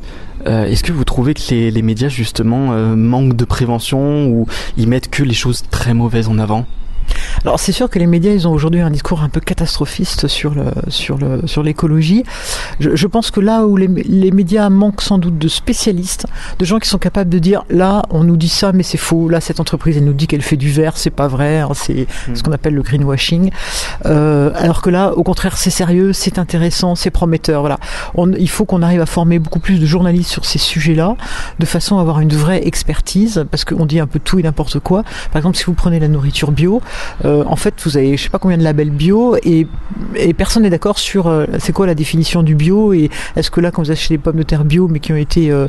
Euh, 0.48 0.66
Est-ce 0.66 0.84
que 0.84 0.92
vous 0.92 1.04
trouvez 1.04 1.34
que 1.34 1.42
les, 1.52 1.82
médias 1.82 2.10
justement 2.10 2.72
euh, 2.72 2.96
manquent 2.96 3.36
de 3.36 3.46
prévention 3.46 4.28
ou 4.28 4.48
ils 4.78 4.88
mettent 4.88 5.10
que 5.10 5.24
les 5.24 5.34
choses 5.34 5.64
très 5.70 5.94
mauvaises 5.94 6.30
en 6.30 6.40
avant? 6.40 6.66
Alors 7.46 7.60
c'est 7.60 7.72
sûr 7.72 7.90
que 7.90 8.00
les 8.00 8.08
médias 8.08 8.32
ils 8.32 8.48
ont 8.48 8.52
aujourd'hui 8.52 8.82
un 8.82 8.90
discours 8.90 9.22
un 9.22 9.30
peu 9.30 9.40
catastrophiste 9.40 10.28
sur 10.28 10.54
le 10.54 10.66
sur 10.90 11.18
le 11.18 11.48
sur 11.48 11.64
l'écologie. 11.64 12.24
Je, 12.80 12.96
je, 12.96 13.08
pense 13.08 13.32
que 13.32 13.40
là 13.40 13.66
où 13.66 13.78
les, 13.78 13.88
les, 13.88 14.32
médias 14.32 14.70
manquent 14.70 15.02
sans 15.02 15.18
doute 15.18 15.38
de 15.38 15.48
spécialistes, 15.48 16.28
de 16.60 16.66
gens 16.66 16.80
qui 16.80 16.90
sont 16.90 16.98
capables 16.98 17.30
de 17.30 17.40
dire 17.40 17.64
là 17.70 18.04
on 18.10 18.24
nous 18.24 18.38
dit 18.38 18.50
ça 18.50 18.72
mais 18.74 18.84
c'est 18.84 18.98
faux. 18.98 19.30
Là 19.30 19.42
cette 19.42 19.60
entreprise 19.60 19.98
elle 19.98 20.06
nous 20.06 20.14
dit 20.14 20.28
qu'elle 20.28 20.42
fait 20.42 20.58
du 20.58 20.70
vert, 20.72 20.98
c'est 20.98 21.10
pas 21.10 21.28
vrai. 21.28 21.60
Hein, 21.60 21.70
c'est 21.74 22.08
mmh. 22.28 22.36
ce 22.36 22.44
qu'on 22.44 22.52
appelle 22.52 22.74
le 22.74 22.82
greenwashing. 22.82 23.52
Euh, 24.06 24.52
alors 24.56 24.82
que 24.82 24.90
là 24.90 25.14
au 25.14 25.24
contraire 25.24 25.58
c'est 25.58 25.70
sérieux, 25.70 26.14
c'est 26.14 26.40
intéressant, 26.40 26.96
c'est 26.96 27.12
prometteur. 27.12 27.62
Voilà. 27.62 27.80
On, 28.16 28.32
il 28.34 28.50
faut 28.50 28.66
qu'on 28.66 28.82
arrive 28.82 29.02
à 29.02 29.06
former 29.06 29.40
beaucoup 29.40 29.60
plus 29.60 29.80
de 29.80 29.86
journalistes 29.86 30.30
sur 30.30 30.46
ces 30.46 30.60
sujets-là, 30.60 31.16
de 31.60 31.66
façon 31.66 31.98
à 31.98 32.02
avoir 32.02 32.20
une 32.20 32.34
vraie 32.34 32.66
expertise 32.68 33.46
parce 33.50 33.66
qu'on 33.66 33.86
dit 33.86 34.00
un 34.00 34.08
peu 34.08 34.20
tout 34.20 34.40
et 34.40 34.44
n'importe 34.44 34.80
quoi. 34.80 35.04
Par 35.32 35.38
exemple 35.38 35.58
si 35.58 35.66
vous 35.66 35.74
prenez 35.74 36.00
la 36.00 36.08
nourriture 36.08 36.52
bio 36.52 36.82
euh, 37.26 37.44
en 37.46 37.56
fait, 37.56 37.74
vous 37.84 37.98
avez 37.98 38.18
je 38.18 38.24
sais 38.24 38.30
pas 38.30 38.40
combien 38.40 38.58
de 38.58 38.64
labels 38.64 38.90
bio 38.90 39.36
et, 39.44 39.68
personne 40.38 40.64
n'est 40.64 40.70
d'accord 40.70 41.00
sur 41.00 41.28
euh, 41.28 41.46
c'est 41.60 41.74
quoi 41.74 41.86
la 41.86 41.96
définition 41.96 42.44
du 42.44 42.56
bio 42.56 42.94
et 42.94 43.10
est-ce 43.36 43.52
que 43.52 43.62
là, 43.62 43.72
quand 43.72 43.82
vous 43.82 43.92
achetez 43.92 44.16
des 44.16 44.18
pommes 44.18 44.38
de 44.38 44.44
terre 44.44 44.66
bio 44.66 44.88
mais 44.88 45.00
qui 45.00 45.12
ont 45.14 45.18
été 45.18 45.52
euh 45.52 45.68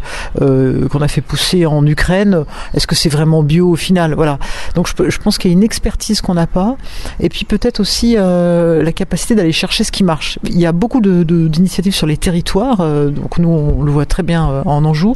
qu'on 0.90 1.00
a 1.00 1.08
fait 1.08 1.20
pousser 1.20 1.66
en 1.66 1.84
Ukraine, 1.86 2.44
est-ce 2.74 2.86
que 2.86 2.94
c'est 2.94 3.08
vraiment 3.08 3.42
bio 3.42 3.70
au 3.70 3.76
final? 3.76 4.14
Voilà. 4.14 4.38
Donc 4.74 4.88
je, 4.88 5.18
pense 5.18 5.38
qu'il 5.38 5.50
y 5.50 5.54
a 5.54 5.56
une 5.56 5.62
expertise 5.62 6.20
qu'on 6.20 6.34
n'a 6.34 6.46
pas 6.46 6.76
et 7.18 7.28
puis 7.28 7.44
peut-être 7.44 7.80
aussi 7.80 8.14
euh, 8.16 8.82
la 8.82 8.92
capacité 8.92 9.34
d'aller 9.34 9.52
chercher 9.52 9.84
ce 9.84 9.92
qui 9.92 10.04
marche. 10.04 10.38
Il 10.44 10.58
y 10.58 10.66
a 10.66 10.72
beaucoup 10.72 11.00
de, 11.00 11.22
de, 11.22 11.48
d'initiatives 11.48 11.94
sur 11.94 12.06
les 12.06 12.16
territoires, 12.16 12.80
euh, 12.80 13.10
donc 13.10 13.38
nous 13.38 13.48
on 13.48 13.82
le 13.82 13.90
voit 13.90 14.06
très 14.06 14.22
bien 14.22 14.62
en 14.64 14.84
Anjou, 14.84 15.14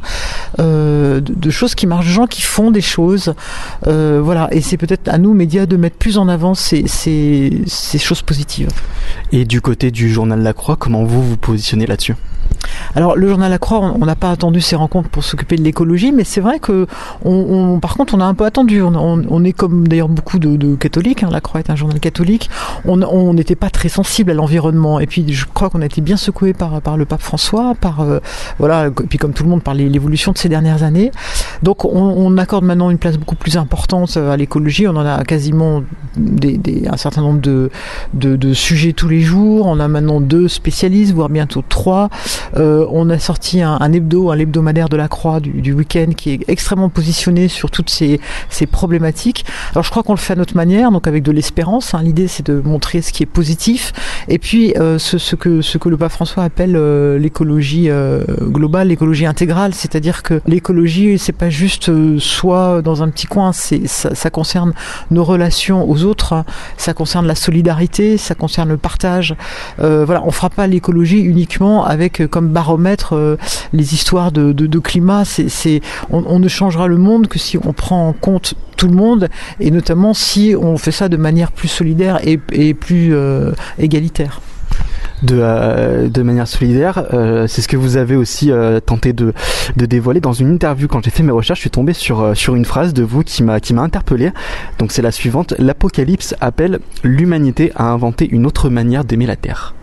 de, 0.59 1.51
choses 1.51 1.75
qui 1.75 1.87
marchent, 1.87 2.07
de 2.07 2.13
gens 2.13 2.27
qui 2.27 2.43
font 2.43 2.71
des 2.71 2.81
choses, 2.81 3.35
voilà. 3.85 4.49
Et 4.51 4.61
c'est 4.61 4.77
peut-être 4.77 5.09
à 5.09 5.19
nous 5.19 5.35
médias 5.35 5.67
de 5.67 5.77
mettre 5.77 5.97
plus 5.97 6.19
en 6.19 6.29
avant 6.29 6.55
ces, 6.55 6.87
ces, 6.87 7.63
ces, 7.67 7.99
choses 7.99 8.23
positives. 8.23 8.69
Et 9.33 9.45
du 9.45 9.61
côté 9.61 9.91
du 9.91 10.11
journal 10.11 10.43
La 10.43 10.53
Croix, 10.53 10.77
comment 10.77 11.05
vous 11.05 11.23
vous 11.23 11.37
positionnez 11.37 11.87
là-dessus? 11.87 12.15
Alors 12.95 13.17
le 13.17 13.29
journal 13.29 13.51
La 13.51 13.59
Croix, 13.59 13.81
on 13.81 14.05
n'a 14.05 14.15
pas 14.15 14.31
attendu 14.31 14.61
ces 14.61 14.77
rencontres 14.77 15.09
pour 15.09 15.25
s'occuper 15.25 15.57
de 15.57 15.63
l'écologie, 15.63 16.13
mais 16.13 16.25
c'est 16.25 16.41
vrai 16.41 16.59
que 16.59 16.87
par 17.81 17.97
contre 17.97 18.15
on 18.15 18.21
a 18.21 18.25
un 18.25 18.35
peu 18.35 18.45
attendu. 18.45 18.83
On, 18.83 19.45
est 19.45 19.53
comme 19.53 19.89
d'ailleurs 19.89 20.09
beaucoup 20.09 20.39
de, 20.39 20.75
catholiques. 20.77 21.23
Hein, 21.23 21.29
La 21.31 21.41
Croix 21.41 21.61
est 21.61 21.71
un 21.71 21.77
journal 21.77 22.01
catholique. 22.01 22.51
On 22.85 23.35
n'était 23.35 23.57
pas 23.57 23.71
très 23.71 23.89
sensible 23.89 24.31
à 24.31 24.35
l'environnement. 24.35 25.01
Et 25.01 25.07
puis 25.07 25.33
je 25.33 25.47
crois 25.47 25.71
qu'on 25.71 25.83
a 25.83 25.87
été 25.87 26.01
bien 26.01 26.17
secoué 26.17 26.53
par 26.53 26.97
le 26.97 27.05
pape 27.05 27.23
François, 27.23 27.75
par 27.81 28.01
euh, 28.01 28.21
voilà, 28.59 28.87
et 28.87 28.91
puis 28.91 29.19
comme 29.19 29.33
tout 29.33 29.45
le 29.45 29.51
monde 29.51 29.63
par 29.63 29.75
l'évolution 29.75 30.33
de 30.33 30.39
ces 30.39 30.49
dernières 30.49 30.83
années. 30.83 31.11
Donc 31.63 31.85
on, 31.85 32.37
accorde 32.37 32.65
maintenant 32.65 32.91
une 32.91 32.99
place 32.99 33.17
beaucoup 33.17 33.37
plus 33.37 33.57
importante 33.57 34.17
à 34.17 34.37
l'écologie. 34.37 34.89
On 34.89 34.97
en 34.97 35.07
a 35.07 35.23
quasiment 35.25 35.83
un 36.17 36.97
certain 36.97 37.23
nombre 37.23 37.41
de 37.41 38.53
sujets 38.55 38.93
tous 38.93 39.09
les 39.09 39.21
jours. 39.21 39.67
On 39.67 39.81
a 39.81 39.89
maintenant 39.89 40.21
deux 40.21 40.49
spécialistes, 40.49 41.13
voire 41.15 41.29
bientôt 41.29 41.63
trois. 41.69 42.11
Euh, 42.57 42.87
on 42.91 43.11
a 43.11 43.19
sorti 43.19 43.63
un, 43.63 43.93
hebdo, 43.93 44.31
un 44.31 44.39
hebdomadaire 44.39 44.89
de 44.89 44.97
la 44.97 45.09
Croix 45.09 45.41
du, 45.41 45.73
week-end 45.73 46.11
qui 46.17 46.31
est 46.33 46.41
extrêmement 46.49 46.89
positionné 46.89 47.49
sur 47.49 47.71
toutes 47.71 47.91
ces, 47.91 48.21
problématiques. 48.71 49.45
Alors 49.73 49.85
je 49.85 49.91
crois 49.91 50.03
qu'on 50.03 50.15
le 50.15 50.19
fait 50.19 50.33
à 50.33 50.37
notre 50.37 50.57
manière, 50.57 50.91
donc 50.91 51.07
avec 51.07 51.23
de 51.23 51.33
l'espérance. 51.33 51.95
Hein. 51.95 52.03
L'idée 52.03 52.29
c'est 52.29 52.47
de 52.47 52.61
montrer 52.61 53.03
ce 53.03 53.13
qui 53.13 53.23
est 53.23 53.27
positif 53.27 53.93
et 54.29 54.39
puis 54.39 54.75
euh, 54.79 54.99
ce, 54.99 55.37
que, 55.37 55.89
le 55.89 55.97
pape 55.97 56.13
François 56.13 56.45
appelle 56.45 56.77
euh, 56.77 57.19
l'écologie 57.19 57.89
globale, 58.41 58.89
l'écologie 58.89 59.27
intégrale, 59.27 59.75
c'est-à-dire 59.75 60.23
que 60.23 60.41
l'écologie 60.47 61.19
c'est 61.19 61.33
pas 61.33 61.51
juste 61.51 61.89
euh, 61.89 62.19
soi 62.19 62.83
dans 62.83 63.03
un 63.03 63.09
petit 63.11 63.27
coin. 63.27 63.53
Ça, 63.53 64.31
concerne 64.31 64.73
nos 65.11 65.25
relations 65.25 65.89
aux 65.89 66.05
autres, 66.05 66.45
ça 66.77 66.95
concerne 66.95 67.27
la 67.27 67.35
solidarité, 67.35 68.17
ça 68.17 68.35
concerne 68.35 68.69
le 68.71 68.77
partage. 68.77 69.37
Voilà, 69.79 70.23
on 70.25 70.31
fera 70.31 70.51
pas 70.51 70.67
l'écologie 70.67 71.21
uniquement 71.21 71.85
avec 71.85 72.21
euh, 72.21 72.29
baromètre 72.49 73.15
euh, 73.15 73.37
les 73.73 73.95
histoires 73.95 74.33
de, 74.33 74.53
de, 74.53 74.67
de 74.67 74.79
climat. 74.79 75.25
C'est, 75.25 75.81
on, 76.11 76.39
ne 76.39 76.49
changera 76.49 76.87
le 76.87 76.97
monde 76.97 77.29
que 77.29 77.39
si 77.39 77.59
on 77.59 77.73
prend 77.73 78.09
en 78.09 78.13
compte 78.13 78.55
tout 78.77 78.89
le 78.89 78.95
monde 78.95 79.29
et 79.61 79.71
notamment 79.71 80.15
si 80.15 80.55
on 80.59 80.77
fait 80.77 80.91
ça 80.91 81.09
de 81.09 81.17
manière 81.17 81.53
plus 81.53 81.69
solidaire 81.69 82.21
et, 82.23 82.75
plus 82.75 83.15
euh, 83.15 83.53
égalitaire. 83.79 84.41
de, 85.23 85.39
euh, 85.41 86.09
de 86.09 86.23
manière 86.23 86.49
solidaire. 86.49 87.07
C'est 87.49 87.63
ce 87.63 87.69
que 87.69 87.77
vous 87.77 87.97
avez 87.97 88.17
aussi 88.17 88.51
tenté 88.87 89.13
de, 89.13 89.33
de 89.77 89.87
dévoiler 89.87 90.21
dans 90.21 90.33
une 90.33 90.51
interview. 90.53 90.89
Quand 90.89 91.05
j'ai 91.05 91.11
fait 91.11 91.23
mes 91.23 91.33
recherches, 91.33 91.61
je 91.61 91.63
suis 91.65 91.71
tombé 91.71 91.93
sur, 91.93 92.37
sur 92.37 92.55
une 92.55 92.65
phrase 92.65 92.93
de 92.95 93.03
vous 93.03 93.23
qui 93.23 93.43
m'a, 93.43 93.61
qui 93.61 93.75
m'a 93.75 93.83
interpellé. 93.83 94.31
Donc 94.79 94.93
c'est 94.93 95.03
la 95.03 95.13
suivante. 95.13 95.55
L'apocalypse 95.59 96.35
appelle 96.41 96.81
l'humanité 97.03 97.73
à 97.77 97.85
inventer 97.85 98.29
une 98.31 98.47
autre 98.47 98.69
manière 98.69 99.05
d'aimer 99.05 99.27
la 99.27 99.37
Terre. 99.37 99.75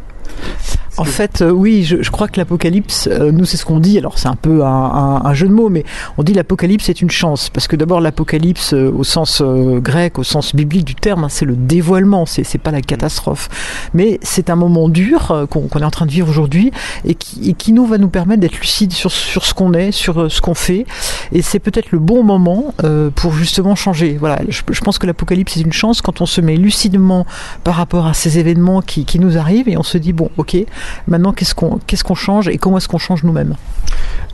En 0.97 1.05
fait, 1.05 1.41
euh, 1.41 1.51
oui, 1.51 1.83
je, 1.83 2.01
je 2.01 2.11
crois 2.11 2.27
que 2.27 2.37
l'apocalypse, 2.37 3.07
euh, 3.11 3.31
nous 3.31 3.45
c'est 3.45 3.55
ce 3.57 3.65
qu'on 3.65 3.79
dit, 3.79 3.97
alors 3.97 4.19
c'est 4.19 4.27
un 4.27 4.35
peu 4.35 4.63
un, 4.63 4.67
un- 4.67 5.21
un 5.25 5.33
jeu 5.33 5.47
de 5.47 5.53
mots, 5.53 5.69
mais 5.69 5.85
on 6.17 6.23
dit 6.23 6.33
l'apocalypse 6.33 6.89
est 6.89 7.01
une 7.01 7.09
chance, 7.09 7.49
parce 7.49 7.67
que 7.67 7.75
d'abord 7.77 8.01
l'apocalypse 8.01 8.73
euh, 8.73 8.91
au 8.91 9.03
sens 9.03 9.41
euh, 9.41 9.79
grec, 9.79 10.19
au 10.19 10.23
sens 10.23 10.53
biblique 10.55 10.83
du 10.85 10.95
terme, 10.95 11.23
hein, 11.23 11.29
c'est 11.29 11.45
le 11.45 11.55
dévoilement, 11.55 12.25
c'est 12.25 12.57
pas 12.57 12.71
la 12.71 12.81
catastrophe. 12.81 13.47
Mais 13.93 14.19
c'est 14.21 14.49
un 14.49 14.55
moment 14.55 14.89
dur 14.89 15.31
euh, 15.31 15.45
qu'on 15.45 15.67
est 15.79 15.83
en 15.83 15.91
train 15.91 16.05
de 16.05 16.11
vivre 16.11 16.27
aujourd'hui 16.29 16.71
et 17.05 17.15
qui, 17.15 17.49
et 17.49 17.53
qui 17.53 17.71
nous 17.73 17.85
va 17.85 17.97
nous 17.97 18.09
permettre 18.09 18.41
d'être 18.41 18.59
lucides 18.59 18.91
sur, 18.93 19.11
sur 19.11 19.45
ce 19.45 19.53
qu'on 19.53 19.73
est, 19.73 19.91
sur 19.91 20.29
ce 20.31 20.41
qu'on 20.41 20.55
fait, 20.55 20.85
et 21.31 21.41
c'est 21.41 21.59
peut-être 21.59 21.91
le 21.91 21.99
bon 21.99 22.23
moment 22.23 22.73
euh, 22.83 23.09
pour 23.15 23.33
justement 23.33 23.75
changer. 23.75 24.17
Voilà, 24.19 24.41
je, 24.49 24.61
je 24.69 24.81
pense 24.81 24.97
que 24.99 25.07
l'apocalypse 25.07 25.55
est 25.57 25.61
une 25.61 25.73
chance 25.73 26.01
quand 26.01 26.19
on 26.21 26.25
se 26.25 26.41
met 26.41 26.57
lucidement 26.57 27.25
par 27.63 27.75
rapport 27.75 28.07
à 28.07 28.13
ces 28.13 28.39
événements 28.39 28.81
qui, 28.81 29.05
qui 29.05 29.19
nous 29.19 29.37
arrivent 29.37 29.69
et 29.69 29.77
on 29.77 29.83
se 29.83 29.97
dit 29.97 30.11
bon, 30.13 30.29
ok, 30.37 30.57
maintenant 31.07 31.33
qu'est-ce 31.33 31.55
qu'on 31.55 31.79
qu'est-ce 31.85 32.03
qu'on 32.03 32.15
change 32.15 32.47
et 32.47 32.57
comment 32.57 32.77
est-ce 32.77 32.87
qu'on 32.87 32.97
change 32.97 33.23
nous-mêmes? 33.23 33.55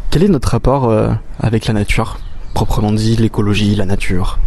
Quel 0.10 0.24
est 0.24 0.28
notre 0.30 0.50
rapport 0.50 0.86
euh, 0.86 1.10
avec 1.40 1.66
la 1.68 1.74
nature? 1.74 2.20
Proprement 2.54 2.92
dit, 2.92 3.16
l'écologie, 3.18 3.76
la 3.76 3.86
nature. 3.86 4.40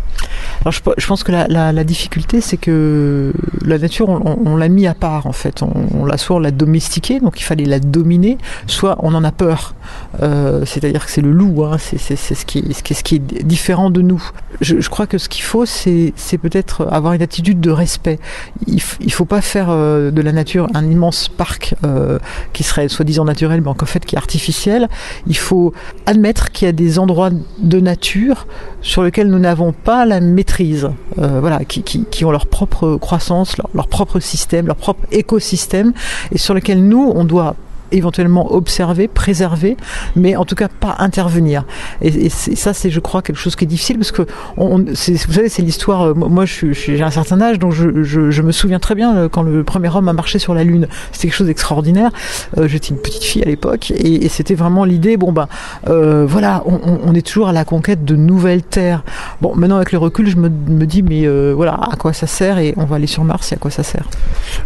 Alors 0.63 0.73
je, 0.73 0.83
pe- 0.83 0.95
je 0.97 1.07
pense 1.07 1.25
que 1.25 1.33
la, 1.33 1.85
difficulté, 1.85 2.41
c'est 2.41 2.57
que 2.57 3.33
la 3.65 3.79
nature, 3.79 4.09
on, 4.09 4.57
l'a 4.57 4.69
mis 4.69 4.87
à 4.87 4.95
part 4.95 5.27
en 5.27 5.33
fait. 5.33 5.63
On, 5.63 6.05
l'a 6.05 6.17
soit 6.17 6.37
on 6.37 6.41
l'a 6.41 6.51
domestiquée, 6.51 7.21
donc 7.21 7.41
il 7.41 7.45
fallait 7.45 7.65
la 7.65 7.81
dominer, 7.81 8.39
soit 8.67 8.97
on 9.01 9.15
en 9.15 9.25
a 9.25 9.33
peur. 9.33 9.75
Euh, 10.23 10.65
C'est-à-dire 10.67 11.05
que 11.07 11.11
c'est 11.11 11.23
le 11.23 11.33
loup, 11.33 11.65
hein, 11.65 11.77
c'est 11.79 12.17
ce, 12.17 12.45
qui 12.45 12.59
est, 12.59 13.45
différent 13.45 13.91
de 13.91 14.03
nous. 14.03 14.23
Je, 14.61 14.89
crois 14.89 15.07
que 15.07 15.19
ce 15.19 15.29
qu'il 15.29 15.45
faut, 15.45 15.67
c'est 15.67 16.13
peut-être 16.41 16.87
avoir 16.91 17.13
une 17.13 17.23
attitude 17.23 17.61
de 17.61 17.71
respect. 17.71 18.19
Il, 18.67 18.81
il 19.01 19.13
faut 19.13 19.25
pas 19.25 19.41
faire 19.41 19.71
euh, 19.71 20.11
de 20.11 20.23
la 20.23 20.33
nature 20.33 20.69
un 20.75 20.89
immense 20.89 21.29
parc 21.29 21.75
euh, 21.85 22.19
qui 22.53 22.63
serait 22.63 22.89
soi-disant 22.89 23.25
naturel, 23.25 23.61
mais 23.61 23.69
en 23.69 23.75
fait 23.87 24.05
qui 24.05 24.15
est 24.15 24.19
artificiel. 24.19 24.89
Il 25.27 25.37
faut 25.37 25.73
admettre 26.07 26.51
qu'il 26.51 26.67
y 26.67 26.69
a 26.69 26.73
des 26.73 26.99
endroits 26.99 27.31
de 27.59 27.81
nature 27.81 28.47
sur 28.83 29.03
lesquels 29.03 29.29
nous 29.29 29.39
n'avons 29.39 29.73
pas 29.73 30.07
la 30.07 30.20
maîtrise, 30.21 30.91
euh, 31.19 31.41
voilà, 31.41 31.65
qui, 31.65 32.25
ont 32.25 32.31
leur 32.31 32.47
propre 32.47 32.97
croissance, 32.97 33.57
leur, 33.57 33.69
leur 33.75 33.89
propre 33.89 34.21
système, 34.21 34.67
leur 34.67 34.77
propre 34.77 35.07
écosystème, 35.13 35.93
et 36.33 36.39
sur 36.39 36.55
lesquels 36.55 36.87
nous, 36.87 37.13
on 37.15 37.25
doit 37.25 37.57
éventuellement 37.93 38.53
observer, 38.53 39.09
préserver, 39.09 39.77
mais 40.17 40.37
en 40.37 40.45
tout 40.45 40.55
cas 40.55 40.69
pas 40.69 40.97
intervenir. 40.99 41.65
Et, 42.03 42.29
ça, 42.29 42.73
c'est, 42.73 42.91
je 42.91 43.01
crois, 43.01 43.23
quelque 43.23 43.39
chose 43.39 43.57
qui 43.57 43.65
est 43.65 43.69
difficile 43.69 43.99
parce 43.99 44.13
que, 44.13 44.23
vous 44.57 45.33
savez, 45.33 45.49
c'est 45.49 45.63
l'histoire. 45.63 46.03
euh, 46.03 46.15
moi, 46.15 46.45
j'ai 46.45 47.03
un 47.03 47.11
certain 47.11 47.41
âge, 47.41 47.59
donc 47.59 47.73
je, 47.73 48.43
me 48.43 48.53
souviens 48.53 48.79
très 48.79 48.95
bien 48.95 49.17
euh, 49.17 49.29
quand 49.29 49.43
le 49.43 49.65
premier 49.65 49.89
homme 49.95 50.09
a 50.09 50.13
marché 50.13 50.39
sur 50.39 50.55
la 50.55 50.65
Lune. 50.65 50.89
C'était 51.13 51.29
quelque 51.29 51.37
chose 51.37 51.47
d'extraordinaire. 51.47 52.11
Euh, 52.59 52.69
j'étais 52.69 52.89
une 52.89 53.01
petite 53.01 53.25
fille 53.25 53.43
à 53.43 53.47
l'époque, 53.47 53.91
et, 53.91 54.29
c'était 54.29 54.55
vraiment 54.55 54.85
l'idée. 54.85 55.17
Bon 55.17 55.33
ben, 55.33 55.49
voilà, 55.85 56.63
on, 56.67 57.15
est 57.15 57.27
toujours 57.27 57.49
à 57.49 57.53
la 57.53 57.65
conquête 57.65 58.05
de 58.05 58.17
nouvelles 58.17 58.63
terres. 58.63 59.03
Bon, 59.41 59.55
maintenant 59.55 59.77
avec 59.77 59.93
le 59.93 59.99
recul, 59.99 60.29
je 60.29 60.37
me, 60.37 60.49
dis, 60.87 61.03
mais 61.03 61.27
voilà, 61.53 61.79
à 61.91 61.97
quoi 61.97 62.13
ça 62.13 62.27
sert 62.27 62.59
Et 62.59 62.75
on 62.77 62.85
va 62.85 62.97
aller 62.97 63.07
sur 63.07 63.25
Mars, 63.25 63.53
et 63.53 63.57
à 63.57 63.59
quoi 63.59 63.71
ça 63.71 63.83
sert? 63.83 64.09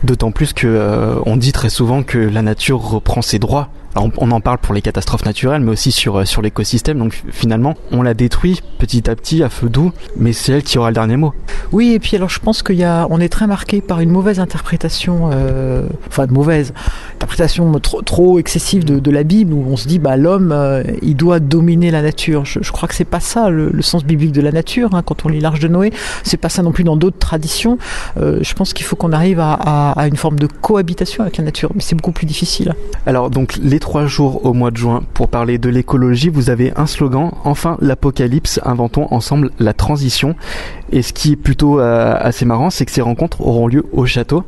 D'autant 0.03 0.31
plus 0.31 0.53
que 0.53 1.15
on 1.27 1.37
dit 1.37 1.53
très 1.53 1.71
souvent 1.71 2.03
que 2.03 2.19
la 2.19 2.43
nature 2.43 2.81
reprend 2.81 3.14
ses 3.23 3.39
droits. 3.39 3.69
Alors, 3.95 4.11
on, 4.19 4.31
en 4.31 4.41
parle 4.41 4.59
pour 4.59 4.75
les 4.75 4.83
catastrophes 4.83 5.25
naturelles, 5.25 5.63
mais 5.63 5.71
aussi 5.71 5.93
sur, 5.93 6.17
euh, 6.17 6.25
sur 6.25 6.43
l'écosystème. 6.43 6.99
Donc 6.99 7.23
finalement, 7.31 7.75
on 7.93 8.03
la 8.03 8.15
détruit 8.15 8.61
petit 8.79 9.09
à 9.09 9.15
petit 9.15 9.43
à 9.43 9.49
feu 9.49 9.69
doux, 9.69 9.93
mais 10.17 10.33
c'est 10.33 10.53
elle 10.53 10.63
qui 10.63 10.79
aura 10.79 10.91
le 10.91 10.95
dernier 10.95 11.17
mot. 11.17 11.33
Oui, 11.73 11.93
et 11.93 11.99
puis 11.99 12.17
alors 12.17 12.29
je 12.29 12.41
pense 12.41 12.63
qu'il 12.63 12.77
y 12.77 12.85
a, 12.85 13.07
on 13.11 13.21
est 13.21 13.29
très 13.29 13.47
marqué 13.47 13.81
par 13.81 14.01
une 14.01 14.11
mauvaise 14.11 14.41
interprétation, 14.41 15.31
euh, 15.33 15.87
enfin 16.09 16.27
mauvaise 16.27 16.73
interprétation 17.15 17.73
trop, 17.81 18.03
trop 18.03 18.39
excessive 18.39 18.85
de, 18.85 18.99
de 18.99 19.11
la 19.11 19.23
Bible 19.23 19.53
où 19.53 19.65
on 19.69 19.77
se 19.77 19.89
dit 19.89 19.99
bah 19.99 20.17
l'homme 20.17 20.53
euh, 20.53 20.83
il 21.03 21.17
doit 21.17 21.41
dominer 21.41 21.91
la 21.91 22.03
nature. 22.03 22.45
Je, 22.45 22.61
je 22.63 22.73
crois 22.73 22.89
que 22.89 22.95
c'est 22.95 23.05
pas 23.05 23.21
ça 23.21 23.49
le, 23.49 23.71
le 23.73 23.83
sens 23.83 24.05
biblique 24.05 24.33
de 24.33 24.41
la 24.43 24.53
nature. 24.53 24.95
hein, 24.95 25.03
quand 25.03 25.25
on 25.25 25.29
lit 25.29 25.41
l'Arche 25.41 25.61
de 25.61 25.69
Noé, 25.69 25.93
c'est 26.23 26.37
pas 26.37 26.49
ça 26.49 26.63
non 26.63 26.73
plus 26.73 26.85
dans 26.85 26.97
d'autres 26.97 27.19
traditions. 27.19 27.79
Euh, 28.21 28.41
je 28.43 28.55
pense 28.55 28.73
qu'il 28.73 28.85
faut 28.85 28.97
qu'on 28.97 29.13
arrive 29.13 29.41
à, 29.41 29.53
à, 29.53 29.93
à 29.93 30.07
une 30.09 30.17
forme 30.17 30.39
de 30.39 30.47
cohabitation 30.47 31.23
avec 31.23 31.39
la 31.39 31.45
nature, 31.45 31.71
mais 31.75 31.81
c'est 31.81 31.95
beaucoup 31.95 32.13
plus 32.13 32.27
difficile. 32.27 32.75
Alors 33.07 33.31
donc 33.31 33.57
les 33.57 33.79
trois 33.85 34.07
jours 34.07 34.47
au 34.47 34.55
mois 34.55 34.71
de 34.71 34.79
juin 34.79 35.03
pour 35.13 35.29
parler 35.29 35.59
de 35.59 35.69
l'écologie, 35.69 36.31
vous 36.31 36.49
avez 36.49 36.73
un 36.75 36.87
slogan, 36.87 37.33
enfin 37.45 37.77
l'apocalypse, 37.83 38.59
inventons 38.65 39.09
ensemble 39.11 39.51
la 39.59 39.75
transition. 39.75 40.37
Et 40.91 41.03
ce 41.03 41.13
qui 41.13 41.33
est 41.33 41.37
plutôt 41.37 41.81
euh, 41.81 42.17
assez 42.19 42.47
marrant, 42.47 42.71
c'est 42.71 42.87
que 42.87 42.91
ces 42.91 43.03
rencontres 43.03 43.43
auront 43.43 43.69
lieu 43.69 43.85
au 43.93 44.07
château, 44.07 44.43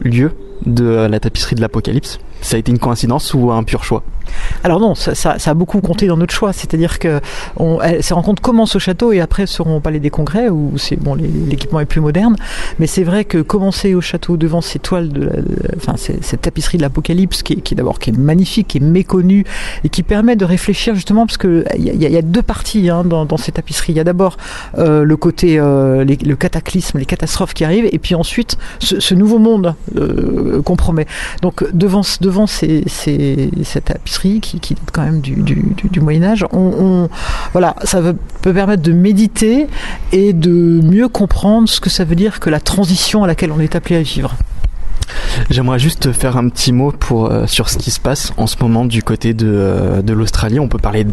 lieu 0.00 0.32
de 0.66 0.84
euh, 0.84 1.08
la 1.08 1.20
tapisserie 1.20 1.54
de 1.54 1.60
l'apocalypse. 1.60 2.18
Ça 2.42 2.56
a 2.56 2.58
été 2.58 2.70
une 2.70 2.78
coïncidence 2.78 3.34
ou 3.34 3.50
un 3.50 3.62
pur 3.62 3.84
choix? 3.84 4.02
Alors 4.64 4.80
non, 4.80 4.94
ça, 4.94 5.36
a 5.44 5.54
beaucoup 5.54 5.80
compté 5.80 6.06
dans 6.06 6.16
notre 6.16 6.32
choix. 6.32 6.52
C'est-à-dire 6.52 6.98
que 6.98 7.20
ces 8.00 8.14
rencontres 8.14 8.42
commencent 8.42 8.76
au 8.76 8.78
château 8.78 9.12
et 9.12 9.20
après 9.20 9.46
seront 9.46 9.76
au 9.76 9.80
palais 9.80 9.98
des 10.00 10.10
congrès 10.10 10.48
où 10.48 10.72
c'est 10.76 10.96
bon, 10.96 11.14
l'équipement 11.14 11.80
est 11.80 11.86
plus 11.86 12.00
moderne. 12.00 12.36
Mais 12.78 12.86
c'est 12.86 13.04
vrai 13.04 13.24
que 13.24 13.38
commencer 13.38 13.94
au 13.94 14.00
château 14.00 14.36
devant 14.36 14.60
ces 14.60 14.78
toiles 14.78 15.44
enfin 15.76 15.94
cette 15.96 16.42
tapisserie 16.42 16.78
de 16.78 16.82
l'Apocalypse 16.82 17.42
qui, 17.42 17.60
qui 17.60 17.74
d'abord 17.74 17.98
qui 17.98 18.10
est 18.10 18.16
magnifique, 18.16 18.68
qui 18.68 18.78
est 18.78 18.82
méconnue 18.82 19.44
et 19.84 19.88
qui 19.88 20.02
permet 20.02 20.36
de 20.36 20.44
réfléchir 20.44 20.94
justement 20.94 21.26
parce 21.26 21.36
que 21.38 21.64
il 21.76 21.84
y, 21.84 22.16
a- 22.16 22.22
deux 22.22 22.42
parties 22.42 22.90
hein, 22.90 23.02
dans, 23.04 23.24
dans 23.24 23.38
ces 23.38 23.50
tapisseries. 23.50 23.92
Il 23.92 23.96
y 23.96 24.00
a 24.00 24.04
d'abord 24.04 24.36
euh, 24.78 25.04
le 25.04 25.16
côté 25.16 25.58
euh, 25.58 26.04
le 26.04 26.36
cataclysme, 26.36 26.98
les 26.98 27.06
catastrophes 27.06 27.54
qui 27.54 27.64
arrivent 27.64 27.88
et 27.90 27.98
puis 27.98 28.14
ensuite 28.14 28.58
ce, 28.78 29.14
nouveau 29.14 29.38
monde 29.38 29.74
euh, 29.96 30.62
qu'on 30.62 30.76
promet. 30.76 31.06
Donc 31.42 31.64
devant 31.72 32.02
devant 32.20 32.29
ces, 32.46 32.84
ces- 32.86 33.50
cette 33.62 33.86
tapisserie 33.86 34.40
qui, 34.40 34.60
qui 34.60 34.74
date 34.74 34.90
quand 34.92 35.02
même 35.02 35.20
du, 35.20 36.00
Moyen 36.00 36.22
Âge, 36.24 36.44
voilà, 37.52 37.76
ça 37.84 38.00
peut 38.42 38.52
permettre 38.52 38.82
de 38.82 38.92
méditer 38.92 39.66
et 40.12 40.32
de 40.32 40.50
mieux 40.50 41.08
comprendre 41.08 41.68
ce 41.68 41.80
que 41.80 41.90
ça 41.90 42.04
veut 42.04 42.16
dire 42.16 42.40
que 42.40 42.50
la 42.50 42.60
transition 42.60 43.24
à 43.24 43.26
laquelle 43.26 43.52
on 43.52 43.60
est 43.60 43.74
appelé 43.74 43.96
à 43.96 44.02
vivre. 44.02 44.34
J'aimerais 45.48 45.78
juste 45.78 46.12
faire 46.12 46.36
un 46.36 46.48
petit 46.48 46.72
mot 46.72 46.92
euh, 47.12 47.46
sur 47.46 47.68
ce 47.68 47.78
qui 47.78 47.90
se 47.90 48.00
passe 48.00 48.32
en 48.36 48.46
ce 48.46 48.56
moment 48.60 48.84
du 48.84 49.02
côté 49.02 49.34
de, 49.34 49.46
euh, 49.48 50.02
l'Australie. 50.02 50.60
On 50.60 50.68
peut 50.68 50.78
parler 50.78 51.04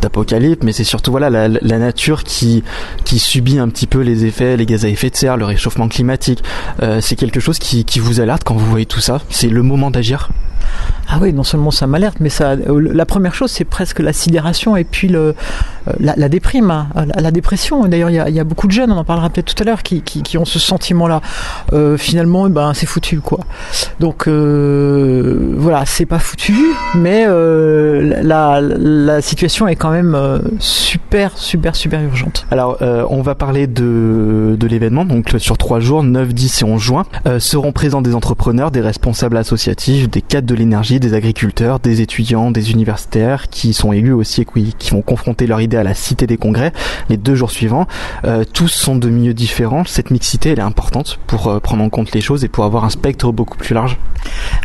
d'apocalypse, 0.00 0.64
mais 0.64 0.72
c'est 0.72 0.84
surtout 0.84 1.10
voilà 1.10 1.30
la, 1.30 1.78
nature 1.78 2.24
qui 2.24 2.62
subit 3.18 3.58
un 3.58 3.68
petit 3.68 3.86
peu 3.86 4.00
les 4.00 4.24
effets, 4.24 4.56
les 4.56 4.66
gaz 4.66 4.84
à 4.84 4.88
effet 4.88 5.10
de 5.10 5.16
serre, 5.16 5.36
le 5.36 5.44
réchauffement 5.44 5.88
climatique. 5.88 6.42
Euh, 6.82 7.00
c'est 7.00 7.16
quelque 7.16 7.40
chose 7.40 7.58
qui 7.58 7.84
vous 7.98 8.20
alerte 8.20 8.44
quand 8.44 8.54
vous 8.54 8.66
voyez 8.66 8.86
tout 8.86 9.00
ça? 9.00 9.20
C'est 9.30 9.48
le 9.48 9.62
moment 9.62 9.90
d'agir? 9.90 10.30
Ah 11.08 11.18
oui, 11.20 11.32
non 11.32 11.44
seulement 11.44 11.70
ça 11.70 11.86
m'alerte, 11.86 12.18
mais 12.20 12.30
ça, 12.30 12.52
euh, 12.52 12.80
la 12.92 13.04
première 13.04 13.34
chose, 13.34 13.50
c'est 13.50 13.64
presque 13.64 13.98
la 13.98 14.12
sidération 14.12 14.76
et 14.76 14.84
puis 14.84 15.08
le, 15.08 15.34
euh, 15.88 15.92
la, 16.00 16.28
déprime, 16.28 16.70
hein, 16.70 16.88
la, 16.94 17.20
la 17.20 17.30
dépression. 17.30 17.86
D'ailleurs, 17.86 18.10
il 18.10 18.34
y 18.34 18.40
a, 18.40 18.44
beaucoup 18.44 18.66
de 18.66 18.72
jeunes, 18.72 18.92
on 18.92 18.96
en 18.96 19.04
parlera 19.04 19.28
peut-être 19.30 19.54
tout 19.54 19.62
à 19.62 19.66
l'heure, 19.66 19.82
qui, 19.82 20.02
qui, 20.02 20.38
ont 20.38 20.44
ce 20.44 20.58
sentiment-là. 20.58 21.20
Euh, 21.72 21.96
finalement, 21.96 22.46
eh 22.46 22.50
ben, 22.50 22.72
c'est 22.74 22.86
foutu, 22.86 23.20
quoi. 23.20 23.40
Donc 24.00 24.26
euh, 24.26 25.54
voilà, 25.58 25.84
c'est 25.86 26.06
pas 26.06 26.18
foutu, 26.18 26.54
mais 26.94 27.24
euh, 27.26 28.22
la, 28.22 28.60
la 28.60 29.20
situation 29.20 29.68
est 29.68 29.76
quand 29.76 29.90
même 29.90 30.14
euh, 30.14 30.38
super, 30.58 31.36
super, 31.36 31.76
super 31.76 32.00
urgente. 32.02 32.46
Alors, 32.50 32.78
euh, 32.82 33.04
on 33.10 33.22
va 33.22 33.34
parler 33.34 33.66
de, 33.66 34.56
de 34.58 34.66
l'événement. 34.66 35.04
Donc, 35.04 35.34
sur 35.38 35.58
trois 35.58 35.80
jours, 35.80 36.02
9, 36.02 36.32
10 36.32 36.62
et 36.62 36.64
11 36.64 36.80
juin, 36.80 37.04
euh, 37.26 37.38
seront 37.38 37.72
présents 37.72 38.02
des 38.02 38.14
entrepreneurs, 38.14 38.70
des 38.70 38.80
responsables 38.80 39.36
associatifs, 39.36 40.08
des 40.08 40.22
cadres 40.22 40.46
de 40.46 40.51
de 40.52 40.58
l'énergie, 40.58 41.00
des 41.00 41.14
agriculteurs, 41.14 41.80
des 41.80 42.02
étudiants, 42.02 42.50
des 42.50 42.72
universitaires 42.72 43.48
qui 43.48 43.72
sont 43.72 43.92
élus 43.92 44.12
aussi 44.12 44.42
et 44.42 44.46
qui, 44.78 44.90
vont 44.90 45.00
confronter 45.00 45.46
leur 45.46 45.62
idée 45.62 45.78
à 45.78 45.82
la 45.82 45.94
cité 45.94 46.26
des 46.26 46.36
congrès 46.36 46.72
les 47.08 47.16
deux 47.16 47.34
jours 47.34 47.50
suivants. 47.50 47.86
Euh, 48.24 48.44
tous 48.44 48.68
sont 48.68 48.96
de 48.96 49.08
milieux 49.08 49.32
différents. 49.32 49.84
Cette 49.86 50.10
mixité, 50.10 50.50
elle 50.50 50.58
est 50.58 50.62
importante 50.62 51.18
pour 51.26 51.48
euh, 51.48 51.58
prendre 51.58 51.82
en 51.82 51.88
compte 51.88 52.12
les 52.12 52.20
choses 52.20 52.44
et 52.44 52.48
pour 52.48 52.64
avoir 52.64 52.84
un 52.84 52.90
spectre 52.90 53.32
beaucoup 53.32 53.56
plus 53.56 53.74
large. 53.74 53.98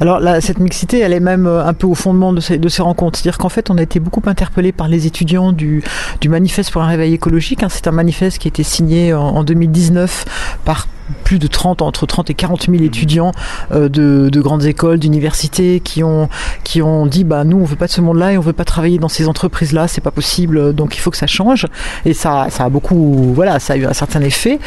Alors 0.01 0.19
cette 0.41 0.59
mixité, 0.59 0.99
elle 0.99 1.13
est 1.13 1.21
même 1.21 1.47
euh, 1.47 1.65
un 1.65 1.73
peu 1.73 1.87
au 1.87 1.95
fondement 1.95 2.33
de 2.33 2.41
ces, 2.41 2.59
rencontres. 2.81 3.19
C'est-à-dire 3.19 3.37
qu'en 3.37 3.49
fait, 3.49 3.69
on 3.69 3.77
a 3.77 3.81
été 3.81 4.01
beaucoup 4.01 4.21
interpellés 4.25 4.73
par 4.73 4.89
les 4.89 5.07
étudiants 5.07 5.53
du, 5.53 5.83
du 6.19 6.27
manifeste 6.27 6.71
pour 6.71 6.81
un 6.81 6.87
réveil 6.87 7.13
écologique. 7.13 7.63
hein. 7.63 7.69
C'est 7.69 7.87
un 7.87 7.91
manifeste 7.91 8.39
qui 8.39 8.47
a 8.47 8.49
été 8.49 8.63
signé 8.63 9.13
en, 9.13 9.21
en 9.21 9.43
2019 9.45 10.59
par 10.65 10.87
plus 11.23 11.39
de 11.39 11.47
30, 11.47 11.81
entre 11.81 12.05
30 12.05 12.29
et 12.29 12.33
40 12.33 12.69
000 12.69 12.83
étudiants 12.83 13.31
euh, 13.71 13.89
de, 13.89 14.29
de 14.29 14.41
grandes 14.41 14.65
écoles, 14.65 14.99
d'universités 14.99 15.79
qui 15.79 16.03
ont, 16.03 16.29
qui 16.63 16.81
ont 16.81 17.05
dit 17.05 17.23
bah 17.23 17.43
nous 17.43 17.57
on 17.57 17.63
veut 17.65 17.75
pas 17.75 17.87
de 17.87 17.91
ce 17.91 18.01
monde-là 18.01 18.33
et 18.33 18.37
on 18.37 18.41
veut 18.41 18.53
pas 18.53 18.65
travailler 18.65 18.97
dans 18.97 19.07
ces 19.09 19.27
entreprises-là, 19.27 19.87
c'est 19.87 20.01
pas 20.01 20.11
possible, 20.11 20.73
donc 20.73 20.95
il 20.95 20.99
faut 20.99 21.11
que 21.11 21.17
ça 21.17 21.27
change. 21.27 21.65
Et 22.05 22.13
ça, 22.13 22.47
ça 22.49 22.65
a 22.65 22.69
beaucoup, 22.69 23.31
voilà, 23.33 23.59
ça 23.59 23.73
a 23.73 23.77
eu 23.77 23.85
un 23.85 23.93
certain 23.93 24.21
effet. 24.21 24.59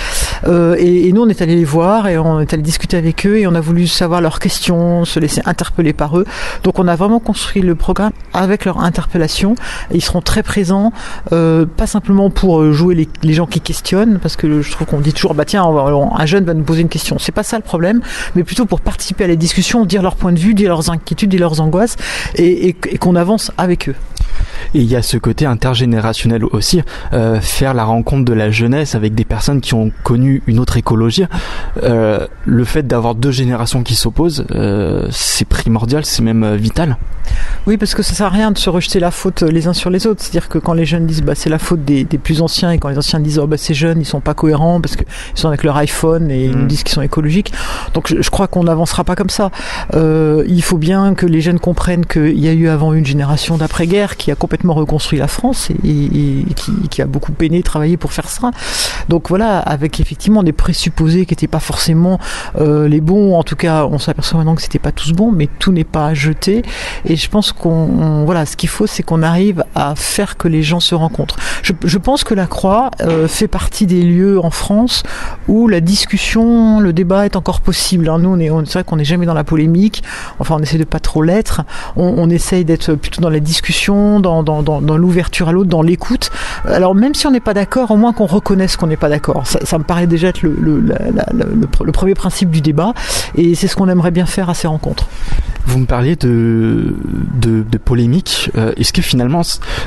Euh, 0.47 0.77
et, 0.79 1.13
nous 1.13 1.23
on 1.23 1.29
est 1.29 1.43
allé 1.43 1.57
les 1.57 1.65
voir 1.65 2.07
et 2.09 2.17
on 2.19 2.41
est 2.41 2.53
allé 2.53 2.63
discuter 2.63 2.97
avec 2.97 3.27
eux 3.27 3.39
et 3.39 3.47
on 3.47 3.55
a 3.55 3.61
voulu 3.61 3.87
savoir 3.87 4.21
leurs 4.21 4.39
questions, 4.39 5.05
se 5.05 5.19
laisser 5.21 5.43
interpeller 5.45 5.93
par 5.93 6.19
eux. 6.19 6.25
Donc 6.65 6.79
on 6.79 6.87
a 6.89 6.97
vraiment 6.97 7.21
construit 7.21 7.63
le 7.63 7.75
programme 7.75 8.13
avec 8.33 8.65
leur 8.65 8.79
interpellation. 8.81 9.55
Ils 9.93 10.03
seront 10.03 10.21
très 10.23 10.43
présents, 10.43 10.93
euh, 11.33 11.67
pas 11.67 11.87
simplement 11.87 12.31
pour 12.31 12.73
jouer 12.73 12.95
les, 12.95 13.09
les 13.23 13.33
gens 13.35 13.47
qui 13.47 13.61
questionnent, 13.61 14.19
parce 14.21 14.37
que 14.37 14.63
je 14.63 14.71
trouve 14.71 14.87
qu'on 14.87 15.01
dit 15.01 15.13
toujours 15.13 15.35
bah 15.35 15.45
tiens 15.45 15.65
on 15.65 15.73
va- 15.73 15.85
on- 15.97 16.17
un 16.17 16.27
jeune 16.31 16.45
va 16.45 16.55
nous 16.55 16.65
poser 16.65 16.81
une 16.83 16.89
question. 16.89 17.19
C'est 17.19 17.33
pas 17.33 17.43
ça 17.43 17.57
le 17.57 17.63
problème, 17.63 18.01
mais 18.35 18.45
plutôt 18.45 18.65
pour 18.67 18.81
participer 18.81 19.25
à 19.25 19.27
la 19.29 19.37
discussion, 19.37 19.85
dire 19.85 20.03
leur 20.03 20.17
point 20.17 20.33
de 20.33 20.39
vue, 20.39 20.55
dire 20.55 20.71
leurs 20.71 20.91
inquiétudes, 20.91 21.31
dire 21.31 21.41
leurs 21.41 21.61
angoisses, 21.61 21.97
et, 22.37 22.69
et- 22.69 22.77
et 22.95 22.99
qu'on 22.99 23.17
avance 23.17 23.51
avec 23.59 23.89
eux. 23.89 23.95
Et 24.75 24.79
il 24.81 24.85
y 24.91 24.95
a 24.97 25.03
ce 25.03 25.17
côté 25.17 25.45
intergénérationnel 25.47 26.45
aussi, 26.45 26.83
euh, 27.13 27.41
faire 27.41 27.75
la 27.75 27.85
rencontre 27.85 28.25
de 28.25 28.33
la 28.33 28.51
jeunesse 28.51 28.95
avec 28.95 29.15
des 29.15 29.25
personnes 29.25 29.61
qui 29.61 29.75
ont 29.75 29.91
connu 30.05 30.43
une 30.47 30.59
autre 30.61 30.77
écologie. 30.77 31.25
Euh, 31.83 32.27
le 32.45 32.65
fait 32.65 32.87
d'avoir 32.87 33.15
deux 33.15 33.33
générations 33.33 33.83
qui 33.83 33.95
s'opposent, 33.97 34.45
euh, 34.53 35.07
c'est 35.11 35.47
primordial, 35.47 36.05
c'est 36.05 36.23
même 36.23 36.55
vital. 36.55 36.97
Oui, 37.67 37.77
parce 37.77 37.95
que 37.95 38.03
ça 38.03 38.15
sert 38.15 38.27
à 38.27 38.31
rien 38.31 38.51
de 38.51 38.59
se 38.59 38.71
rejeter 38.71 39.01
la 39.01 39.11
faute 39.11 39.43
les 39.43 39.67
uns 39.67 39.73
sur 39.73 39.91
les 39.91 40.07
autres. 40.07 40.23
C'est-à-dire 40.23 40.49
que 40.49 40.59
quand 40.59 40.73
les 40.75 40.85
jeunes 40.85 41.07
disent 41.07 41.23
bah, 41.23 41.35
c'est 41.35 41.51
la 41.51 41.59
faute 41.59 41.85
des, 41.85 42.05
des 42.05 42.19
plus 42.19 42.41
anciens 42.43 42.71
et 42.71 42.79
quand 42.79 42.89
les 42.89 42.99
anciens 42.99 43.21
disent 43.21 43.39
oh, 43.39 43.47
bah, 43.47 43.57
ces 43.57 43.75
jeunes 43.75 44.01
ils 44.01 44.05
sont 44.07 44.21
pas 44.21 44.35
cohérents 44.35 44.81
parce 44.81 44.97
qu'ils 44.97 45.07
sont 45.35 45.49
avec 45.49 45.63
leur 45.65 45.77
iPhone 45.77 46.20
et 46.29 46.47
ils 46.47 46.57
Mm. 46.57 46.61
nous 46.63 46.67
disent 46.67 46.83
qu'ils 46.83 46.95
sont 46.95 47.03
écologiques. 47.03 47.53
Donc 47.95 48.09
je, 48.09 48.21
je 48.21 48.31
crois 48.31 48.49
qu'on 48.49 48.65
n'avancera 48.65 49.05
pas 49.05 49.15
comme 49.15 49.31
ça. 49.31 49.51
Euh, 49.95 50.45
il 50.49 50.63
faut 50.63 50.79
bien 50.79 51.15
que 51.15 51.27
les 51.27 51.41
jeunes 51.41 51.61
comprennent 51.61 52.05
qu'il 52.07 52.39
y 52.39 52.49
a 52.49 52.53
eu 52.53 52.69
avant 52.69 52.93
une 52.93 53.07
génération 53.07 53.57
d'après-guerre 53.57 54.17
qui 54.17 54.31
a 54.31 54.35
complètement 54.35 54.75
reconstruit 54.75 55.19
la 55.19 55.29
France 55.29 55.71
et, 55.71 55.89
et- 55.89 56.41
et 56.51 56.55
qui, 56.55 56.73
qui 56.91 57.03
a 57.03 57.07
beaucoup 57.07 57.33
peiné, 57.33 57.63
travaillé 57.63 57.97
pour 57.97 58.13
faire 58.13 58.29
ça. 58.29 58.51
Donc 59.09 59.29
voilà, 59.29 59.59
avec 59.61 60.01
effectivement 60.01 60.43
des 60.43 60.53
présupposés 60.53 61.27
qui 61.27 61.33
n'étaient 61.33 61.47
pas 61.47 61.61
forcément 61.61 62.19
euh, 62.59 62.89
les 62.89 63.01
bons. 63.01 63.37
En 63.37 63.43
tout 63.43 63.57
cas, 63.57 63.85
on 63.87 63.99
s'aperçoit 63.99 64.39
maintenant 64.39 64.55
que 64.55 64.63
c'était 64.63 64.79
pas 64.79 64.93
tous 64.93 65.13
bons, 65.13 65.31
mais 65.31 65.49
tout 65.59 65.73
n'est 65.73 65.85
pas 65.85 66.07
à 66.07 66.15
jeter. 66.15 66.63
Et 67.05 67.17
je 67.17 67.29
pense 67.29 67.53
qu'on, 67.53 67.71
on- 67.71 68.25
voilà, 68.25 68.47
ce 68.47 68.57
qu'il 68.57 68.69
faut, 68.69 68.87
c'est 68.87 69.03
qu'on 69.03 69.23
arrive 69.23 69.65
à 69.75 69.95
faire 69.95 70.37
que 70.37 70.49
les 70.49 70.63
gens 70.63 70.81
se 70.81 70.95
rencontrent. 70.95 71.37
Je, 71.63 71.73
je 71.85 71.99
pense 71.99 72.25
que 72.25 72.35
la 72.35 72.47
Croix 72.47 72.91
euh, 73.03 73.29
fait 73.29 73.49
partie 73.49 73.87
des 73.87 74.03
lieux 74.03 74.39
en 74.43 74.51
France 74.51 75.03
où 75.49 75.69
la 75.69 75.81
discussion, 75.81 76.10
le 76.81 76.91
débat 76.93 77.27
est 77.27 77.37
encore 77.37 77.61
possible. 77.61 78.09
hein. 78.09 78.19
Nous, 78.19 78.29
on 78.29 78.39
est, 78.39 78.51
on- 78.51 78.65
c'est 78.65 78.75
vrai 78.75 78.85
qu'on 78.85 78.97
n'est 78.97 79.05
jamais 79.05 79.27
dans 79.27 79.35
la 79.35 79.45
polémique. 79.45 80.03
Enfin, 80.39 80.57
on 80.59 80.63
essaie 80.63 80.79
de 80.79 80.85
pas 80.85 81.01
trop 81.01 81.23
l'être. 81.23 81.63
On, 81.97 82.15
on 82.17 82.31
essaye 82.31 82.65
d'être 82.65 82.95
plutôt 82.95 83.21
dans 83.21 83.31
la 83.31 83.41
discussion, 83.41 84.21
dans, 84.21 84.43
l'ouverture 84.97 85.49
à 85.49 85.53
l'autre, 85.53 85.71
dans 85.71 85.83
l'écoute. 85.83 86.31
Alors, 86.65 86.95
même 86.95 87.15
si 87.15 87.27
on 87.27 87.31
n'est 87.31 87.41
pas 87.41 87.55
d'accord, 87.55 87.91
au 87.91 87.97
moins 87.97 88.13
qu'on 88.13 88.27
reconnaisse 88.27 88.77
qu'on 88.77 88.87
n'est 88.87 88.97
pas 88.97 89.09
d'accord. 89.09 89.47
Ça, 89.47 89.79
me 89.79 89.85
paraît 89.85 90.07
déjà 90.07 90.29
être 90.29 90.43
le, 90.43 91.93
premier 91.93 92.15
principe 92.15 92.51
du 92.51 92.61
débat. 92.61 92.95
Et 93.37 93.55
c'est 93.55 93.67
ce 93.67 93.77
qu'on 93.77 93.89
aimerait 93.89 94.11
bien 94.11 94.27
faire 94.27 94.51
à 94.51 94.55
ces 94.55 94.69
rencontres. 94.69 95.07
Vous 95.67 95.79
me 95.79 95.87
parliez 95.87 96.17
de, 96.17 96.95
polémique. 97.85 98.51
Euh, 98.57 98.73
Est-ce 98.77 98.93
que 98.93 99.03
finalement, 99.03 99.43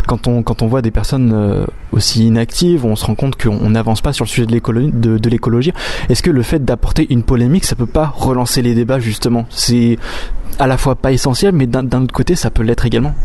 quand 0.07 0.27
on, 0.27 0.67
voit 0.67 0.81
des 0.81 0.91
personnes 0.91 1.31
euh, 1.33 1.65
aussi 1.91 2.27
inactives, 2.27 2.85
on 2.85 2.95
se 2.95 3.05
rend 3.05 3.15
compte 3.15 3.41
qu'on 3.41 3.57
on 3.61 3.69
n'avance 3.71 4.01
pas 4.01 4.13
sur 4.13 4.25
le 4.25 4.29
sujet 4.29 4.45
de 4.45 5.29
l'écologie. 5.29 5.73
Est-ce 6.13 6.21
que 6.21 6.29
le 6.29 6.43
fait 6.43 6.63
d'apporter 6.63 7.07
une 7.11 7.23
polémique, 7.23 7.65
ça 7.65 7.75
peut 7.75 7.87
pas 7.87 8.05
relancer 8.15 8.61
les 8.61 8.75
débats 8.75 8.99
justement? 8.99 9.47
C'est 9.49 9.97
à 10.59 10.67
la 10.67 10.77
fois 10.77 10.93
pas 10.93 11.11
essentiel, 11.11 11.53
mais 11.55 11.65
d'un 11.65 11.83
autre 12.03 12.13
côté, 12.13 12.35
ça 12.35 12.51
peut 12.51 12.61
l'être 12.61 12.85
également. 12.85 13.15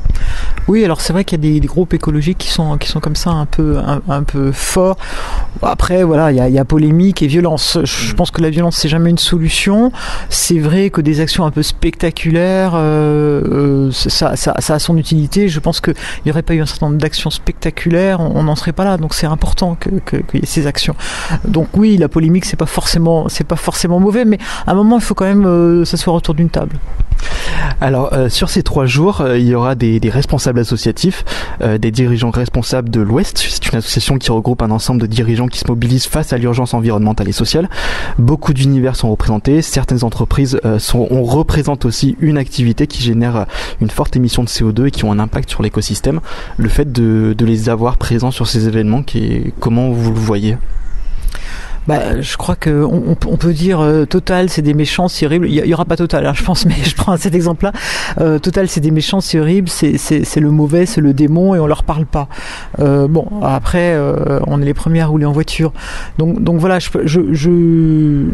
Oui, 0.69 0.83
alors 0.83 1.03
c'est 1.03 1.13
vrai 1.13 1.25
qu'il 1.25 1.37
y 1.45 1.47
a 1.47 1.53
des, 1.53 1.61
des 1.61 1.67
groupes 1.67 1.93
écologiques 1.93 2.39
qui 2.39 2.49
sont, 2.49 2.79
qui 2.79 2.89
sont 2.89 3.01
comme 3.01 3.17
ça 3.17 3.29
un 3.31 3.45
peu, 3.45 3.77
un, 3.77 4.01
un 4.09 4.23
peu 4.23 4.51
forts. 4.53 4.97
Après, 5.61 6.03
voilà, 6.05 6.33
il 6.33 6.37
y 6.39 6.41
a, 6.41 6.49
il 6.49 6.55
y 6.55 6.59
a 6.59 6.65
polémique 6.65 7.23
et 7.23 7.27
violence. 7.27 7.79
Je 7.85 8.15
pense 8.15 8.31
que 8.31 8.41
la 8.41 8.49
violence, 8.49 8.77
c'est 8.77 8.89
jamais 8.89 9.11
une 9.11 9.19
solution. 9.19 9.93
C'est 10.31 10.59
vrai 10.59 10.89
que 10.89 11.03
des 11.03 11.21
actions 11.21 11.45
un 11.45 11.51
peu 11.51 11.63
spectaculaires, 11.63 12.73
euh, 12.75 13.43
euh, 13.89 13.91
ça, 13.93 14.35
ça, 14.37 14.55
ça 14.59 14.75
a 14.75 14.79
son 14.79 14.97
utilité. 14.97 15.49
Je 15.51 15.61
pense 15.61 15.83
qu'il 15.83 15.95
n'y 16.25 16.31
aurait 16.31 16.43
pas 16.43 16.55
eu 16.55 16.63
un 16.63 16.67
certain 16.67 16.87
nombre 16.87 16.99
d'actions 16.99 17.29
spectaculaires, 17.31 18.21
on 18.21 18.43
n'en 18.45 18.57
serait 18.57 18.73
pas 18.73 18.85
là. 18.85 18.97
Donc 18.97 19.13
c'est 19.13 19.27
important 19.27 19.75
que- 19.79 19.91
que- 20.05 20.17
qu'il 20.17 20.41
y 20.41 20.43
ait 20.43 20.47
ces 20.47 20.67
actions. 20.67 20.95
Donc 21.47 21.69
oui, 21.77 21.99
la 21.99 22.09
polémique, 22.09 22.47
c'est 22.47 22.57
pas 22.57 22.67
c'est 22.87 23.47
pas 23.47 23.57
forcément 23.57 23.99
mauvais, 23.99 24.25
mais 24.25 24.39
à 24.67 24.73
un 24.73 24.75
moment, 24.75 24.99
il 24.99 25.03
faut 25.03 25.15
quand 25.15 25.25
même 25.25 25.47
euh, 25.47 25.85
s'asseoir 25.85 26.15
autour 26.15 26.35
d'une 26.35 26.51
table. 26.51 26.79
Alors, 27.81 28.13
euh, 28.13 28.29
sur 28.29 28.51
ces 28.51 28.63
trois 28.63 28.87
jours, 28.87 29.21
euh, 29.21 29.39
il 29.39 29.47
y 29.47 29.55
aura 29.55 29.75
des, 29.75 30.01
responsables 30.09 30.61
associatifs, 30.61 31.25
des 31.61 31.91
dirigeants 31.91 32.31
responsables 32.31 32.89
de 32.89 33.01
l'Ouest. 33.01 33.39
C'est 33.39 33.73
une 33.73 33.79
association 33.79 34.17
qui 34.17 34.31
regroupe 34.31 34.63
un 34.63 34.71
ensemble 34.71 35.01
de 35.01 35.07
dirigeants 35.07 35.49
qui 35.49 35.59
se 35.59 35.67
mobilisent 35.67 36.07
face 36.07 36.33
à 36.33 36.39
l'urgence 36.39 36.73
environnementale 36.73 37.29
et 37.29 37.33
sociale. 37.33 37.69
Beaucoup 38.19 38.55
d'univers 38.55 38.97
sont 38.97 39.11
représentés. 39.11 39.61
Certaines 39.61 40.05
entreprises 40.05 40.61
sont, 40.79 41.09
aussi 41.85 42.17
une 42.21 42.39
activité 42.39 42.87
qui 42.87 43.03
génère 43.03 43.47
une 43.81 43.91
forte 43.91 44.17
émission 44.17 44.43
de 44.43 44.49
CO2 44.49 44.87
et 44.87 44.91
qui 44.91 45.05
ont 45.05 45.13
un 45.13 45.19
impact 45.19 45.51
sur 45.51 45.63
l'écosystème. 45.63 46.21
Le 46.57 46.69
fait 46.69 46.91
de, 46.91 47.37
les 47.39 47.69
avoir 47.69 47.97
présents 47.97 48.31
sur 48.31 48.47
ces 48.47 48.67
événements, 48.67 49.03
comment 49.61 49.91
vous 49.91 50.13
le 50.13 50.19
voyez? 50.19 50.57
Bah, 51.89 52.21
je 52.21 52.37
crois 52.37 52.55
que 52.55 52.85
on, 52.85 53.17
on 53.27 53.37
peut 53.39 53.55
dire 53.55 53.81
euh, 53.81 54.05
Total, 54.05 54.51
c'est 54.51 54.61
des 54.61 54.75
méchants, 54.75 55.09
c'est 55.09 55.25
horrible. 55.25 55.49
Il 55.49 55.55
y, 55.55 55.73
aura 55.73 55.87
pas 55.87 55.97
Total, 55.97 56.27
hein, 56.27 56.35
je 56.35 56.45
pense, 56.45 56.67
mais 56.67 56.75
je 56.85 56.95
prends 56.95 57.17
cet 57.17 57.35
exemple-là. 57.35 57.73
Euh, 58.21 58.39
Total, 58.39 58.69
c'est 58.69 58.83
des 58.83 58.91
méchants, 58.91 59.23
c'est 59.23 59.41
horrible, 59.41 59.71
c'est 59.71 60.37
le 60.37 60.51
mauvais, 60.51 60.85
c'est 60.85 61.01
le 61.01 61.15
démon, 61.15 61.55
et 61.55 61.59
on 61.59 61.67
leur 61.67 61.85
parle 61.85 62.05
pas. 62.05 62.29
Euh, 62.79 63.09
bon, 63.09 63.27
après, 63.43 63.95
euh, 63.95 64.39
on 64.47 64.61
est 64.61 64.67
les 64.67 64.75
premiers 64.75 65.01
à 65.01 65.07
rouler 65.07 65.25
en 65.25 65.33
voiture, 65.33 65.73
donc 66.19 66.43
donc 66.43 66.61
voilà, 66.61 66.79
je 66.79 66.91
je 67.05 67.33
je, 67.33 68.27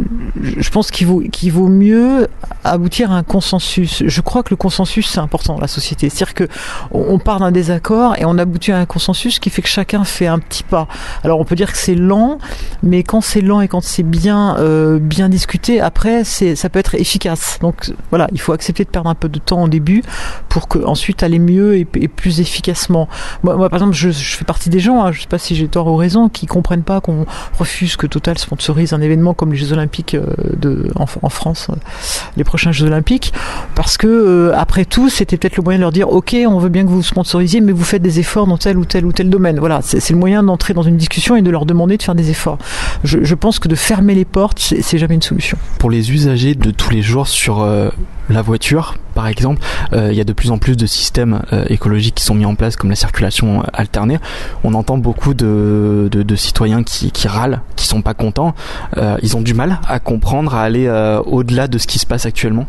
je 0.42 0.70
pense 0.70 0.90
qu'il 0.90 1.07
vaut 1.07 1.20
qu'il 1.20 1.52
vaut 1.52 1.68
mieux 1.68 2.26
aboutir 2.64 3.12
à 3.12 3.18
un 3.18 3.22
consensus. 3.22 4.02
Je 4.05 4.20
crois 4.20 4.42
que 4.42 4.50
le 4.50 4.57
consensus 4.57 5.09
c'est 5.09 5.20
important 5.20 5.55
dans 5.55 5.61
la 5.61 5.68
société, 5.68 6.09
c'est-à-dire 6.09 6.34
que 6.34 6.48
on 6.90 7.20
part 7.20 7.38
d'un 7.38 7.52
désaccord 7.52 8.16
et 8.18 8.24
on 8.24 8.36
aboutit 8.36 8.72
à 8.72 8.78
un 8.78 8.86
consensus 8.86 9.38
qui 9.38 9.50
fait 9.50 9.62
que 9.62 9.68
chacun 9.68 10.02
fait 10.02 10.26
un 10.26 10.40
petit 10.40 10.64
pas. 10.64 10.88
Alors 11.22 11.38
on 11.38 11.44
peut 11.44 11.55
dire 11.55 11.70
que 11.70 11.78
c'est 11.78 11.94
lent, 11.94 12.38
mais 12.82 13.05
quand 13.05 13.20
c'est 13.20 13.43
lent 13.45 13.61
et 13.61 13.68
quand 13.68 13.82
c'est 13.82 14.03
bien 14.03 14.57
euh, 14.59 14.99
bien 14.99 15.28
discuté, 15.28 15.80
après 15.80 16.24
c'est 16.24 16.57
ça 16.57 16.68
peut 16.68 16.78
être 16.78 16.95
efficace. 16.95 17.59
Donc 17.61 17.92
voilà, 18.11 18.28
il 18.32 18.40
faut 18.40 18.53
accepter 18.53 18.84
de 18.84 18.88
perdre 18.88 19.11
un 19.11 19.14
peu 19.14 19.28
de 19.28 19.38
temps 19.38 19.62
au 19.62 19.68
début 19.68 20.03
pour 20.49 20.68
que 20.68 20.78
ensuite 20.78 21.22
aller 21.22 21.38
mieux 21.38 21.76
et, 21.76 21.84
plus 21.84 22.40
efficacement. 22.40 23.09
Moi, 23.42 23.57
par 23.57 23.74
exemple, 23.74 23.95
je, 23.95 24.11
fais 24.11 24.45
partie 24.45 24.70
des 24.70 24.80
gens, 24.80 25.03
hein, 25.03 25.12
je 25.12 25.20
sais 25.22 25.26
pas 25.26 25.38
si 25.38 25.55
j'ai 25.57 25.68
tort 25.68 25.86
ou 25.86 25.97
raison, 25.97 26.28
qui 26.28 26.47
comprennent 26.47 26.82
pas 26.82 27.01
qu'on 27.01 27.26
refuse 27.59 27.97
que 27.97 28.07
Total 28.07 28.38
sponsorise 28.38 28.92
un 28.92 29.01
événement 29.01 29.34
comme 29.34 29.53
les 29.53 29.59
Jeux 29.59 29.72
Olympiques 29.72 30.14
euh, 30.14 30.24
de 30.57 30.90
en, 30.95 31.07
France, 31.07 31.68
euh, 31.70 31.74
les 32.36 32.45
prochains 32.45 32.72
Jeux 32.72 32.86
Olympiques, 32.86 33.32
parce 33.74 33.97
que 33.97 34.53
après 34.55 34.84
tout, 34.84 35.09
c'était 35.09 35.36
peut-être 35.36 35.57
le 35.57 35.62
moyen 35.62 35.78
de 35.78 35.82
leur 35.82 35.92
dire, 35.92 36.09
ok, 36.09 36.36
on 36.47 36.59
veut 36.59 36.68
bien 36.68 36.84
que 36.84 36.88
vous 36.88 37.03
sponsorisiez, 37.03 37.61
mais 37.61 37.72
vous 37.72 37.84
faites 37.84 38.03
des 38.03 38.20
efforts 38.20 38.47
dans 38.47 38.59
tel 38.59 38.76
ou 38.76 38.84
tel 38.84 39.05
ou 39.05 39.12
tel 39.12 39.30
domaine. 39.30 39.59
Voilà, 39.59 39.80
c'est 39.82 40.11
le 40.11 40.18
moyen 40.18 40.42
d'entrer 40.42 40.74
dans 40.74 40.82
une 40.82 40.97
discussion 40.97 41.36
et 41.36 41.42
de 41.42 41.51
leur 41.51 41.66
demander 41.66 41.97
de 41.97 42.03
faire 42.03 42.14
des 42.14 42.30
efforts. 42.30 42.59
Je, 43.03 43.22
je 43.22 43.34
pense 43.35 43.59
que 43.59 43.68
de 43.68 43.74
fermer 43.74 44.14
les 44.14 44.24
portes, 44.24 44.59
c'est 44.59 44.99
jamais 44.99 45.14
une 45.14 45.22
solution. 45.22 45.59
Pour 45.78 45.91
les 45.91 46.12
usagers 46.12 46.55
de 46.55 46.70
tous 46.70 46.91
les 46.91 47.03
jours 47.03 47.28
sur 47.28 47.62
euh, 47.62 47.91
la 48.28 48.43
voiture, 48.43 48.97
par 49.14 49.26
exemple, 49.26 49.61
euh, 49.93 50.09
il 50.11 50.16
y 50.16 50.20
a 50.20 50.24
de 50.24 50.32
plus 50.32 50.51
en 50.51 50.59
plus 50.59 50.76
de 50.76 50.87
systèmes 50.87 51.43
euh, 51.53 51.64
écologiques 51.68 52.16
qui 52.16 52.24
sont 52.24 52.35
mis 52.35 52.45
en 52.45 52.55
place, 52.55 52.76
comme 52.76 52.91
la 52.91 52.97
circulation 52.97 53.62
alternée. 53.72 54.18
On 54.64 54.74
entend 54.74 54.99
beaucoup 54.99 55.35
de, 55.35 56.09
citoyens 56.37 56.82
qui, 56.82 57.11
qui 57.11 57.28
râlent, 57.28 57.61
qui 57.76 57.87
sont 57.87 58.03
pas 58.03 58.14
contents. 58.14 58.55
Ils 59.22 59.37
ont 59.37 59.43
du 59.43 59.55
mal 59.55 59.78
à 59.89 60.01
comprendre, 60.01 60.55
à 60.55 60.62
aller 60.62 60.89
au-delà 61.26 61.68
de 61.68 61.78
ce 61.78 61.87
qui 61.87 61.99
se 61.99 62.07
passe 62.07 62.26
actuellement. 62.26 62.66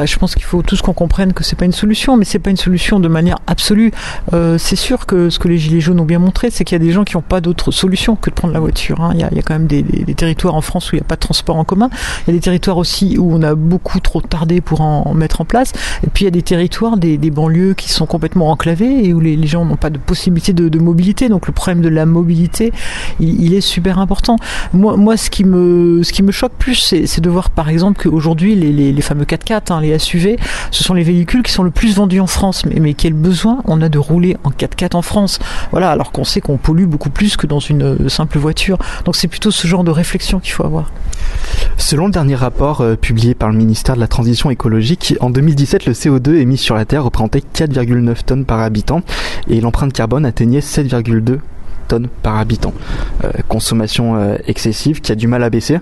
Bah, 0.00 0.06
je 0.06 0.16
pense 0.16 0.34
qu'il 0.34 0.44
faut 0.44 0.62
tous 0.62 0.80
qu'on 0.80 0.94
comprenne 0.94 1.34
que 1.34 1.44
c'est 1.44 1.56
pas 1.56 1.66
une 1.66 1.72
solution, 1.72 2.16
mais 2.16 2.24
c'est 2.24 2.38
pas 2.38 2.48
une 2.48 2.56
solution 2.56 3.00
de 3.00 3.08
manière 3.08 3.36
absolue. 3.46 3.92
Euh, 4.32 4.56
c'est 4.56 4.74
sûr 4.74 5.04
que 5.04 5.28
ce 5.28 5.38
que 5.38 5.46
les 5.46 5.58
Gilets 5.58 5.82
jaunes 5.82 6.00
ont 6.00 6.06
bien 6.06 6.18
montré, 6.18 6.48
c'est 6.48 6.64
qu'il 6.64 6.74
y 6.74 6.80
a 6.80 6.82
des 6.82 6.90
gens 6.90 7.04
qui 7.04 7.18
n'ont 7.18 7.22
pas 7.22 7.42
d'autre 7.42 7.70
solution 7.70 8.16
que 8.16 8.30
de 8.30 8.34
prendre 8.34 8.54
la 8.54 8.60
voiture. 8.60 9.02
hein. 9.02 9.10
Il, 9.12 9.20
y 9.20 9.24
a, 9.24 9.42
quand 9.42 9.52
même 9.52 9.66
des, 9.66 9.84
territoires 10.14 10.54
en 10.54 10.62
France 10.62 10.90
où 10.90 10.94
il 10.96 11.00
n'y 11.00 11.02
a 11.02 11.06
pas 11.06 11.16
de 11.16 11.20
transport 11.20 11.56
en 11.56 11.64
commun. 11.64 11.90
Il 12.26 12.30
y 12.30 12.30
a 12.30 12.32
des 12.32 12.40
territoires 12.40 12.78
aussi 12.78 13.18
où 13.18 13.30
on 13.30 13.42
a 13.42 13.54
beaucoup 13.54 14.00
trop 14.00 14.22
tardé 14.22 14.62
pour 14.62 14.80
en, 14.80 15.12
mettre 15.12 15.42
en 15.42 15.44
place. 15.44 15.74
Et 16.02 16.06
puis 16.06 16.24
il 16.24 16.28
y 16.28 16.28
a 16.28 16.30
des 16.30 16.40
territoires, 16.40 16.96
des, 16.96 17.18
banlieues 17.18 17.74
qui 17.74 17.90
sont 17.90 18.06
complètement 18.06 18.50
enclavés 18.50 19.04
et 19.06 19.12
où 19.12 19.20
les, 19.20 19.46
gens 19.46 19.66
n'ont 19.66 19.76
pas 19.76 19.90
de 19.90 19.98
possibilité 19.98 20.54
de, 20.54 20.78
mobilité. 20.78 21.28
Donc 21.28 21.46
le 21.46 21.52
problème 21.52 21.82
de 21.82 21.90
la 21.90 22.06
mobilité, 22.06 22.72
il, 23.20 23.52
est 23.52 23.60
super 23.60 23.98
important. 23.98 24.36
Moi, 24.72 25.18
ce, 25.18 25.28
qui 25.28 25.44
me, 25.44 26.02
ce 26.02 26.14
qui 26.14 26.22
me 26.22 26.32
choque 26.32 26.54
plus, 26.58 26.94
c'est 27.04 27.20
de 27.20 27.28
voir 27.28 27.50
par 27.50 27.68
exemple 27.68 28.02
qu'aujourd'hui, 28.02 28.54
les 28.54 29.02
fameux 29.02 29.26
4x4, 29.26 29.74
hein, 29.74 29.80
les 29.82 29.89
SUV, 29.98 30.38
ce 30.70 30.84
sont 30.84 30.94
les 30.94 31.02
véhicules 31.02 31.42
qui 31.42 31.52
sont 31.52 31.62
le 31.62 31.70
plus 31.70 31.94
vendus 31.94 32.20
en 32.20 32.26
France. 32.26 32.64
Mais, 32.64 32.94
quel 32.94 33.12
besoin 33.12 33.62
on 33.66 33.80
a 33.82 33.88
de 33.88 33.98
rouler 33.98 34.36
en 34.44 34.50
4x4 34.50 34.96
en 34.96 35.02
France? 35.02 35.38
Voilà, 35.70 35.90
alors 35.90 36.12
qu'on 36.12 36.24
sait 36.24 36.40
qu'on 36.40 36.56
pollue 36.56 36.86
beaucoup 36.86 37.10
plus 37.10 37.36
que 37.36 37.46
dans 37.46 37.60
une 37.60 37.82
euh, 37.82 38.08
simple 38.08 38.38
voiture. 38.38 38.78
Donc 39.04 39.16
c'est 39.16 39.28
plutôt 39.28 39.50
ce 39.50 39.66
genre 39.66 39.84
de 39.84 39.90
réflexion 39.90 40.40
qu'il 40.40 40.52
faut 40.52 40.64
avoir. 40.64 40.90
Selon 41.76 42.06
le 42.06 42.12
dernier 42.12 42.34
rapport 42.34 42.80
euh, 42.80 42.96
publié 42.96 43.34
par 43.34 43.50
le 43.50 43.56
ministère 43.56 43.94
de 43.94 44.00
la 44.00 44.08
Transition 44.08 44.50
écologique, 44.50 45.14
en 45.20 45.30
2017, 45.30 45.86
le 45.86 45.92
CO2 45.92 46.34
émis 46.36 46.58
sur 46.58 46.74
la 46.74 46.84
Terre 46.84 47.04
représentait 47.04 47.42
4,9 47.54 48.24
tonnes 48.24 48.44
par 48.44 48.60
habitant 48.60 49.02
et 49.48 49.60
l'empreinte 49.60 49.92
carbone 49.92 50.26
atteignait 50.26 50.60
7,2 50.60 51.38
tonnes 51.90 52.08
par 52.22 52.38
habitant. 52.38 52.72
Euh, 53.24 53.30
consommation 53.48 54.16
euh, 54.16 54.36
excessive 54.46 55.00
qui 55.00 55.10
a 55.12 55.14
du 55.16 55.26
mal 55.26 55.42
à 55.42 55.50
baisser. 55.50 55.80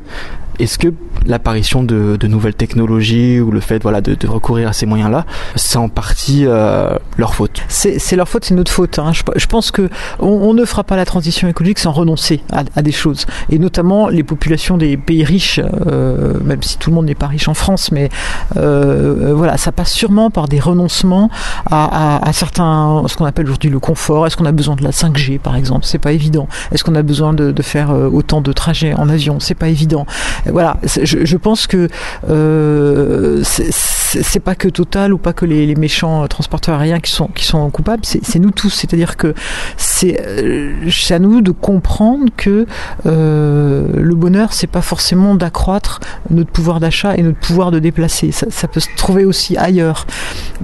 Est-ce 0.58 0.76
que 0.76 0.88
l'apparition 1.24 1.84
de, 1.84 2.18
nouvelles 2.26 2.54
technologies 2.54 3.38
ou 3.38 3.52
le 3.52 3.60
fait 3.60 3.80
voilà, 3.80 4.00
de, 4.00 4.26
recourir 4.26 4.68
à 4.68 4.72
ces 4.72 4.86
moyens-là, 4.86 5.24
c'est 5.54 5.78
en 5.78 5.88
partie 5.88 6.46
euh, 6.46 6.96
leur 7.16 7.34
faute? 7.34 7.62
C'est 7.68 8.16
leur 8.16 8.28
faute, 8.28 8.44
c'est 8.44 8.54
notre 8.54 8.72
faute. 8.72 8.98
hein. 8.98 9.12
Je, 9.36 9.46
pense 9.46 9.70
que 9.70 9.88
on, 10.18 10.26
on 10.26 10.54
ne 10.54 10.64
fera 10.64 10.82
pas 10.82 10.96
la 10.96 11.04
transition 11.04 11.46
écologique 11.46 11.78
sans 11.78 11.92
renoncer 11.92 12.40
à, 12.50 12.82
des 12.82 12.90
choses, 12.90 13.26
et 13.50 13.60
notamment 13.60 14.08
les 14.08 14.24
populations 14.24 14.76
des 14.78 14.96
pays 14.96 15.22
riches, 15.22 15.60
même 16.44 16.62
si 16.62 16.76
tout 16.76 16.90
le 16.90 16.96
monde 16.96 17.06
n'est 17.06 17.14
pas 17.14 17.28
riche 17.28 17.46
en 17.46 17.54
France, 17.54 17.92
mais 17.92 18.08
voilà, 18.56 19.58
ça 19.58 19.70
passe 19.70 19.92
sûrement 19.92 20.30
par 20.30 20.48
des 20.48 20.58
renoncements 20.58 21.30
à, 21.70 22.26
à 22.26 22.32
certains, 22.32 23.04
ce 23.06 23.16
qu'on 23.16 23.26
appelle 23.26 23.46
aujourd'hui 23.46 23.70
le 23.70 23.78
confort. 23.78 24.26
Est-ce 24.26 24.36
qu'on 24.36 24.44
a 24.44 24.52
besoin 24.52 24.74
de 24.74 24.82
la 24.82 24.90
5G, 24.90 25.38
par 25.38 25.54
exemple? 25.54 25.86
C'est 25.98 26.02
pas 26.04 26.12
évident. 26.12 26.46
Est-ce 26.70 26.84
qu'on 26.84 26.94
a 26.94 27.02
besoin 27.02 27.32
de, 27.32 27.52
faire 27.60 27.90
euh, 27.90 28.08
autant 28.08 28.40
de 28.40 28.52
trajets 28.52 28.94
en 28.94 29.08
avion? 29.08 29.40
C'est 29.40 29.56
pas 29.56 29.66
évident. 29.68 30.06
Voilà, 30.46 30.76
je, 30.84 31.36
pense 31.36 31.66
que 31.66 31.88
euh, 32.30 33.42
c'est- 33.42 34.38
pas 34.38 34.54
que 34.54 34.68
Total 34.68 35.12
ou 35.12 35.18
pas 35.18 35.32
que 35.32 35.44
les, 35.44 35.74
méchants 35.74 36.28
transporteurs 36.28 36.78
aériens 36.78 37.00
qui 37.00 37.10
sont 37.10 37.26
qui 37.34 37.44
sont 37.44 37.68
coupables, 37.70 38.04
c'est 38.04 38.38
nous 38.38 38.52
tous. 38.52 38.70
C'est-à-dire 38.70 39.16
que 39.16 39.34
c'est 39.76 40.20
euh, 40.24 40.88
c'est 40.88 41.14
à 41.14 41.18
nous 41.18 41.40
de 41.40 41.50
comprendre 41.50 42.26
que 42.36 42.66
le 43.04 44.14
bonheur, 44.14 44.52
c'est 44.52 44.68
pas 44.68 44.82
forcément 44.82 45.34
d'accroître 45.34 45.98
notre 46.30 46.50
pouvoir 46.50 46.78
d'achat 46.78 47.16
et 47.16 47.22
notre 47.22 47.38
pouvoir 47.38 47.72
de 47.72 47.80
déplacer. 47.80 48.30
Ça, 48.30 48.68
peut 48.68 48.80
se 48.80 48.88
trouver 48.96 49.24
aussi 49.24 49.56
ailleurs. 49.56 50.06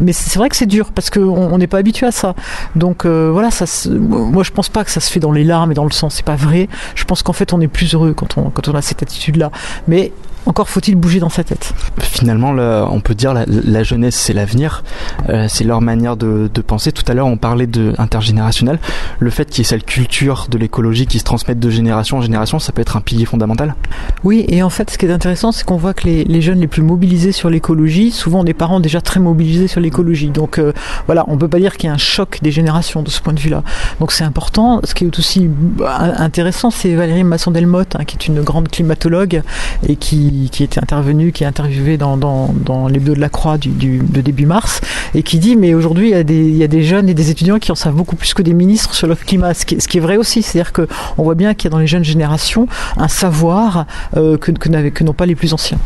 Mais 0.00 0.12
c'est 0.12 0.38
vrai 0.38 0.48
que 0.48 0.56
c'est 0.56 0.66
dur 0.66 0.92
parce 0.94 1.10
qu'on 1.10 1.22
on 1.22 1.58
n'est 1.58 1.66
pas 1.66 1.78
habitué 1.78 2.06
à 2.06 2.12
ça. 2.12 2.36
Donc 2.76 3.04
voilà, 3.04 3.50
ça. 3.50 3.64
Moi, 3.90 4.44
je 4.44 4.52
pense 4.52 4.68
pas 4.68 4.84
que 4.84 4.90
ça 4.90 5.00
se 5.00 5.10
dans 5.20 5.32
les 5.32 5.44
larmes 5.44 5.72
et 5.72 5.74
dans 5.74 5.84
le 5.84 5.90
sang. 5.90 6.10
C'est 6.10 6.24
pas 6.24 6.36
vrai. 6.36 6.68
Je 6.94 7.04
pense 7.04 7.22
qu'en 7.22 7.32
fait, 7.32 7.52
on 7.52 7.60
est 7.60 7.68
plus 7.68 7.94
heureux 7.94 8.14
quand 8.14 8.38
on 8.38 8.50
quand 8.50 8.68
on 8.68 8.74
a 8.74 8.82
cette 8.82 9.02
attitude-là. 9.02 9.50
Mais 9.88 10.12
encore 10.46 10.68
faut-il 10.68 10.94
bouger 10.96 11.20
dans 11.20 11.28
sa 11.28 11.44
tête. 11.44 11.72
Finalement, 11.98 12.52
le- 12.52 12.84
on 12.90 13.00
peut 13.00 13.14
dire 13.14 13.34
la, 13.34 13.44
la 13.46 13.82
jeunesse, 13.82 14.14
c'est 14.16 14.32
l'avenir, 14.32 14.82
Euh, 15.28 15.46
c'est 15.48 15.64
leur 15.64 15.80
manière 15.80 16.16
de, 16.16 16.50
de 16.52 16.60
penser. 16.60 16.92
Tout 16.92 17.04
à 17.08 17.14
l'heure, 17.14 17.26
on 17.26 17.36
parlait 17.38 17.66
de 17.66 17.94
intergénérationnel. 17.98 18.78
Le 19.18 19.30
fait 19.30 19.48
qu'il 19.48 19.58
y 19.58 19.60
ait 19.62 19.64
cette 19.68 19.86
culture 19.86 20.46
de 20.50 20.58
l'écologie 20.58 21.06
qui 21.06 21.18
se 21.18 21.24
transmette 21.24 21.58
de 21.58 21.70
génération 21.70 22.18
en 22.18 22.20
génération, 22.22 22.58
ça 22.58 22.72
peut 22.72 22.82
être 22.82 22.96
un 22.96 23.00
pilier 23.00 23.24
fondamental. 23.24 23.74
Oui, 24.22 24.44
et 24.48 24.62
en 24.62 24.70
fait, 24.70 24.90
ce 24.90 24.98
qui 24.98 25.06
est 25.06 25.10
intéressant, 25.12 25.50
c'est 25.52 25.64
qu'on 25.64 25.76
voit 25.76 25.94
que 25.94 26.04
les, 26.04 26.24
les 26.24 26.42
jeunes 26.42 26.60
les 26.60 26.66
plus 26.66 26.82
mobilisés 26.82 27.32
sur 27.32 27.48
l'écologie, 27.48 28.10
souvent 28.10 28.40
ont 28.40 28.44
des 28.44 28.54
parents 28.54 28.80
déjà 28.80 29.00
très 29.00 29.20
mobilisés 29.20 29.68
sur 29.68 29.80
l'écologie. 29.80 30.28
Donc 30.28 30.58
euh, 30.58 30.72
voilà, 31.06 31.24
on 31.28 31.38
peut 31.38 31.48
pas 31.48 31.58
dire 31.58 31.76
qu'il 31.76 31.88
y 31.88 31.90
a 31.90 31.94
un 31.94 31.98
choc 31.98 32.38
des 32.42 32.50
générations 32.50 33.02
de 33.02 33.10
ce 33.10 33.20
point 33.22 33.32
de 33.32 33.40
vue-là. 33.40 33.62
Donc 34.00 34.12
c'est 34.12 34.24
important. 34.24 34.80
Ce 34.84 34.94
qui 34.94 35.04
est 35.04 35.18
aussi 35.18 35.48
bah, 35.48 35.96
intéressant, 36.18 36.70
c'est 36.70 36.94
Valérie 36.94 37.24
Masson-Delmotte, 37.24 37.96
hein, 37.96 38.04
qui 38.04 38.16
est 38.16 38.26
une 38.26 38.42
grande 38.42 38.68
climatologue 38.68 39.42
et 39.88 39.96
qui, 39.96 40.16
qui 40.52 40.64
était 40.64 40.80
intervenue, 40.80 41.32
qui 41.32 41.44
est 41.44 41.46
interviewée 41.46 41.96
dans, 41.96 42.16
dans, 42.16 42.52
dans 42.52 42.88
de 42.88 43.12
la 43.14 43.28
Croix 43.28 43.58
de 43.58 44.20
début 44.20 44.46
mars, 44.46 44.80
et 45.14 45.22
qui 45.22 45.38
dit, 45.38 45.56
mais 45.56 45.74
aujourd'hui, 45.74 46.10
il 46.10 46.56
y, 46.56 46.62
a 46.64 46.68
des, 46.68 46.82
jeunes 46.82 47.08
et 47.08 47.14
des 47.14 47.30
étudiants 47.30 47.58
qui 47.58 47.72
en 47.72 47.74
savent 47.74 47.94
beaucoup 47.94 48.16
plus 48.16 48.34
que 48.34 48.42
des 48.42 48.54
ministres 48.54 48.94
sur 48.94 49.06
le 49.06 49.14
climat, 49.14 49.54
ce 49.54 49.64
qui, 49.64 49.74
est- 49.76 50.00
vrai 50.00 50.16
aussi. 50.16 50.42
C'est-à-dire 50.42 50.72
que 50.72 50.86
on 51.18 51.22
voit 51.22 51.34
bien 51.34 51.54
qu'il 51.54 51.66
y 51.66 51.68
a 51.68 51.70
dans 51.70 51.78
les 51.78 51.86
jeunes 51.86 52.04
générations 52.04 52.66
un 52.96 53.08
savoir 53.08 53.86
euh, 54.16 54.36
que 54.36 55.02
n'ont 55.02 55.12
pas 55.12 55.26
les 55.26 55.34
plus 55.34 55.52
anciens. 55.54 55.78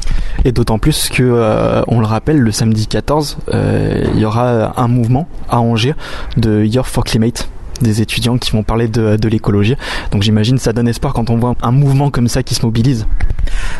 Et 0.44 0.52
d'autant 0.52 0.78
plus 0.78 1.08
que, 1.08 1.22
euh, 1.22 1.82
on 1.88 2.00
le 2.00 2.06
rappelle, 2.06 2.38
le 2.38 2.52
samedi 2.52 2.86
14, 2.86 3.38
euh, 3.54 4.04
il 4.14 4.20
y 4.20 4.24
aura 4.24 4.80
un 4.80 4.88
mouvement 4.88 5.28
à 5.48 5.60
Angers 5.60 5.94
de 6.36 6.64
Year 6.64 6.86
for 6.86 7.04
Climate 7.04 7.48
des 7.80 8.02
étudiants 8.02 8.38
qui 8.38 8.50
vont 8.52 8.62
parler 8.62 8.88
de, 8.88 9.16
de 9.16 9.28
l'écologie. 9.28 9.76
Donc 10.10 10.22
j'imagine 10.22 10.58
ça 10.58 10.72
donne 10.72 10.88
espoir 10.88 11.12
quand 11.12 11.30
on 11.30 11.36
voit 11.36 11.54
un 11.62 11.70
mouvement 11.70 12.10
comme 12.10 12.28
ça 12.28 12.42
qui 12.42 12.54
se 12.54 12.64
mobilise. 12.64 13.06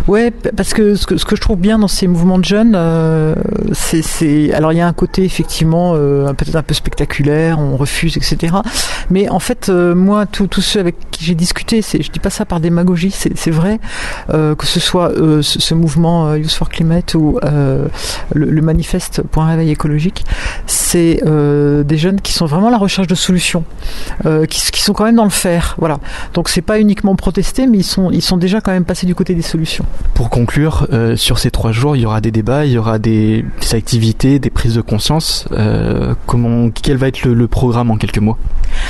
Ouais, 0.07 0.31
parce 0.31 0.75
que 0.75 0.95
ce 0.95 1.07
que, 1.07 1.17
je 1.17 1.41
trouve 1.41 1.59
bien 1.59 1.79
dans 1.79 1.89
ces 1.89 2.07
mouvements 2.07 2.39
de 2.39 2.45
jeunes, 2.45 2.75
euh, 2.75 3.35
c'est, 3.73 4.53
alors 4.53 4.73
il 4.73 4.79
y 4.79 4.81
a 4.81 4.87
un 4.87 4.93
côté 4.93 5.25
effectivement 5.25 5.93
euh, 5.95 6.33
peut-être 6.33 6.57
un 6.57 6.63
peu 6.63 6.75
spectaculaire, 6.75 7.59
on 7.59 7.77
refuse, 7.77 8.17
etc. 8.17 8.57
Mais 9.11 9.29
en 9.29 9.39
fait, 9.39 9.69
euh, 9.69 9.95
moi, 9.95 10.27
tous 10.27 10.61
ceux 10.61 10.81
avec 10.81 10.97
qui 11.11 11.25
j'ai 11.25 11.35
discuté, 11.35 11.83
c'est, 11.83 12.03
je 12.03 12.11
dis 12.11 12.21
pas 12.21 12.31
ça 12.31 12.45
par 12.45 12.61
démagogie, 12.61 13.11
c'est, 13.11 13.51
vrai, 13.51 13.81
euh, 14.31 14.55
que 14.55 14.67
ce 14.67 14.81
soit 14.81 15.11
euh, 15.11 15.43
ce, 15.43 15.61
ce 15.61 15.75
mouvement 15.75 16.29
euh, 16.29 16.39
Youth 16.39 16.53
for 16.53 16.69
Climate 16.69 17.15
ou 17.15 17.39
le, 17.43 17.89
le 18.51 18.63
manifeste 18.63 19.23
pour 19.23 19.43
un 19.43 19.49
réveil 19.49 19.71
écologique, 19.71 20.25
c'est 20.67 21.23
des 21.23 21.99
jeunes 21.99 22.21
qui 22.21 22.33
sont 22.33 22.47
vraiment 22.47 22.69
à 22.69 22.71
la 22.71 22.79
recherche 22.79 23.07
de 23.07 23.15
solutions, 23.15 23.65
qui, 24.49 24.71
qui 24.71 24.83
sont 24.83 24.93
quand 24.93 25.05
même 25.05 25.17
dans 25.17 25.25
le 25.25 25.31
faire, 25.31 25.75
voilà. 25.79 25.99
Donc 26.35 26.49
c'est 26.49 26.63
pas 26.63 26.81
uniquement 26.81 27.15
protester, 27.17 27.67
mais 27.67 27.79
ils 27.79 27.85
sont, 27.85 28.11
ils 28.11 28.23
sont 28.23 28.37
déjà 28.37 28.61
quand 28.61 28.73
même 28.73 28.85
passés 28.85 29.07
du 29.07 29.15
côté 29.15 29.35
des 29.35 29.43
solutions. 29.43 29.85
Pour 30.19 30.31
conclure, 30.31 30.89
euh, 30.93 31.15
sur 31.15 31.39
ces 31.39 31.53
trois 31.53 31.71
jours, 31.71 31.95
il 31.95 32.03
y 32.03 32.07
aura 32.07 32.21
des 32.21 32.33
débats, 32.33 32.65
il 32.67 32.73
y 32.73 32.79
aura 32.79 32.99
des, 32.99 33.45
activités, 33.73 34.41
des 34.41 34.51
prises 34.51 34.75
de 34.75 34.81
conscience. 34.81 35.47
Euh, 35.53 36.15
comment, 36.27 36.71
quel 36.71 36.97
va 36.97 37.07
être 37.07 37.25
le, 37.25 37.47
programme 37.47 37.93
en 37.93 37.97
quelques 37.97 38.19
mots? 38.19 38.37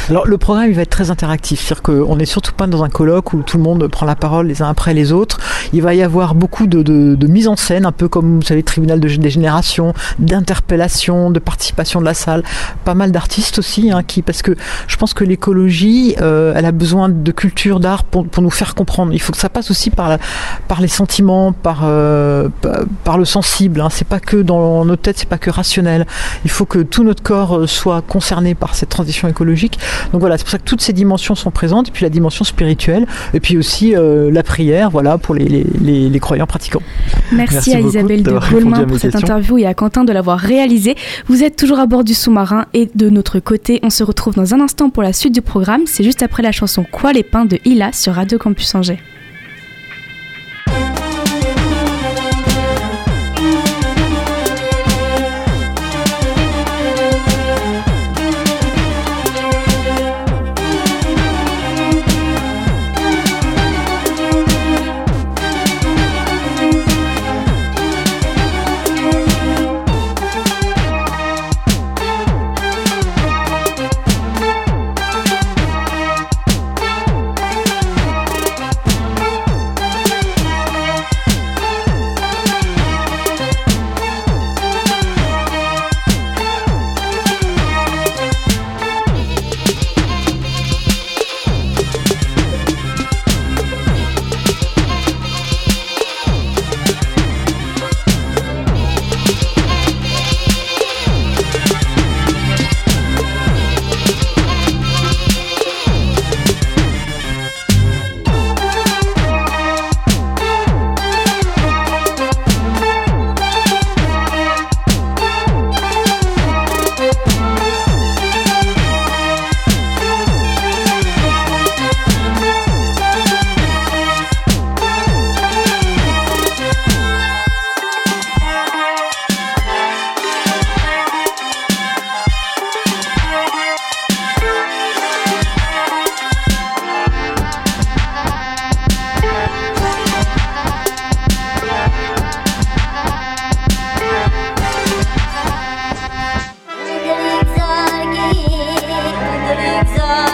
Alors 0.09 0.27
le 0.27 0.39
programme 0.39 0.69
il 0.71 0.75
va 0.75 0.83
être 0.83 0.91
très 0.91 1.11
interactif, 1.11 1.61
c'est-à-dire 1.61 1.83
qu'on 1.83 2.17
n'est 2.17 2.25
surtout 2.25 2.53
pas 2.53 2.67
dans 2.67 2.83
un 2.83 2.89
colloque 2.89 3.35
où 3.35 3.43
tout 3.43 3.59
le 3.59 3.63
monde 3.63 3.87
prend 3.89 4.07
la 4.07 4.17
parole 4.17 4.47
les 4.47 4.63
uns 4.63 4.69
après 4.69 4.95
les 4.95 5.13
autres. 5.13 5.39
Il 5.73 5.83
va 5.83 5.95
y 5.95 6.03
avoir 6.03 6.35
beaucoup 6.35 6.67
de, 6.67 6.83
de, 6.83 7.27
mise 7.27 7.47
en 7.47 7.57
scène, 7.57 7.85
un 7.85 7.93
peu 7.93 8.09
comme 8.09 8.37
vous 8.37 8.43
savez 8.43 8.63
tribunal 8.63 8.99
de, 8.99 9.09
des 9.09 9.31
générations, 9.31 9.93
d'interpellation, 10.19 11.31
de 11.31 11.39
participation 11.39 12.01
de 12.01 12.07
la 12.07 12.15
salle, 12.15 12.43
pas 12.85 12.95
mal 12.95 13.13
d'artistes 13.13 13.59
aussi, 13.59 13.91
hein, 13.91 14.03
qui 14.03 14.23
parce 14.23 14.41
que 14.41 14.57
je 14.87 14.97
pense 14.97 15.13
que 15.13 15.25
l'écologie, 15.25 16.17
euh, 16.23 16.55
elle 16.57 16.65
a 16.65 16.73
besoin 16.73 17.11
de 17.11 17.33
culture, 17.33 17.81
d'art 17.81 18.05
pour, 18.05 18.27
pour 18.27 18.43
nous 18.43 18.51
faire 18.51 18.75
comprendre. 18.75 19.13
Il 19.13 19.21
faut 19.21 19.33
que 19.33 19.39
ça 19.39 19.51
passe 19.51 19.71
aussi 19.71 19.91
par, 19.91 20.09
la, 20.09 20.19
par 20.69 20.78
les 20.81 20.89
sentiments, 20.89 21.53
par, 21.53 21.81
euh, 21.85 22.49
par, 22.61 22.81
par 23.05 23.19
le 23.19 23.25
sensible. 23.25 23.81
Hein. 23.81 23.89
C'est 23.91 24.07
pas 24.07 24.21
que 24.21 24.37
dans 24.37 24.85
notre 24.85 25.03
tête, 25.03 25.19
c'est 25.19 25.29
pas 25.29 25.39
que 25.39 25.51
rationnel. 25.51 26.07
Il 26.45 26.51
faut 26.51 26.67
que 26.67 26.81
tout 26.81 27.05
notre 27.05 27.23
corps 27.23 27.59
euh, 27.59 27.67
soit 27.67 28.03
concerné 28.03 28.55
par 28.55 28.75
cette 28.75 28.89
transition 28.89 29.29
écologique. 29.29 29.79
Donc 30.13 30.21
voilà, 30.21 30.39
c'est 30.39 30.45
pour 30.45 30.51
ça 30.51 30.59
que 30.59 30.65
toutes 30.65 30.81
ces 30.81 30.93
dimensions 30.93 31.35
sont 31.35 31.51
présentes, 31.51 31.89
et 31.89 31.91
puis 31.91 32.05
la 32.05 32.11
dimension 32.11 32.45
spirituelle, 32.45 33.07
et 33.35 33.41
puis 33.41 33.57
aussi 33.57 33.95
euh, 33.95 34.31
la 34.31 34.43
prière, 34.43 34.91
voilà, 34.91 35.19
pour 35.19 35.35
les, 35.35 35.45
les, 35.45 35.67
les, 35.81 36.09
les 36.09 36.21
croyants 36.21 36.47
pratiquants. 36.47 36.83
Merci, 37.33 37.55
Merci 37.55 37.75
à 37.75 37.81
Isabelle 37.81 38.23
de 38.23 38.39
Gaulmin 38.51 38.85
pour 38.85 38.99
cette 38.99 39.15
interview 39.15 39.59
et 39.59 39.67
à 39.67 39.75
Quentin 39.75 40.05
de 40.05 40.13
l'avoir 40.13 40.39
réalisée. 40.39 40.97
Vous 41.27 41.43
êtes 41.43 41.57
toujours 41.57 41.79
à 41.79 41.87
bord 41.87 42.05
du 42.05 42.15
sous-marin 42.15 42.67
et 42.75 42.89
de 42.95 43.11
notre 43.11 43.39
côté, 43.41 43.81
on 43.83 43.91
se 43.91 44.03
retrouve 44.05 44.35
dans 44.35 44.55
un 44.55 44.61
instant 44.61 44.91
pour 44.91 45.03
la 45.03 45.13
suite 45.13 45.35
du 45.35 45.43
programme. 45.43 45.83
C'est 45.87 46.05
juste 46.05 46.23
après 46.23 46.43
la 46.43 46.53
chanson 46.53 46.85
Quoi 46.91 47.13
les 47.13 47.23
pains 47.23 47.45
de 47.45 47.59
Hila 47.65 47.93
sur 47.93 48.15
Radio 48.15 48.39
Campus 48.39 48.75
Angers. 48.75 48.99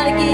I 0.04 0.10
give. 0.18 0.33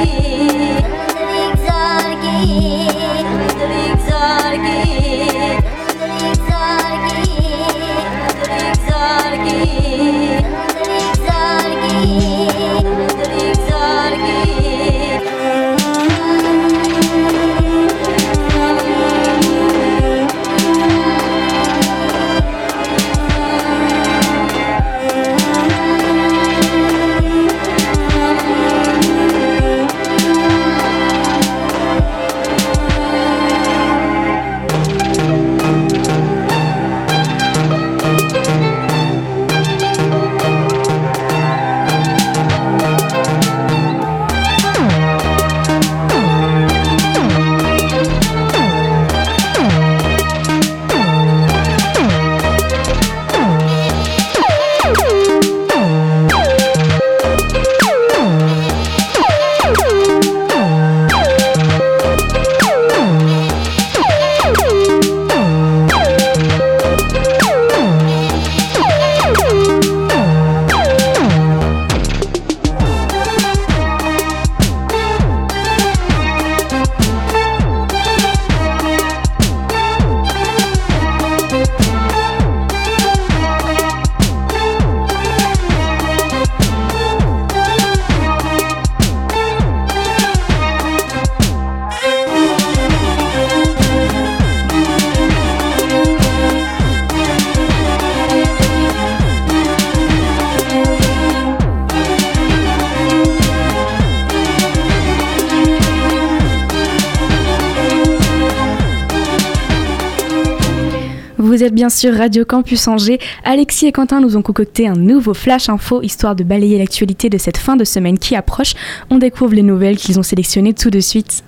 Vous 111.50 111.64
êtes 111.64 111.74
bien 111.74 111.88
sûr 111.90 112.14
Radio 112.14 112.44
Campus 112.44 112.86
Angers. 112.86 113.18
Alexis 113.42 113.86
et 113.86 113.90
Quentin 113.90 114.20
nous 114.20 114.36
ont 114.36 114.40
concocté 114.40 114.86
un 114.86 114.94
nouveau 114.94 115.34
Flash 115.34 115.68
Info 115.68 116.00
histoire 116.00 116.36
de 116.36 116.44
balayer 116.44 116.78
l'actualité 116.78 117.28
de 117.28 117.38
cette 117.38 117.56
fin 117.56 117.74
de 117.74 117.82
semaine 117.82 118.20
qui 118.20 118.36
approche. 118.36 118.74
On 119.10 119.18
découvre 119.18 119.54
les 119.54 119.64
nouvelles 119.64 119.96
qu'ils 119.96 120.20
ont 120.20 120.22
sélectionnées 120.22 120.74
tout 120.74 120.90
de 120.90 121.00
suite. 121.00 121.42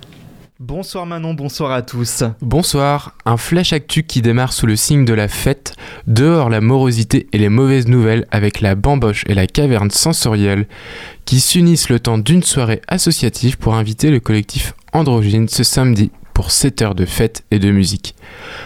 Bonsoir 0.58 1.06
Manon, 1.06 1.34
bonsoir 1.34 1.70
à 1.70 1.82
tous. 1.82 2.24
Bonsoir, 2.40 3.14
un 3.26 3.36
flash 3.36 3.72
actu 3.72 4.02
qui 4.02 4.22
démarre 4.22 4.52
sous 4.52 4.66
le 4.66 4.74
signe 4.74 5.04
de 5.04 5.14
la 5.14 5.28
fête, 5.28 5.76
dehors 6.08 6.50
la 6.50 6.60
morosité 6.60 7.28
et 7.32 7.38
les 7.38 7.48
mauvaises 7.48 7.86
nouvelles 7.86 8.26
avec 8.32 8.60
la 8.60 8.74
bamboche 8.74 9.22
et 9.28 9.34
la 9.34 9.46
caverne 9.46 9.92
sensorielle 9.92 10.66
qui 11.26 11.38
s'unissent 11.38 11.90
le 11.90 12.00
temps 12.00 12.18
d'une 12.18 12.42
soirée 12.42 12.82
associative 12.88 13.56
pour 13.56 13.76
inviter 13.76 14.10
le 14.10 14.18
collectif 14.18 14.74
Androgyne 14.92 15.46
ce 15.46 15.62
samedi 15.62 16.10
pour 16.34 16.50
7 16.50 16.82
heures 16.82 16.94
de 16.94 17.04
fête 17.04 17.44
et 17.50 17.58
de 17.58 17.70
musique. 17.70 18.14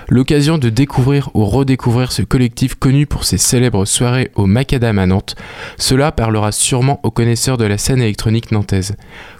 L'occasion 0.08 0.58
de 0.58 0.68
découvrir 0.68 1.30
ou 1.34 1.44
redécouvrir 1.44 2.12
ce 2.12 2.22
collectif 2.22 2.74
connu 2.74 3.06
pour 3.06 3.24
ses 3.24 3.38
célèbres 3.38 3.84
soirées 3.84 4.30
au 4.34 4.46
Macadam 4.46 4.98
à 4.98 5.06
Nantes, 5.06 5.36
cela 5.78 6.12
parlera 6.12 6.52
sûrement 6.52 7.00
aux 7.02 7.10
connaisseurs 7.10 7.58
de 7.58 7.64
la 7.64 7.78
scène 7.78 8.00
électronique 8.00 8.52
nantaise. 8.52 8.96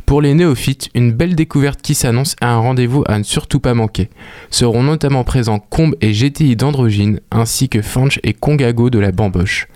Pour 0.07 0.23
les 0.23 0.35
néophytes, 0.35 0.89
une 0.95 1.11
belle 1.11 1.35
découverte 1.35 1.83
qui 1.83 1.97
s'annonce 1.97 2.37
à 2.41 2.53
un 2.53 2.59
rendez-vous 2.59 3.03
à 3.09 3.19
ne 3.19 3.25
surtout 3.25 3.59
pas 3.59 3.75
manquer. 3.75 4.09
Seront 4.51 4.85
notamment 4.85 5.25
présents 5.25 5.59
Combe 5.59 5.97
et 6.01 6.13
GTI 6.13 6.55
d'Androgyne, 6.55 7.19
ainsi 7.33 7.69
que 7.69 7.83
Fanch 7.83 8.21
et 8.23 8.33
Congago 8.33 8.89
de 8.89 9.01
la 9.01 9.11
Bamboche. 9.11 9.67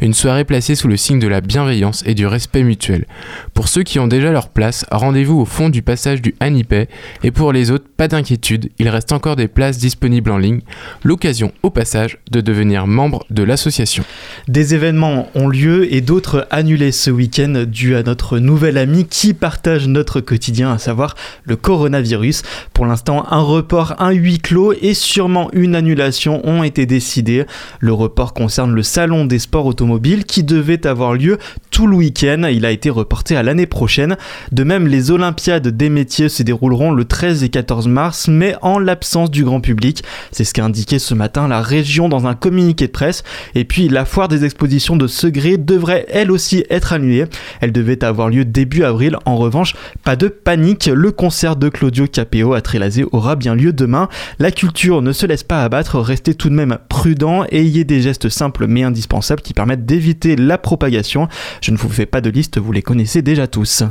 Une 0.00 0.12
soirée 0.12 0.44
placée 0.44 0.74
sous 0.74 0.88
le 0.88 0.96
signe 0.96 1.20
de 1.20 1.28
la 1.28 1.40
bienveillance 1.40 2.02
et 2.04 2.14
du 2.14 2.26
respect 2.26 2.64
mutuel. 2.64 3.06
Pour 3.54 3.68
ceux 3.68 3.84
qui 3.84 4.00
ont 4.00 4.08
déjà 4.08 4.32
leur 4.32 4.48
place, 4.48 4.84
rendez-vous 4.90 5.38
au 5.38 5.44
fond 5.44 5.68
du 5.68 5.82
passage 5.82 6.20
du 6.20 6.34
Hanipay, 6.40 6.88
et 7.22 7.30
pour 7.30 7.52
les 7.52 7.70
autres, 7.70 7.86
pas 7.96 8.08
d'inquiétude, 8.08 8.70
il 8.80 8.88
reste 8.88 9.12
encore 9.12 9.36
des 9.36 9.46
places 9.46 9.78
disponibles 9.78 10.32
en 10.32 10.38
ligne. 10.38 10.62
L'occasion, 11.04 11.52
au 11.62 11.70
passage, 11.70 12.18
de 12.32 12.40
devenir 12.40 12.88
membre 12.88 13.24
de 13.30 13.44
l'association. 13.44 14.02
Des 14.48 14.74
événements 14.74 15.28
ont 15.36 15.46
lieu 15.46 15.94
et 15.94 16.00
d'autres 16.00 16.48
annulés 16.50 16.90
ce 16.90 17.12
week-end 17.12 17.66
dû 17.68 17.94
à 17.94 18.02
notre 18.02 18.40
nouvel 18.40 18.78
ami 18.78 19.06
qui 19.06 19.32
partage 19.32 19.75
notre 19.86 20.20
quotidien, 20.20 20.72
à 20.72 20.78
savoir 20.78 21.14
le 21.44 21.56
coronavirus. 21.56 22.42
Pour 22.72 22.86
l'instant, 22.86 23.26
un 23.30 23.40
report, 23.40 23.94
un 23.98 24.10
huis 24.10 24.38
clos 24.38 24.72
et 24.72 24.94
sûrement 24.94 25.50
une 25.52 25.74
annulation 25.74 26.40
ont 26.46 26.62
été 26.62 26.86
décidés. 26.86 27.44
Le 27.80 27.92
report 27.92 28.34
concerne 28.34 28.72
le 28.72 28.82
salon 28.82 29.24
des 29.24 29.38
sports 29.38 29.66
automobiles 29.66 30.24
qui 30.24 30.42
devait 30.42 30.86
avoir 30.86 31.14
lieu 31.14 31.38
tout 31.70 31.86
le 31.86 31.96
week-end. 31.96 32.48
Il 32.50 32.64
a 32.64 32.70
été 32.70 32.90
reporté 32.90 33.36
à 33.36 33.42
l'année 33.42 33.66
prochaine. 33.66 34.16
De 34.52 34.64
même, 34.64 34.86
les 34.86 35.10
Olympiades 35.10 35.68
des 35.68 35.88
métiers 35.88 36.28
se 36.28 36.42
dérouleront 36.42 36.92
le 36.92 37.04
13 37.04 37.44
et 37.44 37.48
14 37.48 37.88
mars, 37.88 38.28
mais 38.28 38.54
en 38.62 38.78
l'absence 38.78 39.30
du 39.30 39.44
grand 39.44 39.60
public. 39.60 40.02
C'est 40.32 40.44
ce 40.44 40.54
qu'a 40.54 40.64
indiqué 40.64 40.98
ce 40.98 41.14
matin 41.14 41.48
la 41.48 41.60
région 41.60 42.08
dans 42.08 42.26
un 42.26 42.34
communiqué 42.34 42.86
de 42.86 42.92
presse. 42.92 43.22
Et 43.54 43.64
puis, 43.64 43.88
la 43.88 44.04
foire 44.04 44.28
des 44.28 44.44
expositions 44.44 44.96
de 44.96 45.06
Segré 45.06 45.56
devrait 45.56 46.06
elle 46.08 46.30
aussi 46.30 46.64
être 46.70 46.92
annulée. 46.92 47.26
Elle 47.60 47.72
devait 47.72 48.04
avoir 48.04 48.28
lieu 48.28 48.44
début 48.44 48.84
avril. 48.84 49.16
En 49.24 49.36
revanche, 49.36 49.65
pas 50.04 50.16
de 50.16 50.28
panique, 50.28 50.86
le 50.86 51.10
concert 51.10 51.56
de 51.56 51.68
Claudio 51.68 52.06
Capeo 52.06 52.54
à 52.54 52.60
Trélazé 52.60 53.04
aura 53.12 53.36
bien 53.36 53.54
lieu 53.54 53.72
demain. 53.72 54.08
La 54.38 54.50
culture 54.50 55.02
ne 55.02 55.12
se 55.12 55.26
laisse 55.26 55.42
pas 55.42 55.64
abattre, 55.64 55.98
restez 55.98 56.34
tout 56.34 56.48
de 56.48 56.54
même 56.54 56.78
prudent 56.88 57.44
ayez 57.50 57.84
des 57.84 58.00
gestes 58.00 58.28
simples 58.28 58.66
mais 58.66 58.82
indispensables 58.82 59.42
qui 59.42 59.54
permettent 59.54 59.86
d'éviter 59.86 60.36
la 60.36 60.58
propagation. 60.58 61.28
Je 61.60 61.70
ne 61.70 61.76
vous 61.76 61.88
fais 61.88 62.06
pas 62.06 62.20
de 62.20 62.30
liste, 62.30 62.58
vous 62.58 62.72
les 62.72 62.82
connaissez 62.82 63.22
déjà 63.22 63.46
tous. 63.46 63.82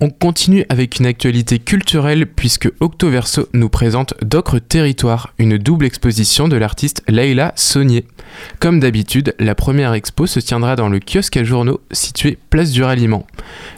On 0.00 0.10
continue 0.10 0.64
avec 0.68 0.98
une 0.98 1.06
actualité 1.06 1.58
culturelle 1.58 2.26
puisque 2.26 2.70
Octoverso 2.80 3.48
nous 3.52 3.68
présente 3.68 4.14
D'Ocre 4.22 4.58
Territoire, 4.58 5.34
une 5.38 5.58
double 5.58 5.86
exposition 5.86 6.48
de 6.48 6.56
l'artiste 6.56 7.02
Leila 7.08 7.52
Saunier. 7.56 8.06
Comme 8.60 8.80
d'habitude, 8.80 9.34
la 9.38 9.54
première 9.54 9.94
expo 9.94 10.26
se 10.26 10.40
tiendra 10.40 10.76
dans 10.76 10.88
le 10.88 11.00
kiosque 11.00 11.36
à 11.36 11.44
journaux 11.44 11.80
situé 11.90 12.38
place 12.50 12.70
du 12.70 12.82
Ralliement. 12.82 13.26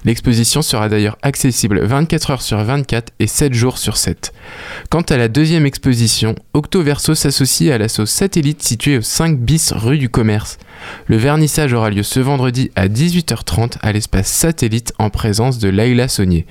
L'exposition 0.05 0.63
sera 0.63 0.89
d'ailleurs 0.89 1.19
accessible 1.23 1.81
24 1.81 2.31
heures 2.31 2.43
sur 2.43 2.59
24 2.59 3.13
et 3.19 3.27
7 3.27 3.55
jours 3.55 3.79
sur 3.79 3.97
7. 3.97 4.33
Quant 4.91 5.03
à 5.03 5.17
la 5.17 5.29
deuxième 5.29 5.67
exposition, 5.67 6.35
Octoverso 6.53 7.15
s'associe 7.15 7.73
à 7.73 7.79
l'assaut 7.79 8.07
Satellite 8.07 8.63
situé 8.63 8.99
au 8.99 9.03
5 9.03 9.39
bis 9.39 9.73
rue 9.73 9.99
du 9.99 10.09
Commerce. 10.09 10.59
Le 11.07 11.17
vernissage 11.17 11.73
aura 11.73 11.91
lieu 11.91 12.03
ce 12.03 12.21
vendredi 12.21 12.71
à 12.77 12.89
18h30 12.89 13.75
à 13.83 13.93
l'espace 13.93 14.29
Satellite 14.29 14.93
en 14.99 15.11
présence 15.11 15.59
de 15.59 15.69
Laila 15.69 16.09
Saunier. 16.09 16.47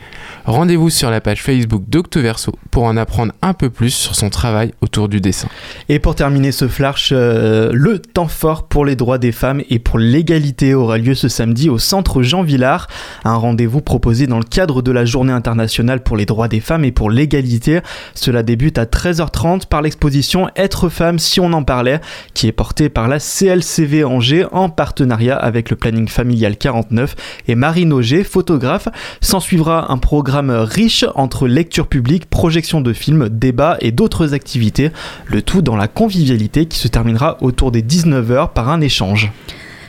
Rendez-vous 0.45 0.89
sur 0.89 1.09
la 1.09 1.21
page 1.21 1.41
Facebook 1.41 1.83
d'Octoverso 1.87 2.53
pour 2.71 2.83
en 2.83 2.97
apprendre 2.97 3.33
un 3.41 3.53
peu 3.53 3.69
plus 3.69 3.91
sur 3.91 4.15
son 4.15 4.29
travail 4.29 4.73
autour 4.81 5.09
du 5.09 5.21
dessin. 5.21 5.47
Et 5.89 5.99
pour 5.99 6.15
terminer 6.15 6.51
ce 6.51 6.67
flash, 6.67 7.09
euh, 7.11 7.71
le 7.73 7.99
temps 7.99 8.27
fort 8.27 8.67
pour 8.67 8.85
les 8.85 8.95
droits 8.95 9.17
des 9.17 9.31
femmes 9.31 9.61
et 9.69 9.79
pour 9.79 9.99
l'égalité 9.99 10.73
aura 10.73 10.97
lieu 10.97 11.15
ce 11.15 11.27
samedi 11.27 11.69
au 11.69 11.77
centre 11.77 12.21
Jean 12.21 12.43
Villard. 12.43 12.87
Un 13.23 13.35
rendez-vous 13.35 13.81
proposé 13.81 14.27
dans 14.27 14.39
le 14.39 14.43
cadre 14.45 14.81
de 14.81 14.91
la 14.91 15.05
journée 15.05 15.33
internationale 15.33 16.03
pour 16.03 16.17
les 16.17 16.25
droits 16.25 16.47
des 16.47 16.59
femmes 16.59 16.85
et 16.85 16.91
pour 16.91 17.09
l'égalité. 17.09 17.79
Cela 18.13 18.43
débute 18.43 18.77
à 18.77 18.85
13h30 18.85 19.67
par 19.67 19.81
l'exposition 19.81 20.49
Être 20.55 20.89
femme 20.89 21.19
si 21.19 21.39
on 21.39 21.53
en 21.53 21.63
parlait, 21.63 22.01
qui 22.33 22.47
est 22.47 22.51
portée 22.51 22.89
par 22.89 23.07
la 23.07 23.19
CLCV 23.19 24.03
En 24.51 24.69
partenariat 24.69 25.35
avec 25.35 25.69
le 25.69 25.75
planning 25.75 26.07
familial 26.07 26.55
49 26.55 27.15
et 27.47 27.55
Marine 27.55 27.91
Auger, 27.91 28.23
photographe. 28.23 28.87
S'en 29.21 29.39
suivra 29.39 29.91
un 29.91 29.97
programme 29.97 30.51
riche 30.51 31.03
entre 31.15 31.47
lecture 31.47 31.87
publique, 31.87 32.29
projection 32.29 32.81
de 32.81 32.93
films, 32.93 33.29
débats 33.29 33.77
et 33.81 33.91
d'autres 33.91 34.33
activités, 34.33 34.91
le 35.25 35.41
tout 35.41 35.61
dans 35.61 35.75
la 35.75 35.87
convivialité 35.87 36.67
qui 36.67 36.77
se 36.77 36.87
terminera 36.87 37.37
autour 37.41 37.71
des 37.71 37.81
19h 37.81 38.53
par 38.53 38.69
un 38.69 38.81
échange. 38.81 39.31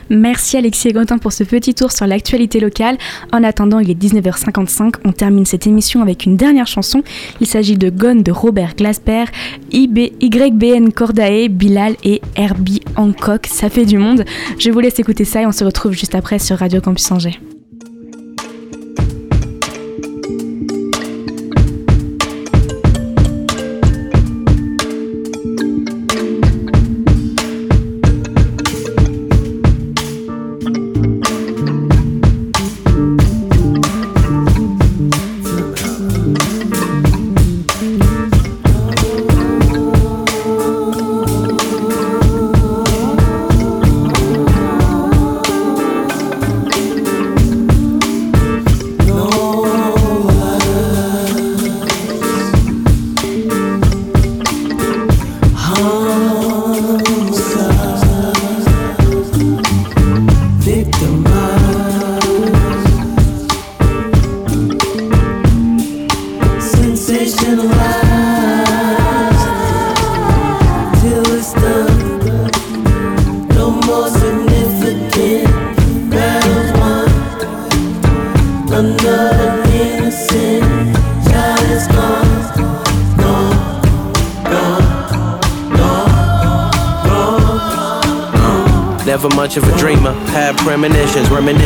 Merci 0.09 0.57
Alexis 0.57 0.89
et 0.89 0.93
Quentin 0.93 1.17
pour 1.17 1.33
ce 1.33 1.43
petit 1.43 1.73
tour 1.73 1.91
sur 1.91 2.05
l'actualité 2.07 2.59
locale. 2.59 2.97
En 3.31 3.43
attendant, 3.43 3.79
il 3.79 3.89
est 3.89 4.01
19h55. 4.01 4.95
On 5.03 5.11
termine 5.11 5.45
cette 5.45 5.67
émission 5.67 6.01
avec 6.01 6.25
une 6.25 6.37
dernière 6.37 6.67
chanson. 6.67 7.03
Il 7.41 7.47
s'agit 7.47 7.77
de 7.77 7.89
Gone 7.89 8.23
de 8.23 8.31
Robert 8.31 8.75
Glasper, 8.75 9.25
YBN 9.71 10.91
Cordae, 10.91 11.47
Bilal 11.49 11.95
et 12.03 12.21
Herbie 12.35 12.81
Hancock. 12.95 13.47
Ça 13.47 13.69
fait 13.69 13.85
du 13.85 13.97
monde. 13.97 14.25
Je 14.59 14.71
vous 14.71 14.79
laisse 14.79 14.99
écouter 14.99 15.25
ça 15.25 15.41
et 15.41 15.45
on 15.45 15.51
se 15.51 15.63
retrouve 15.63 15.93
juste 15.93 16.15
après 16.15 16.39
sur 16.39 16.57
Radio 16.57 16.81
Campus 16.81 17.11
Angers. 17.11 17.39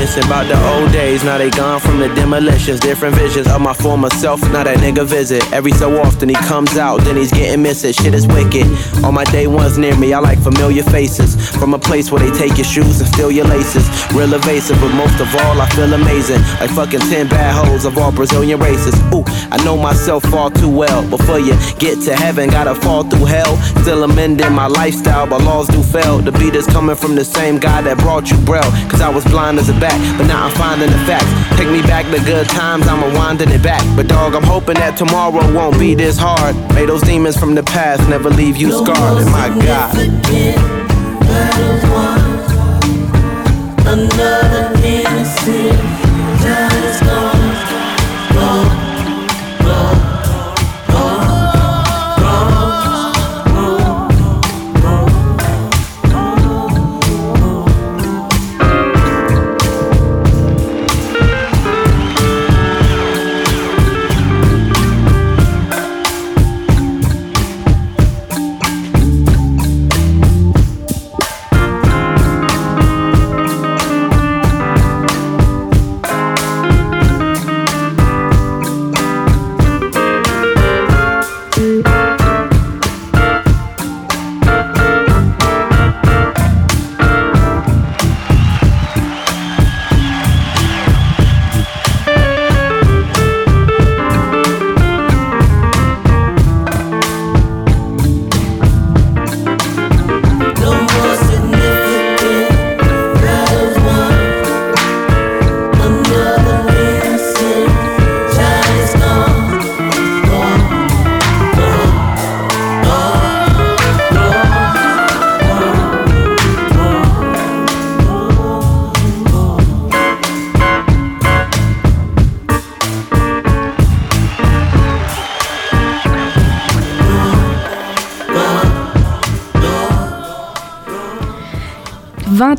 reminisce 0.10 0.26
about 0.26 0.48
the 0.48 0.69
days. 1.10 1.24
Now 1.24 1.38
they 1.38 1.50
gone 1.50 1.80
from 1.80 2.00
the 2.00 2.08
demolitions. 2.16 2.80
Different 2.80 3.16
visions 3.16 3.48
of 3.48 3.62
my 3.62 3.74
former 3.74 4.10
self. 4.10 4.42
Now 4.54 4.64
that 4.64 4.78
nigga 4.78 5.06
visit. 5.06 5.42
Every 5.52 5.72
so 5.72 6.00
often 6.02 6.30
he 6.30 6.36
comes 6.36 6.78
out, 6.78 7.02
then 7.02 7.16
he's 7.16 7.32
getting 7.32 7.62
missing. 7.62 7.94
Shit 7.94 8.14
is 8.14 8.28
wicked. 8.28 8.68
All 9.04 9.12
my 9.12 9.24
day 9.26 9.48
ones 9.48 9.78
near 9.78 9.96
me, 9.98 10.14
I 10.14 10.20
like 10.20 10.40
familiar 10.40 10.84
faces. 10.84 11.32
From 11.60 11.74
a 11.74 11.80
place 11.80 12.12
where 12.12 12.22
they 12.24 12.32
take 12.38 12.58
your 12.58 12.70
shoes 12.74 13.00
and 13.02 13.10
steal 13.14 13.32
your 13.32 13.46
laces. 13.46 13.86
Real 14.14 14.34
evasive, 14.34 14.80
but 14.80 14.94
most 14.94 15.20
of 15.20 15.30
all, 15.42 15.62
I 15.62 15.68
feel 15.70 15.92
amazing. 15.94 16.42
Like 16.60 16.72
fucking 16.72 17.02
10 17.02 17.28
bad 17.28 17.52
hoes 17.66 17.86
of 17.86 17.98
all 17.98 18.12
Brazilian 18.12 18.60
races. 18.60 18.96
Ooh, 19.14 19.24
I 19.52 19.58
know 19.66 19.78
myself 19.78 20.24
far 20.24 20.52
too 20.52 20.70
well. 20.70 21.02
Before 21.10 21.40
you 21.40 21.54
get 21.80 22.02
to 22.06 22.16
heaven, 22.16 22.50
gotta 22.50 22.76
fall 22.76 23.04
through 23.04 23.26
hell. 23.26 23.58
Still 23.82 24.04
amending 24.04 24.54
my 24.54 24.68
lifestyle, 24.68 25.26
but 25.28 25.42
laws 25.44 25.68
do 25.68 25.82
fail. 25.82 26.20
The 26.20 26.32
beat 26.34 26.56
is 26.56 26.68
coming 26.68 26.96
from 26.96 27.16
the 27.16 27.26
same 27.26 27.58
guy 27.58 27.82
that 27.82 27.98
brought 27.98 28.30
you 28.30 28.38
braille. 28.46 28.72
Cause 28.90 29.02
I 29.02 29.10
was 29.10 29.24
blind 29.26 29.58
as 29.60 29.70
a 29.70 29.78
bat, 29.80 29.98
but 30.18 30.28
now 30.28 30.46
I'm 30.46 30.56
finding 30.56 30.90
the 30.90 30.99
facts. 31.06 31.58
Take 31.58 31.70
me 31.70 31.82
back 31.82 32.06
to 32.14 32.20
good 32.24 32.48
times, 32.50 32.88
I'ma 32.88 33.14
winding 33.16 33.50
it 33.50 33.62
back. 33.64 33.84
But 33.96 34.08
dog, 34.08 34.36
I'm 34.36 34.44
hoping 34.44 34.76
that 34.76 34.98
tomorrow 34.98 35.54
won't 35.54 35.78
be 35.80 35.96
this 35.96 36.18
hard. 36.18 36.56
May 36.74 36.86
those 36.86 37.02
demons 37.02 37.38
from 37.38 37.56
the 37.56 37.64
past 37.64 38.08
never 38.10 38.30
leave 38.30 38.58
you 38.58 38.72
scarred. 38.72 39.22
And 39.22 39.32
my 39.32 39.50
God. 39.66 39.96
Another 43.86 44.72
innocent 44.84 45.80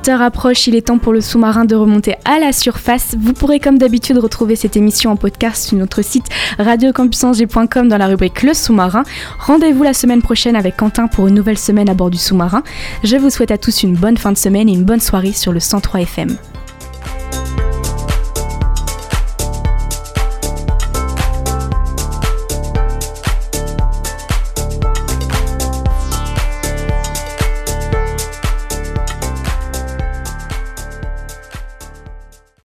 20h 0.01 0.23
approche, 0.23 0.67
il 0.67 0.75
est 0.77 0.87
temps 0.87 0.97
pour 0.97 1.13
le 1.13 1.21
sous-marin 1.21 1.67
de 1.67 1.75
remonter 1.75 2.15
à 2.25 2.39
la 2.39 2.53
surface. 2.53 3.17
Vous 3.19 3.35
pourrez 3.35 3.61
comme 3.61 3.77
d'habitude 3.77 4.17
retrouver 4.17 4.57
cette 4.57 4.77
émission 4.77 5.11
en 5.11 5.17
podcast 5.17 5.69
sur 5.69 5.77
notre 5.77 6.03
site 6.03 6.25
radiocampusangers.com 6.59 7.89
dans 7.89 7.99
la 7.99 8.07
rubrique 8.07 8.43
Le 8.43 8.55
sous-marin. 8.55 9.03
Rendez-vous 9.41 9.83
la 9.83 9.93
semaine 9.93 10.23
prochaine 10.23 10.57
avec 10.57 10.79
Quentin 10.79 11.07
pour 11.07 11.29
une 11.29 11.35
nouvelle 11.35 11.59
semaine 11.59 11.91
à 11.91 11.95
bord 11.95 12.09
du 12.09 12.19
sous-marin. 12.19 12.63
Je 13.05 13.17
vous 13.17 13.29
souhaite 13.29 13.51
à 13.51 13.59
tous 13.59 13.83
une 13.83 13.95
bonne 13.95 14.17
fin 14.17 14.33
de 14.33 14.39
semaine 14.39 14.71
et 14.71 14.73
une 14.73 14.85
bonne 14.85 15.01
soirée 15.01 15.33
sur 15.33 15.53
le 15.53 15.61
103 15.61 16.01
FM. 16.01 16.37